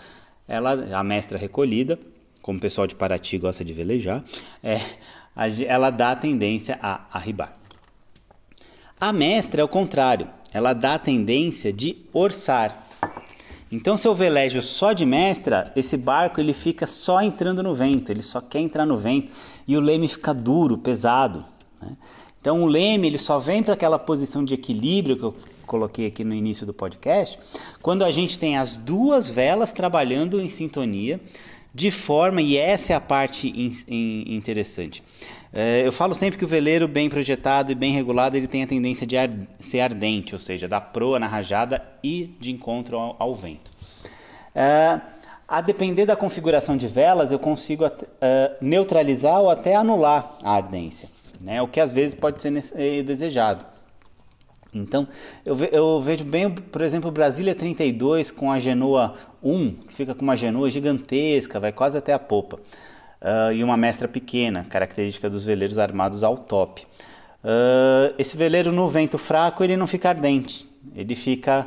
ela 0.47 0.71
a 0.97 1.03
mestra 1.03 1.37
recolhida, 1.37 1.99
como 2.41 2.57
o 2.57 2.61
pessoal 2.61 2.87
de 2.87 2.95
Paraty 2.95 3.37
gosta 3.37 3.63
de 3.63 3.73
velejar, 3.73 4.23
é, 4.63 4.79
ela 5.67 5.91
dá 5.91 6.15
tendência 6.15 6.79
a 6.81 7.05
arribar. 7.11 7.53
A 8.99 9.13
mestra 9.13 9.61
é 9.61 9.63
o 9.63 9.67
contrário 9.67 10.38
ela 10.53 10.73
dá 10.73 10.95
a 10.95 10.99
tendência 10.99 11.71
de 11.71 11.97
orçar. 12.13 12.87
Então, 13.71 13.95
se 13.95 14.07
eu 14.07 14.15
velejo 14.15 14.61
só 14.61 14.93
de 14.93 15.05
mestra, 15.05 15.71
esse 15.75 15.95
barco 15.95 16.39
ele 16.41 16.53
fica 16.53 16.87
só 16.87 17.21
entrando 17.21 17.61
no 17.61 17.75
vento, 17.75 18.11
ele 18.11 18.23
só 18.23 18.41
quer 18.41 18.59
entrar 18.59 18.85
no 18.85 18.97
vento 18.97 19.31
e 19.67 19.77
o 19.77 19.79
leme 19.79 20.07
fica 20.07 20.33
duro, 20.33 20.77
pesado. 20.77 21.45
Né? 21.79 21.95
Então, 22.41 22.63
o 22.63 22.65
leme 22.65 23.05
ele 23.05 23.19
só 23.19 23.37
vem 23.37 23.61
para 23.61 23.75
aquela 23.75 23.99
posição 23.99 24.43
de 24.43 24.55
equilíbrio 24.55 25.17
que 25.17 25.23
eu 25.23 25.35
coloquei 25.67 26.07
aqui 26.07 26.23
no 26.23 26.33
início 26.33 26.65
do 26.65 26.73
podcast, 26.73 27.37
quando 27.79 28.03
a 28.03 28.09
gente 28.09 28.39
tem 28.39 28.57
as 28.57 28.75
duas 28.75 29.29
velas 29.29 29.71
trabalhando 29.71 30.41
em 30.41 30.49
sintonia, 30.49 31.21
de 31.73 31.91
forma, 31.91 32.41
e 32.41 32.57
essa 32.57 32.93
é 32.93 32.95
a 32.95 33.01
parte 33.01 33.47
in, 33.47 33.71
in, 33.87 34.35
interessante. 34.35 35.03
É, 35.51 35.85
eu 35.85 35.91
falo 35.91 36.13
sempre 36.13 36.37
que 36.37 36.45
o 36.45 36.47
veleiro 36.47 36.87
bem 36.87 37.09
projetado 37.09 37.71
e 37.71 37.75
bem 37.75 37.91
regulado 37.91 38.37
ele 38.37 38.47
tem 38.47 38.63
a 38.63 38.67
tendência 38.67 39.05
de 39.05 39.17
ar, 39.17 39.29
ser 39.59 39.79
ardente, 39.79 40.33
ou 40.33 40.39
seja, 40.39 40.67
dar 40.67 40.81
proa 40.81 41.19
na 41.19 41.27
rajada 41.27 41.83
e 42.03 42.35
de 42.39 42.51
encontro 42.51 42.97
ao, 42.97 43.15
ao 43.19 43.35
vento. 43.35 43.71
É, 44.53 44.99
a 45.47 45.61
depender 45.61 46.05
da 46.05 46.15
configuração 46.15 46.77
de 46.77 46.87
velas, 46.87 47.31
eu 47.31 47.39
consigo 47.39 47.83
é, 48.21 48.55
neutralizar 48.61 49.39
ou 49.39 49.49
até 49.49 49.75
anular 49.75 50.37
a 50.43 50.51
ardência, 50.51 51.09
né? 51.41 51.61
o 51.61 51.67
que 51.67 51.79
às 51.79 51.91
vezes 51.91 52.13
pode 52.13 52.41
ser 52.41 52.53
é, 52.75 53.01
desejado. 53.01 53.65
Então, 54.73 55.07
eu, 55.45 55.55
ve, 55.55 55.69
eu, 55.71 56.01
vejo 56.01 56.23
bem, 56.23 56.49
por 56.51 56.81
exemplo, 56.81 57.09
Brasília 57.09 57.55
32 57.55 58.29
com 58.29 58.51
a 58.51 58.59
Genoa 58.59 59.15
1, 59.41 59.71
que 59.87 59.93
fica 59.93 60.13
com 60.13 60.21
uma 60.21 60.35
Genoa 60.35 60.69
gigantesca, 60.69 61.59
vai 61.59 61.71
quase 61.71 61.97
até 61.97 62.13
a 62.13 62.19
popa 62.19 62.59
uh, 63.21 63.51
e 63.51 63.63
uma 63.63 63.77
mestra 63.77 64.07
pequena, 64.07 64.63
característica 64.63 65.29
dos 65.29 65.45
veleiros 65.45 65.77
armados 65.77 66.23
ao 66.23 66.37
top. 66.37 66.85
Uh, 67.43 68.13
esse 68.17 68.35
veleiro 68.35 68.71
no 68.71 68.89
vento 68.89 69.17
fraco 69.17 69.63
ele 69.63 69.77
não 69.77 69.87
fica 69.87 70.09
ardente, 70.09 70.67
ele 70.93 71.15
fica 71.15 71.65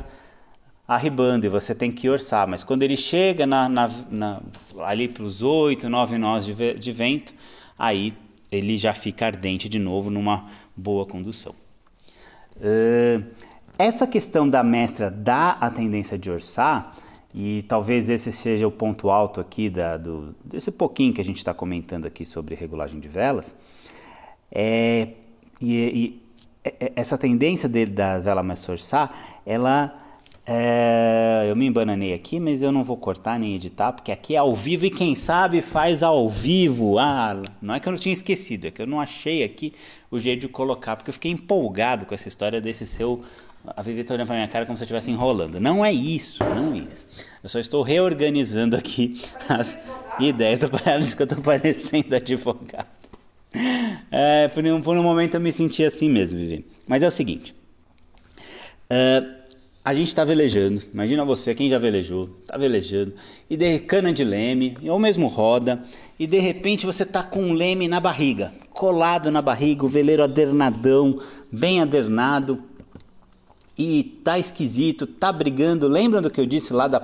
arribando 0.87 1.45
e 1.45 1.49
você 1.49 1.73
tem 1.73 1.91
que 1.91 2.09
orçar, 2.09 2.47
mas 2.47 2.63
quando 2.63 2.83
ele 2.83 2.97
chega 2.97 3.47
na, 3.47 3.67
na, 3.67 3.89
na, 4.09 4.41
ali 4.81 5.07
para 5.07 5.23
os 5.23 5.41
8, 5.41 5.89
9 5.89 6.17
nós 6.17 6.45
de, 6.45 6.73
de 6.73 6.91
vento, 6.91 7.33
aí 7.77 8.13
ele 8.51 8.77
já 8.77 8.93
fica 8.93 9.25
ardente 9.25 9.67
de 9.67 9.79
novo 9.79 10.11
numa 10.11 10.45
boa 10.75 11.05
condução. 11.05 11.55
Uh, 12.57 13.23
essa 13.77 14.05
questão 14.05 14.47
da 14.47 14.63
mestra 14.63 15.09
dar 15.09 15.57
a 15.59 15.69
tendência 15.69 16.17
de 16.17 16.29
orçar 16.29 16.95
e 17.33 17.63
talvez 17.63 18.09
esse 18.09 18.31
seja 18.31 18.67
o 18.67 18.71
ponto 18.71 19.09
alto 19.09 19.41
aqui 19.41 19.69
da, 19.69 19.97
do, 19.97 20.35
desse 20.45 20.71
pouquinho 20.71 21.13
que 21.13 21.19
a 21.19 21.25
gente 21.25 21.37
está 21.37 21.53
comentando 21.53 22.05
aqui 22.05 22.25
sobre 22.25 22.53
regulagem 22.53 22.99
de 22.99 23.07
velas. 23.07 23.55
É, 24.51 25.09
e, 25.59 25.73
e 25.73 26.23
essa 26.95 27.17
tendência 27.17 27.67
dele 27.67 27.91
da 27.91 28.19
vela 28.19 28.43
mais 28.43 28.63
forçar, 28.63 29.41
ela 29.45 29.99
é, 30.45 31.47
eu 31.49 31.55
me 31.55 31.65
embananei 31.65 32.13
aqui, 32.13 32.39
mas 32.39 32.61
eu 32.61 32.71
não 32.71 32.83
vou 32.83 32.97
cortar 32.97 33.39
nem 33.39 33.55
editar, 33.55 33.93
porque 33.93 34.11
aqui 34.11 34.35
é 34.35 34.39
ao 34.39 34.53
vivo 34.53 34.85
e 34.85 34.91
quem 34.91 35.15
sabe 35.15 35.61
faz 35.61 36.03
ao 36.03 36.27
vivo. 36.27 36.99
Ah, 36.99 37.41
não 37.61 37.73
é 37.73 37.79
que 37.79 37.87
eu 37.87 37.91
não 37.91 37.97
tinha 37.97 38.13
esquecido, 38.13 38.67
é 38.67 38.71
que 38.71 38.81
eu 38.81 38.87
não 38.87 38.99
achei 38.99 39.43
aqui 39.43 39.73
o 40.13 40.19
jeito 40.19 40.41
de 40.41 40.47
colocar, 40.47 40.95
porque 40.95 41.09
eu 41.09 41.13
fiquei 41.13 41.31
empolgado 41.31 42.05
com 42.05 42.13
essa 42.13 42.27
história 42.27 42.61
desse 42.61 42.85
seu. 42.85 43.23
A 43.65 43.81
Vivi 43.81 44.03
tá 44.03 44.13
olhando 44.13 44.27
pra 44.27 44.35
minha 44.35 44.47
cara 44.47 44.63
como 44.63 44.77
se 44.77 44.83
eu 44.83 44.85
estivesse 44.85 45.09
enrolando. 45.09 45.59
Não 45.59 45.83
é 45.83 45.91
isso, 45.91 46.43
não 46.43 46.75
é 46.75 46.77
isso. 46.77 47.07
Eu 47.41 47.49
só 47.49 47.59
estou 47.59 47.81
reorganizando 47.81 48.75
aqui 48.75 49.19
as 49.49 49.75
ideias. 50.19 50.63
Parece 50.65 51.15
que 51.15 51.21
eu 51.23 51.25
estou 51.25 51.41
parecendo 51.41 52.15
advogado. 52.15 52.87
É, 54.11 54.47
por, 54.49 54.63
um, 54.63 54.81
por 54.81 54.95
um 54.95 55.01
momento 55.01 55.33
eu 55.33 55.41
me 55.41 55.51
senti 55.51 55.83
assim 55.83 56.09
mesmo, 56.09 56.37
Vivi. 56.37 56.63
Mas 56.85 57.01
é 57.01 57.07
o 57.07 57.11
seguinte. 57.11 57.55
Uh, 58.91 59.42
a 59.85 59.93
gente 59.93 60.07
está 60.07 60.23
velejando, 60.23 60.81
imagina 60.93 61.25
você, 61.25 61.53
quem 61.53 61.69
já 61.69 61.77
velejou, 61.77 62.29
está 62.41 62.57
velejando, 62.57 63.13
e 63.49 63.57
de 63.57 63.79
cana 63.79 64.13
de 64.13 64.23
leme, 64.23 64.75
ou 64.87 64.97
mesmo 64.97 65.27
roda, 65.27 65.83
e 66.17 66.25
de 66.25 66.39
repente 66.39 66.85
você 66.85 67.03
está 67.03 67.21
com 67.21 67.43
um 67.43 67.53
leme 67.53 67.89
na 67.89 67.99
barriga, 67.99 68.53
colado 68.71 69.29
na 69.29 69.41
barriga, 69.41 69.83
o 69.83 69.89
veleiro 69.89 70.23
adernadão, 70.23 71.19
bem 71.51 71.81
adernado, 71.81 72.63
e 73.77 74.03
tá 74.23 74.37
esquisito, 74.37 75.07
tá 75.07 75.31
brigando. 75.31 75.87
Lembram 75.87 76.21
do 76.21 76.29
que 76.29 76.39
eu 76.39 76.45
disse 76.45 76.71
lá 76.71 76.87
da, 76.87 76.99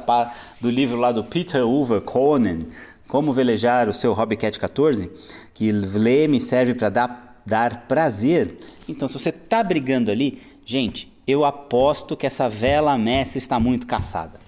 do 0.62 0.70
livro 0.70 0.98
lá 0.98 1.12
do 1.12 1.24
Peter 1.24 1.66
Uwe 1.66 2.00
Conan, 2.00 2.60
Como 3.08 3.34
Velejar 3.34 3.90
o 3.90 3.94
seu 3.94 4.14
Hobbycat 4.14 4.60
14? 4.60 5.10
Que 5.54 5.72
leme 5.72 6.40
serve 6.40 6.76
para 6.76 6.90
dar, 6.90 7.42
dar 7.44 7.88
prazer. 7.88 8.56
Então, 8.88 9.08
se 9.08 9.16
você 9.16 9.32
tá 9.32 9.64
brigando 9.64 10.12
ali, 10.12 10.40
gente, 10.64 11.12
eu 11.30 11.46
aposto 11.46 12.18
que 12.18 12.26
essa 12.26 12.50
vela 12.50 12.98
mestra 12.98 13.38
está 13.38 13.60
muito 13.60 13.86
caçada. 13.86 14.40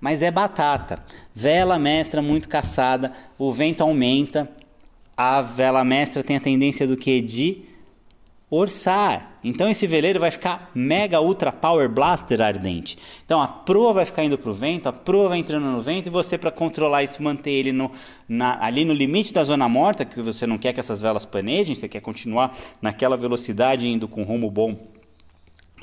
Mas 0.00 0.22
é 0.22 0.30
batata. 0.30 1.02
Vela 1.34 1.78
mestra 1.78 2.22
muito 2.22 2.48
caçada, 2.48 3.12
o 3.38 3.52
vento 3.52 3.82
aumenta, 3.82 4.48
a 5.16 5.42
vela 5.42 5.84
mestra 5.84 6.22
tem 6.22 6.36
a 6.36 6.40
tendência 6.40 6.86
do 6.86 6.96
que? 6.96 7.20
De 7.20 7.62
orçar. 8.50 9.38
Então 9.44 9.68
esse 9.68 9.86
veleiro 9.86 10.18
vai 10.18 10.30
ficar 10.30 10.70
mega 10.74 11.20
ultra 11.20 11.52
power 11.52 11.88
blaster 11.88 12.40
ardente. 12.40 12.98
Então 13.24 13.40
a 13.40 13.46
proa 13.46 13.92
vai 13.92 14.04
ficar 14.04 14.24
indo 14.24 14.38
para 14.38 14.50
o 14.50 14.54
vento, 14.54 14.88
a 14.88 14.92
proa 14.92 15.28
vai 15.28 15.38
entrando 15.38 15.66
no 15.66 15.80
vento 15.80 16.06
e 16.06 16.10
você 16.10 16.38
para 16.38 16.50
controlar 16.50 17.02
isso, 17.02 17.22
manter 17.22 17.50
ele 17.50 17.72
no, 17.72 17.90
na, 18.28 18.64
ali 18.64 18.84
no 18.84 18.94
limite 18.94 19.32
da 19.32 19.44
zona 19.44 19.68
morta, 19.68 20.04
que 20.04 20.22
você 20.22 20.46
não 20.46 20.58
quer 20.58 20.72
que 20.72 20.80
essas 20.80 21.00
velas 21.00 21.26
panejem, 21.26 21.74
você 21.74 21.88
quer 21.88 22.00
continuar 22.00 22.56
naquela 22.80 23.16
velocidade 23.16 23.88
indo 23.88 24.08
com 24.08 24.22
rumo 24.22 24.50
bom 24.50 24.97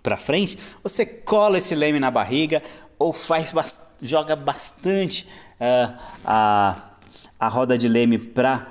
para 0.06 0.18
frente, 0.18 0.56
você 0.84 1.03
cola 1.03 1.58
esse 1.58 1.74
leme 1.74 1.99
na 1.99 2.12
barriga 2.12 2.62
ou 2.99 3.12
faz 3.12 3.51
joga 3.99 4.36
bastante 4.36 5.28
uh, 5.60 5.97
a, 6.24 6.91
a 7.39 7.47
roda 7.47 7.76
de 7.76 7.88
leme 7.88 8.20
para 8.20 8.68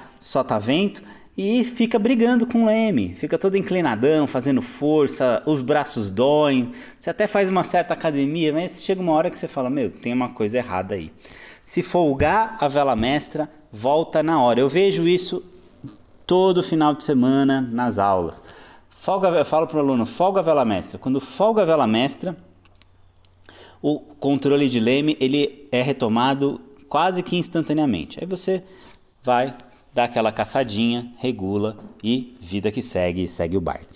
vento 0.60 1.02
e 1.36 1.64
fica 1.64 1.98
brigando 1.98 2.46
com 2.46 2.62
o 2.62 2.66
leme, 2.66 3.16
fica 3.16 3.36
todo 3.36 3.56
inclinadão, 3.56 4.28
fazendo 4.28 4.62
força, 4.62 5.42
os 5.44 5.60
braços 5.60 6.08
doem, 6.08 6.70
você 6.96 7.10
até 7.10 7.26
faz 7.26 7.48
uma 7.48 7.64
certa 7.64 7.94
academia, 7.94 8.52
mas 8.52 8.80
chega 8.84 9.02
uma 9.02 9.12
hora 9.12 9.28
que 9.28 9.36
você 9.36 9.48
fala, 9.48 9.68
meu, 9.68 9.90
tem 9.90 10.12
uma 10.12 10.28
coisa 10.28 10.58
errada 10.58 10.94
aí. 10.94 11.10
Se 11.64 11.82
folgar 11.82 12.56
a 12.60 12.68
vela 12.68 12.94
mestra, 12.94 13.50
volta 13.72 14.22
na 14.22 14.40
hora. 14.40 14.60
Eu 14.60 14.68
vejo 14.68 15.08
isso 15.08 15.42
todo 16.24 16.62
final 16.62 16.94
de 16.94 17.02
semana 17.02 17.60
nas 17.60 17.98
aulas. 17.98 18.40
Folga, 19.04 19.28
eu 19.28 19.44
falo 19.44 19.66
para 19.66 19.76
o 19.76 19.80
aluno, 19.80 20.06
folga 20.06 20.40
a 20.40 20.42
vela 20.42 20.64
mestra. 20.64 20.98
Quando 20.98 21.20
folga 21.20 21.60
a 21.60 21.64
vela 21.66 21.86
mestra, 21.86 22.34
o 23.82 24.00
controle 24.00 24.66
de 24.66 24.80
leme 24.80 25.14
ele 25.20 25.68
é 25.70 25.82
retomado 25.82 26.58
quase 26.88 27.22
que 27.22 27.36
instantaneamente. 27.36 28.18
Aí 28.18 28.26
você 28.26 28.64
vai 29.22 29.54
dar 29.92 30.04
aquela 30.04 30.32
caçadinha, 30.32 31.12
regula 31.18 31.76
e 32.02 32.34
vida 32.40 32.72
que 32.72 32.80
segue, 32.80 33.28
segue 33.28 33.58
o 33.58 33.60
baile. 33.60 33.86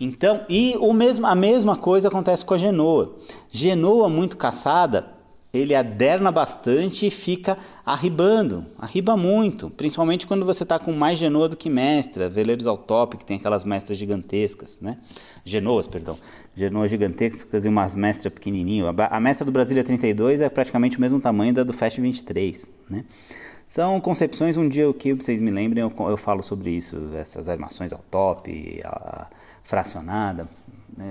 Então, 0.00 0.40
e 0.48 0.74
o 0.80 0.94
mesmo, 0.94 1.26
a 1.26 1.34
mesma 1.34 1.76
coisa 1.76 2.08
acontece 2.08 2.42
com 2.42 2.54
a 2.54 2.58
genoa. 2.58 3.18
Genoa 3.50 4.08
muito 4.08 4.38
caçada, 4.38 5.12
ele 5.52 5.74
aderna 5.74 6.30
bastante 6.30 7.06
e 7.06 7.10
fica 7.10 7.56
arribando, 7.84 8.66
arriba 8.78 9.16
muito, 9.16 9.70
principalmente 9.70 10.26
quando 10.26 10.44
você 10.44 10.62
está 10.62 10.78
com 10.78 10.92
mais 10.92 11.18
genoa 11.18 11.48
do 11.48 11.56
que 11.56 11.70
mestra, 11.70 12.28
veleiros 12.28 12.66
ao 12.66 12.76
top, 12.76 13.16
que 13.16 13.24
tem 13.24 13.38
aquelas 13.38 13.64
mestras 13.64 13.96
gigantescas, 13.96 14.78
né? 14.80 14.98
Genoas, 15.44 15.88
perdão, 15.88 16.18
genoas 16.54 16.90
gigantescas 16.90 17.64
e 17.64 17.68
umas 17.68 17.94
mestras 17.94 18.32
pequenininhas. 18.32 18.94
A 19.10 19.20
mestra 19.20 19.44
do 19.44 19.52
Brasília 19.52 19.82
32 19.82 20.42
é 20.42 20.48
praticamente 20.50 20.98
o 20.98 21.00
mesmo 21.00 21.18
tamanho 21.20 21.54
da 21.54 21.64
do 21.64 21.72
Fast 21.72 22.00
23, 22.00 22.66
né? 22.90 23.04
São 23.66 24.00
concepções, 24.00 24.56
um 24.56 24.66
dia 24.66 24.90
que 24.94 25.14
vocês 25.14 25.40
me 25.40 25.50
lembrem, 25.50 25.82
eu, 25.82 26.08
eu 26.08 26.16
falo 26.16 26.42
sobre 26.42 26.70
isso, 26.70 27.10
essas 27.14 27.48
armações 27.48 27.92
ao 27.92 28.00
top, 28.10 28.80
a 28.82 29.28
fracionada? 29.62 30.48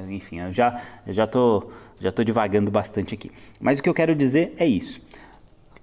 Enfim, 0.10 0.40
eu 0.40 0.52
já 0.52 0.82
já 1.08 1.28
tô 1.28 1.70
já 2.00 2.12
tô 2.12 2.24
divagando 2.24 2.70
bastante 2.70 3.14
aqui. 3.14 3.32
Mas 3.60 3.80
o 3.80 3.84
que 3.84 3.90
eu 3.90 3.94
quero 3.94 4.16
dizer 4.16 4.54
é 4.58 4.66
isso. 4.66 5.02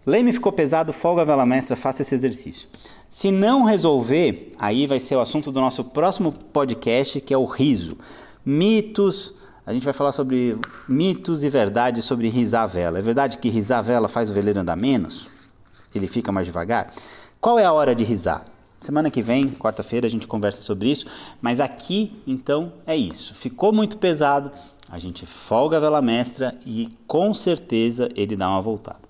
Leme 0.06 0.32
ficou 0.32 0.52
pesado, 0.52 0.92
folga 0.92 1.22
a 1.22 1.24
vela 1.24 1.46
mestra, 1.46 1.74
faça 1.74 2.02
esse 2.02 2.14
exercício. 2.14 2.68
Se 3.08 3.30
não 3.30 3.64
resolver, 3.64 4.52
aí 4.58 4.86
vai 4.86 5.00
ser 5.00 5.16
o 5.16 5.20
assunto 5.20 5.50
do 5.50 5.60
nosso 5.60 5.82
próximo 5.82 6.30
podcast, 6.30 7.20
que 7.20 7.32
é 7.32 7.38
o 7.38 7.46
riso. 7.46 7.96
Mitos, 8.44 9.32
a 9.64 9.72
gente 9.72 9.84
vai 9.84 9.94
falar 9.94 10.12
sobre 10.12 10.58
mitos 10.86 11.42
e 11.42 11.48
verdades 11.48 12.04
sobre 12.04 12.28
risar 12.28 12.64
a 12.64 12.66
vela. 12.66 12.98
É 12.98 13.02
verdade 13.02 13.38
que 13.38 13.48
risar 13.48 13.78
a 13.78 13.82
vela 13.82 14.08
faz 14.08 14.28
o 14.28 14.34
veleiro 14.34 14.60
andar 14.60 14.76
menos? 14.76 15.26
Ele 15.94 16.06
fica 16.06 16.30
mais 16.30 16.46
devagar? 16.46 16.92
Qual 17.40 17.58
é 17.58 17.64
a 17.64 17.72
hora 17.72 17.94
de 17.94 18.04
risar? 18.04 18.44
Semana 18.84 19.10
que 19.10 19.22
vem, 19.22 19.48
quarta-feira, 19.48 20.06
a 20.06 20.10
gente 20.10 20.26
conversa 20.26 20.60
sobre 20.60 20.90
isso. 20.90 21.06
Mas 21.40 21.58
aqui, 21.58 22.12
então, 22.26 22.70
é 22.86 22.94
isso. 22.94 23.32
Ficou 23.32 23.72
muito 23.72 23.96
pesado, 23.96 24.52
a 24.90 24.98
gente 24.98 25.24
folga 25.24 25.78
a 25.78 25.80
vela 25.80 26.02
mestra 26.02 26.54
e 26.66 26.92
com 27.06 27.32
certeza 27.32 28.10
ele 28.14 28.36
dá 28.36 28.46
uma 28.46 28.60
voltada. 28.60 29.00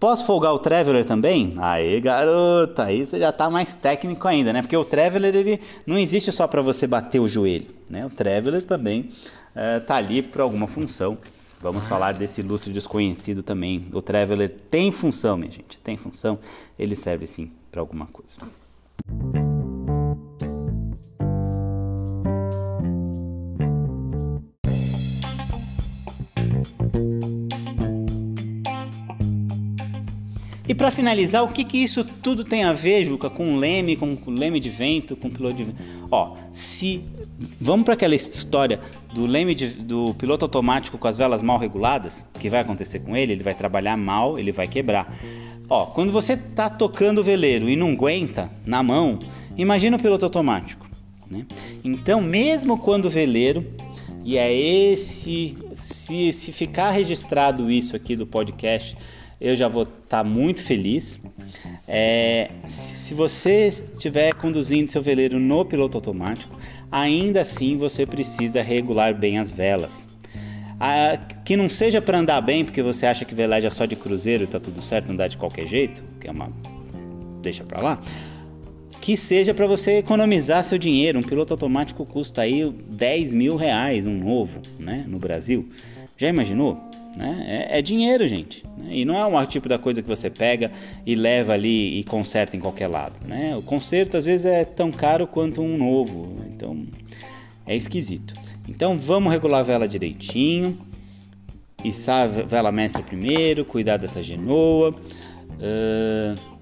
Posso 0.00 0.26
folgar 0.26 0.52
o 0.52 0.58
Traveler 0.58 1.04
também? 1.04 1.54
Aí, 1.58 2.00
garota, 2.00 2.82
aí 2.82 3.06
você 3.06 3.20
já 3.20 3.28
está 3.28 3.48
mais 3.48 3.76
técnico 3.76 4.26
ainda, 4.26 4.52
né? 4.52 4.62
Porque 4.62 4.76
o 4.76 4.84
Traveler 4.84 5.36
ele 5.36 5.60
não 5.86 5.96
existe 5.96 6.32
só 6.32 6.48
para 6.48 6.60
você 6.60 6.88
bater 6.88 7.20
o 7.20 7.28
joelho, 7.28 7.68
né? 7.88 8.04
O 8.04 8.10
Traveler 8.10 8.64
também 8.64 9.10
está 9.54 9.94
eh, 9.94 9.98
ali 9.98 10.22
por 10.22 10.40
alguma 10.40 10.66
função. 10.66 11.16
Vamos 11.60 11.86
falar 11.86 12.14
desse 12.14 12.40
ilustre 12.40 12.72
desconhecido 12.72 13.44
também. 13.44 13.86
O 13.92 14.02
Traveler 14.02 14.50
tem 14.50 14.90
função, 14.90 15.36
minha 15.36 15.52
gente, 15.52 15.80
tem 15.80 15.96
função. 15.96 16.36
Ele 16.76 16.96
serve 16.96 17.28
sim 17.28 17.50
para 17.65 17.65
alguma 17.78 18.06
coisa. 18.06 18.38
E 30.68 30.74
para 30.74 30.90
finalizar, 30.90 31.44
o 31.44 31.48
que, 31.48 31.64
que 31.64 31.78
isso 31.78 32.04
tudo 32.04 32.44
tem 32.44 32.64
a 32.64 32.72
ver, 32.72 33.04
Juca, 33.04 33.30
com 33.30 33.56
leme, 33.56 33.96
com 33.96 34.18
leme 34.26 34.58
de 34.58 34.68
vento, 34.68 35.14
com 35.14 35.30
piloto 35.30 35.54
de 35.54 35.64
vento? 35.64 35.82
Ó, 36.10 36.36
se 36.50 37.04
vamos 37.60 37.84
para 37.84 37.94
aquela 37.94 38.14
história 38.14 38.80
do 39.14 39.26
leme 39.26 39.54
de, 39.54 39.68
do 39.68 40.14
piloto 40.14 40.44
automático 40.44 40.98
com 40.98 41.06
as 41.06 41.16
velas 41.16 41.40
mal 41.40 41.58
reguladas, 41.58 42.24
o 42.34 42.38
que 42.38 42.50
vai 42.50 42.60
acontecer 42.60 43.00
com 43.00 43.16
ele? 43.16 43.32
Ele 43.32 43.42
vai 43.44 43.54
trabalhar 43.54 43.96
mal, 43.96 44.38
ele 44.38 44.50
vai 44.50 44.66
quebrar. 44.66 45.16
Ó, 45.68 45.86
quando 45.86 46.10
você 46.10 46.36
tá 46.36 46.68
tocando 46.68 47.20
o 47.20 47.24
veleiro 47.24 47.68
e 47.68 47.76
não 47.76 47.90
aguenta 47.90 48.50
na 48.64 48.82
mão, 48.82 49.18
imagina 49.56 49.96
o 49.96 50.00
piloto 50.00 50.24
automático. 50.24 50.88
Né? 51.30 51.46
Então, 51.84 52.20
mesmo 52.20 52.78
quando 52.78 53.06
o 53.06 53.10
veleiro 53.10 53.64
e 54.24 54.36
é 54.36 54.52
esse, 54.52 55.56
se, 55.74 56.32
se 56.32 56.50
ficar 56.50 56.90
registrado 56.90 57.70
isso 57.70 57.94
aqui 57.94 58.16
do 58.16 58.26
podcast 58.26 58.96
eu 59.40 59.54
já 59.54 59.68
vou 59.68 59.82
estar 59.82 60.22
tá 60.22 60.24
muito 60.24 60.64
feliz. 60.64 61.20
É, 61.86 62.50
se 62.64 63.14
você 63.14 63.68
estiver 63.68 64.34
conduzindo 64.34 64.90
seu 64.90 65.02
veleiro 65.02 65.38
no 65.38 65.64
piloto 65.64 65.98
automático, 65.98 66.58
ainda 66.90 67.42
assim 67.42 67.76
você 67.76 68.06
precisa 68.06 68.62
regular 68.62 69.14
bem 69.14 69.38
as 69.38 69.52
velas. 69.52 70.06
Ah, 70.78 71.18
que 71.44 71.56
não 71.56 71.68
seja 71.68 72.02
para 72.02 72.18
andar 72.18 72.40
bem, 72.40 72.64
porque 72.64 72.82
você 72.82 73.06
acha 73.06 73.24
que 73.24 73.34
veleja 73.34 73.70
só 73.70 73.86
de 73.86 73.96
cruzeiro 73.96 74.44
e 74.44 74.46
tá 74.46 74.58
tudo 74.58 74.82
certo, 74.82 75.10
andar 75.10 75.28
de 75.28 75.38
qualquer 75.38 75.66
jeito, 75.66 76.02
que 76.20 76.28
é 76.28 76.30
uma. 76.30 76.50
deixa 77.40 77.64
para 77.64 77.80
lá. 77.80 78.00
Que 79.00 79.16
seja 79.16 79.54
para 79.54 79.66
você 79.66 79.98
economizar 79.98 80.64
seu 80.64 80.76
dinheiro. 80.76 81.18
Um 81.18 81.22
piloto 81.22 81.54
automático 81.54 82.04
custa 82.04 82.42
aí 82.42 82.68
10 82.68 83.32
mil 83.34 83.56
reais, 83.56 84.06
um 84.06 84.18
novo, 84.18 84.60
né, 84.78 85.04
no 85.06 85.18
Brasil. 85.18 85.68
Já 86.16 86.28
imaginou? 86.28 86.78
Né? 87.16 87.66
É, 87.70 87.78
é, 87.78 87.82
dinheiro, 87.82 88.28
gente. 88.28 88.62
Né? 88.76 88.98
E 88.98 89.04
não 89.04 89.16
é 89.16 89.24
um 89.24 89.46
tipo 89.46 89.68
da 89.68 89.78
coisa 89.78 90.02
que 90.02 90.08
você 90.08 90.28
pega 90.28 90.70
e 91.04 91.14
leva 91.14 91.54
ali 91.54 91.98
e 91.98 92.04
conserta 92.04 92.56
em 92.56 92.60
qualquer 92.60 92.88
lado. 92.88 93.14
Né? 93.26 93.56
O 93.56 93.62
conserto 93.62 94.16
às 94.16 94.26
vezes 94.26 94.44
é 94.44 94.64
tão 94.64 94.92
caro 94.92 95.26
quanto 95.26 95.62
um 95.62 95.78
novo. 95.78 96.34
Então 96.54 96.86
é 97.66 97.74
esquisito. 97.74 98.34
Então 98.68 98.98
vamos 98.98 99.32
regular 99.32 99.60
a 99.60 99.62
vela 99.62 99.88
direitinho. 99.88 100.78
Içar 101.82 102.24
a 102.24 102.26
vela 102.26 102.70
mestra 102.70 103.02
primeiro, 103.02 103.64
cuidar 103.64 103.96
dessa 103.96 104.22
genoa. 104.22 104.94
Uh, 105.58 106.56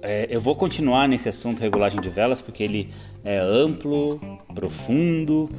é, 0.00 0.28
eu 0.30 0.40
vou 0.40 0.56
continuar 0.56 1.06
nesse 1.08 1.28
assunto 1.28 1.60
regulagem 1.60 2.00
de 2.00 2.08
velas 2.08 2.40
porque 2.40 2.62
ele 2.62 2.88
é 3.24 3.38
amplo, 3.38 4.18
profundo, 4.54 5.50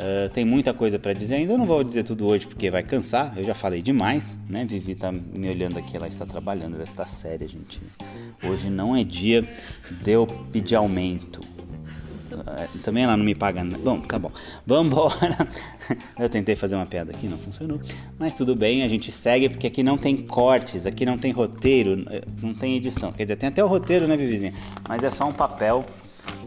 uh, 0.00 0.28
tem 0.30 0.44
muita 0.44 0.72
coisa 0.72 0.98
para 0.98 1.12
dizer. 1.12 1.36
Ainda 1.36 1.56
não 1.56 1.66
vou 1.66 1.84
dizer 1.84 2.02
tudo 2.02 2.26
hoje 2.26 2.46
porque 2.46 2.70
vai 2.70 2.82
cansar. 2.82 3.36
Eu 3.36 3.44
já 3.44 3.54
falei 3.54 3.82
demais, 3.82 4.38
né? 4.48 4.64
Vivi 4.64 4.94
tá 4.94 5.12
me 5.12 5.48
olhando 5.48 5.78
aqui, 5.78 5.96
ela 5.96 6.08
está 6.08 6.24
trabalhando, 6.26 6.74
ela 6.74 6.84
está 6.84 7.06
séria, 7.06 7.46
gente. 7.46 7.80
Hoje 8.42 8.70
não 8.70 8.96
é 8.96 9.04
dia 9.04 9.46
de 10.02 10.10
eu 10.10 10.26
pedir 10.26 10.76
aumento. 10.76 11.40
É, 12.32 12.68
também 12.82 13.04
ela 13.04 13.16
não 13.16 13.24
me 13.24 13.34
paga. 13.34 13.64
Bom, 13.64 14.00
tá 14.00 14.18
bom. 14.18 14.30
Vamos 14.66 14.86
embora. 14.86 15.48
Eu 16.18 16.28
tentei 16.28 16.54
fazer 16.54 16.76
uma 16.76 16.86
piada 16.86 17.10
aqui, 17.10 17.26
não 17.26 17.38
funcionou. 17.38 17.80
Mas 18.18 18.34
tudo 18.34 18.54
bem, 18.54 18.82
a 18.82 18.88
gente 18.88 19.10
segue 19.10 19.48
porque 19.48 19.66
aqui 19.66 19.82
não 19.82 19.98
tem 19.98 20.16
cortes, 20.16 20.86
aqui 20.86 21.04
não 21.04 21.18
tem 21.18 21.32
roteiro, 21.32 22.04
é, 22.08 22.22
não 22.40 22.54
tem 22.54 22.76
edição. 22.76 23.12
Quer 23.12 23.24
dizer, 23.24 23.36
tem 23.36 23.48
até 23.48 23.64
o 23.64 23.66
roteiro, 23.66 24.06
né, 24.06 24.16
Vivizinha? 24.16 24.54
Mas 24.88 25.02
é 25.02 25.10
só 25.10 25.28
um 25.28 25.32
papel 25.32 25.84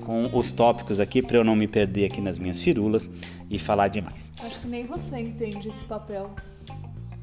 com 0.04 0.30
os 0.38 0.52
tópicos 0.52 1.00
aqui 1.00 1.22
para 1.22 1.38
eu 1.38 1.44
não 1.44 1.56
me 1.56 1.68
perder 1.68 2.06
aqui 2.06 2.22
nas 2.22 2.38
minhas 2.38 2.62
firulas 2.62 3.10
e 3.50 3.58
falar 3.58 3.88
demais. 3.88 4.30
Acho 4.44 4.60
que 4.60 4.68
nem 4.68 4.86
você 4.86 5.20
entende 5.20 5.70
esse 5.70 5.84
papel. 5.86 6.30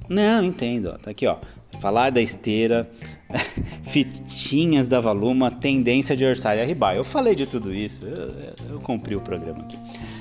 Não, 0.08 0.42
entendo. 0.42 0.90
Ó. 0.94 0.98
Tá 0.98 1.10
aqui, 1.10 1.26
ó. 1.26 1.36
Falar 1.78 2.10
da 2.10 2.20
esteira, 2.20 2.90
fitinhas 3.84 4.88
da 4.88 5.00
Valuma, 5.00 5.50
tendência 5.50 6.16
de 6.16 6.24
orçar 6.24 6.56
e 6.56 6.60
arribar. 6.60 6.96
Eu 6.96 7.04
falei 7.04 7.34
de 7.34 7.46
tudo 7.46 7.72
isso, 7.72 8.04
eu, 8.04 8.74
eu, 8.74 8.80
cumpri 8.80 9.14
o 9.14 9.20
programa 9.20 9.60
aqui. 9.60 9.78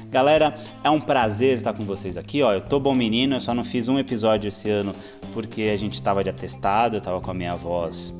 Galera, 0.09 0.55
é 0.83 0.89
um 0.89 1.01
prazer 1.01 1.55
estar 1.55 1.73
com 1.73 1.85
vocês 1.85 2.17
aqui. 2.17 2.41
Ó, 2.43 2.53
eu 2.53 2.61
tô 2.61 2.79
bom 2.79 2.93
menino, 2.93 3.35
eu 3.35 3.41
só 3.41 3.53
não 3.53 3.63
fiz 3.63 3.89
um 3.89 3.97
episódio 3.97 4.47
esse 4.47 4.69
ano 4.69 4.93
porque 5.33 5.63
a 5.63 5.75
gente 5.75 5.93
estava 5.93 6.23
de 6.23 6.29
atestado, 6.29 6.97
eu 6.97 7.01
tava 7.01 7.19
com 7.19 7.31
a 7.31 7.33
minha 7.33 7.55
voz 7.55 8.13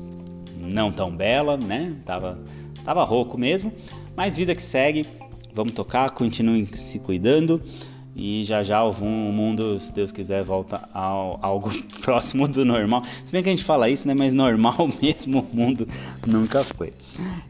não 0.60 0.92
tão 0.92 1.14
bela, 1.14 1.56
né? 1.56 1.96
Tava, 2.04 2.38
tava 2.84 3.02
rouco 3.04 3.38
mesmo. 3.38 3.72
Mas 4.20 4.36
vida 4.36 4.54
que 4.54 4.60
segue, 4.60 5.06
vamos 5.54 5.72
tocar, 5.72 6.10
continuem 6.10 6.68
se 6.74 6.98
cuidando. 6.98 7.58
E 8.14 8.44
já 8.44 8.62
já 8.62 8.84
o 8.84 8.92
mundo, 9.02 9.80
se 9.80 9.94
Deus 9.94 10.12
quiser, 10.12 10.44
volta 10.44 10.86
ao 10.92 11.38
algo 11.40 11.70
próximo 12.02 12.46
do 12.46 12.62
normal. 12.62 13.02
Se 13.24 13.32
bem 13.32 13.42
que 13.42 13.48
a 13.48 13.52
gente 13.52 13.64
fala 13.64 13.88
isso, 13.88 14.06
né? 14.06 14.12
Mas 14.12 14.34
normal 14.34 14.90
mesmo 15.00 15.48
o 15.50 15.56
mundo 15.56 15.88
nunca 16.26 16.62
foi. 16.62 16.92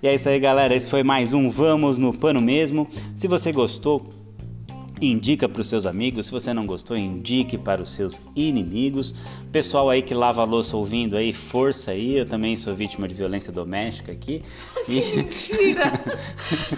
E 0.01 0.07
é 0.07 0.15
isso 0.15 0.29
aí, 0.29 0.39
galera. 0.39 0.73
Esse 0.73 0.89
foi 0.89 1.03
mais 1.03 1.33
um 1.33 1.51
Vamos 1.51 1.99
no 1.99 2.17
Pano 2.17 2.41
Mesmo. 2.41 2.87
Se 3.17 3.27
você 3.27 3.51
gostou, 3.51 4.09
indica 5.01 5.49
para 5.49 5.61
os 5.61 5.69
seus 5.69 5.87
amigos. 5.87 6.27
Se 6.27 6.33
você 6.33 6.53
não 6.53 6.67
gostou, 6.67 6.97
indique 6.97 7.57
para 7.57 7.83
os 7.83 7.91
seus 7.91 8.21
inimigos. 8.35 9.15
Pessoal 9.51 9.91
aí 9.91 10.03
que 10.03 10.15
lava 10.15 10.43
a 10.43 10.45
louça 10.45 10.77
ouvindo 10.77 11.17
aí, 11.17 11.33
força 11.33 11.93
aí. 11.93 12.19
Eu 12.19 12.27
também 12.27 12.57
sou 12.57 12.75
vítima 12.75 13.09
de 13.09 13.15
violência 13.15 13.53
doméstica 13.53 14.13
aqui. 14.13 14.43
E... 14.89 15.17
Mentira! 15.17 15.93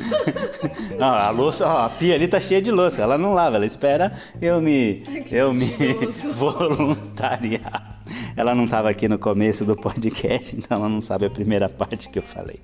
não, 0.98 1.06
a 1.06 1.30
louça, 1.30 1.66
ó, 1.66 1.86
a 1.86 1.88
pia 1.88 2.14
ali 2.14 2.28
tá 2.28 2.38
cheia 2.38 2.60
de 2.60 2.70
louça. 2.70 3.00
Ela 3.00 3.16
não 3.16 3.32
lava, 3.32 3.56
ela 3.56 3.64
espera 3.64 4.12
eu 4.40 4.60
me, 4.60 5.02
eu 5.30 5.52
me 5.52 5.66
voluntariar. 6.34 8.00
Ela 8.36 8.54
não 8.54 8.64
estava 8.64 8.90
aqui 8.90 9.08
no 9.08 9.18
começo 9.18 9.64
do 9.64 9.76
podcast, 9.76 10.56
então 10.56 10.78
ela 10.78 10.88
não 10.88 11.00
sabe 11.00 11.26
a 11.26 11.30
primeira 11.30 11.68
parte 11.68 12.08
que 12.08 12.18
eu 12.18 12.22
falei. 12.22 12.58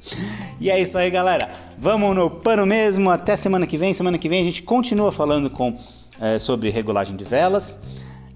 E 0.61 0.71
é 0.71 0.81
isso 0.81 0.99
aí, 0.99 1.11
galera. 1.11 1.51
Vamos 1.79 2.15
no 2.15 2.29
pano 2.31 2.67
mesmo. 2.67 3.11
Até 3.11 3.37
semana 3.37 3.67
que 3.67 3.77
vem. 3.77 3.95
Semana 3.95 4.19
que 4.19 4.29
vem 4.29 4.41
a 4.41 4.45
gente 4.45 4.63
continua 4.63 5.13
falando 5.13 5.48
com, 5.51 5.79
é, 6.21 6.39
sobre 6.39 6.71
regulagem 6.71 7.17
de 7.17 7.25
velas. 7.25 7.77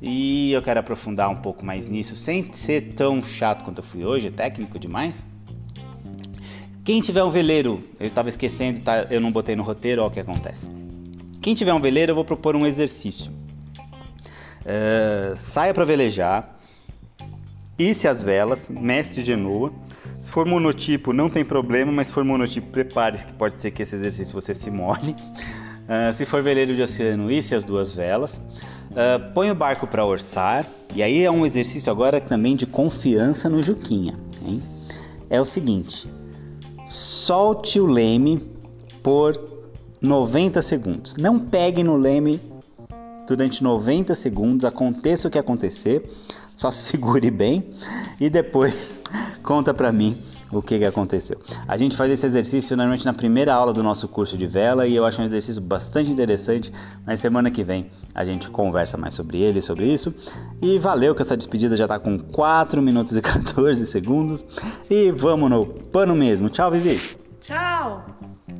E 0.00 0.52
eu 0.52 0.60
quero 0.60 0.80
aprofundar 0.80 1.30
um 1.30 1.36
pouco 1.36 1.64
mais 1.64 1.86
nisso, 1.86 2.16
sem 2.16 2.52
ser 2.52 2.94
tão 2.94 3.22
chato 3.22 3.64
quanto 3.64 3.78
eu 3.78 3.84
fui 3.84 4.04
hoje, 4.04 4.30
técnico 4.30 4.78
demais. 4.78 5.24
Quem 6.84 7.00
tiver 7.00 7.22
um 7.22 7.30
veleiro, 7.30 7.82
eu 8.00 8.06
estava 8.06 8.28
esquecendo, 8.28 8.80
tá, 8.80 9.06
eu 9.08 9.20
não 9.20 9.30
botei 9.30 9.54
no 9.54 9.62
roteiro, 9.62 10.02
olha 10.02 10.10
o 10.10 10.12
que 10.12 10.18
acontece. 10.18 10.68
Quem 11.40 11.54
tiver 11.54 11.72
um 11.72 11.80
veleiro, 11.80 12.10
eu 12.10 12.16
vou 12.16 12.24
propor 12.24 12.56
um 12.56 12.66
exercício. 12.66 13.30
Uh, 14.62 15.36
saia 15.36 15.72
para 15.72 15.84
velejar, 15.84 16.58
Isse 17.78 18.06
as 18.06 18.22
velas, 18.22 18.68
mestre 18.68 19.24
genoa. 19.24 19.72
Se 20.20 20.30
for 20.30 20.46
monotipo, 20.46 21.12
não 21.12 21.28
tem 21.28 21.44
problema, 21.44 21.90
mas 21.90 22.08
se 22.08 22.12
for 22.12 22.22
monotipo, 22.22 22.68
prepare-se 22.68 23.26
que 23.26 23.32
pode 23.32 23.60
ser 23.60 23.70
que 23.70 23.82
esse 23.82 23.94
exercício 23.96 24.34
você 24.34 24.54
se 24.54 24.70
molhe. 24.70 25.16
Uh, 25.82 26.14
se 26.14 26.24
for 26.24 26.42
veleiro 26.42 26.74
de 26.74 26.82
oceano, 26.82 27.30
isse 27.30 27.54
as 27.54 27.64
duas 27.64 27.94
velas. 27.94 28.40
Uh, 28.90 29.32
põe 29.34 29.50
o 29.50 29.54
barco 29.54 29.86
para 29.86 30.04
orçar. 30.04 30.66
E 30.94 31.02
aí 31.02 31.24
é 31.24 31.30
um 31.30 31.44
exercício 31.44 31.90
agora 31.90 32.20
também 32.20 32.54
de 32.54 32.66
confiança 32.66 33.48
no 33.48 33.62
Juquinha. 33.62 34.14
Hein? 34.46 34.62
É 35.28 35.40
o 35.40 35.44
seguinte: 35.44 36.08
solte 36.86 37.80
o 37.80 37.86
leme 37.86 38.42
por 39.02 39.38
90 40.00 40.62
segundos. 40.62 41.16
Não 41.16 41.38
pegue 41.38 41.82
no 41.82 41.96
leme 41.96 42.40
durante 43.26 43.62
90 43.62 44.14
segundos, 44.14 44.64
aconteça 44.64 45.28
o 45.28 45.30
que 45.30 45.38
acontecer. 45.38 46.08
Só 46.54 46.70
segure 46.70 47.30
bem 47.30 47.70
e 48.20 48.28
depois 48.28 48.94
conta 49.42 49.72
para 49.72 49.90
mim 49.90 50.18
o 50.52 50.62
que, 50.62 50.78
que 50.78 50.84
aconteceu. 50.84 51.40
A 51.66 51.76
gente 51.76 51.96
faz 51.96 52.10
esse 52.10 52.26
exercício 52.26 52.76
normalmente 52.76 53.04
na 53.04 53.14
primeira 53.14 53.54
aula 53.54 53.72
do 53.72 53.82
nosso 53.82 54.06
curso 54.06 54.36
de 54.36 54.46
vela 54.46 54.86
e 54.86 54.94
eu 54.94 55.04
acho 55.06 55.20
um 55.22 55.24
exercício 55.24 55.60
bastante 55.62 56.12
interessante. 56.12 56.72
Na 57.06 57.16
semana 57.16 57.50
que 57.50 57.64
vem 57.64 57.90
a 58.14 58.24
gente 58.24 58.50
conversa 58.50 58.96
mais 58.98 59.14
sobre 59.14 59.38
ele, 59.40 59.62
sobre 59.62 59.86
isso. 59.92 60.14
E 60.60 60.78
valeu 60.78 61.14
que 61.14 61.22
essa 61.22 61.36
despedida 61.36 61.74
já 61.74 61.84
está 61.84 61.98
com 61.98 62.18
4 62.18 62.82
minutos 62.82 63.16
e 63.16 63.22
14 63.22 63.86
segundos. 63.86 64.44
E 64.90 65.10
vamos 65.10 65.50
no 65.50 65.66
pano 65.66 66.14
mesmo. 66.14 66.48
Tchau, 66.50 66.70
Vivi. 66.70 66.98
Tchau. 67.40 68.04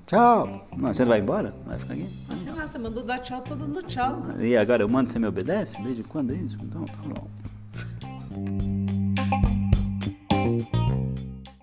Tchau. 0.07 0.66
Não, 0.80 0.93
você 0.93 1.05
vai 1.05 1.20
embora? 1.20 1.55
Vai 1.66 1.78
ficar 1.78 1.95
aqui? 1.95 2.09
Lá, 2.57 2.66
você 2.66 2.78
mandou 2.78 3.03
dar 3.03 3.18
tchau, 3.18 3.40
todo 3.43 3.61
mundo 3.61 3.82
tchau. 3.82 4.22
E 4.40 4.57
agora 4.57 4.82
eu 4.82 4.88
mando, 4.88 5.11
você 5.11 5.18
me 5.18 5.26
obedece? 5.26 5.80
Desde 5.82 6.03
quando 6.03 6.32
é 6.32 6.36
isso? 6.36 6.59
Então, 6.62 6.84
tá 6.84 6.95
bom. 7.05 8.82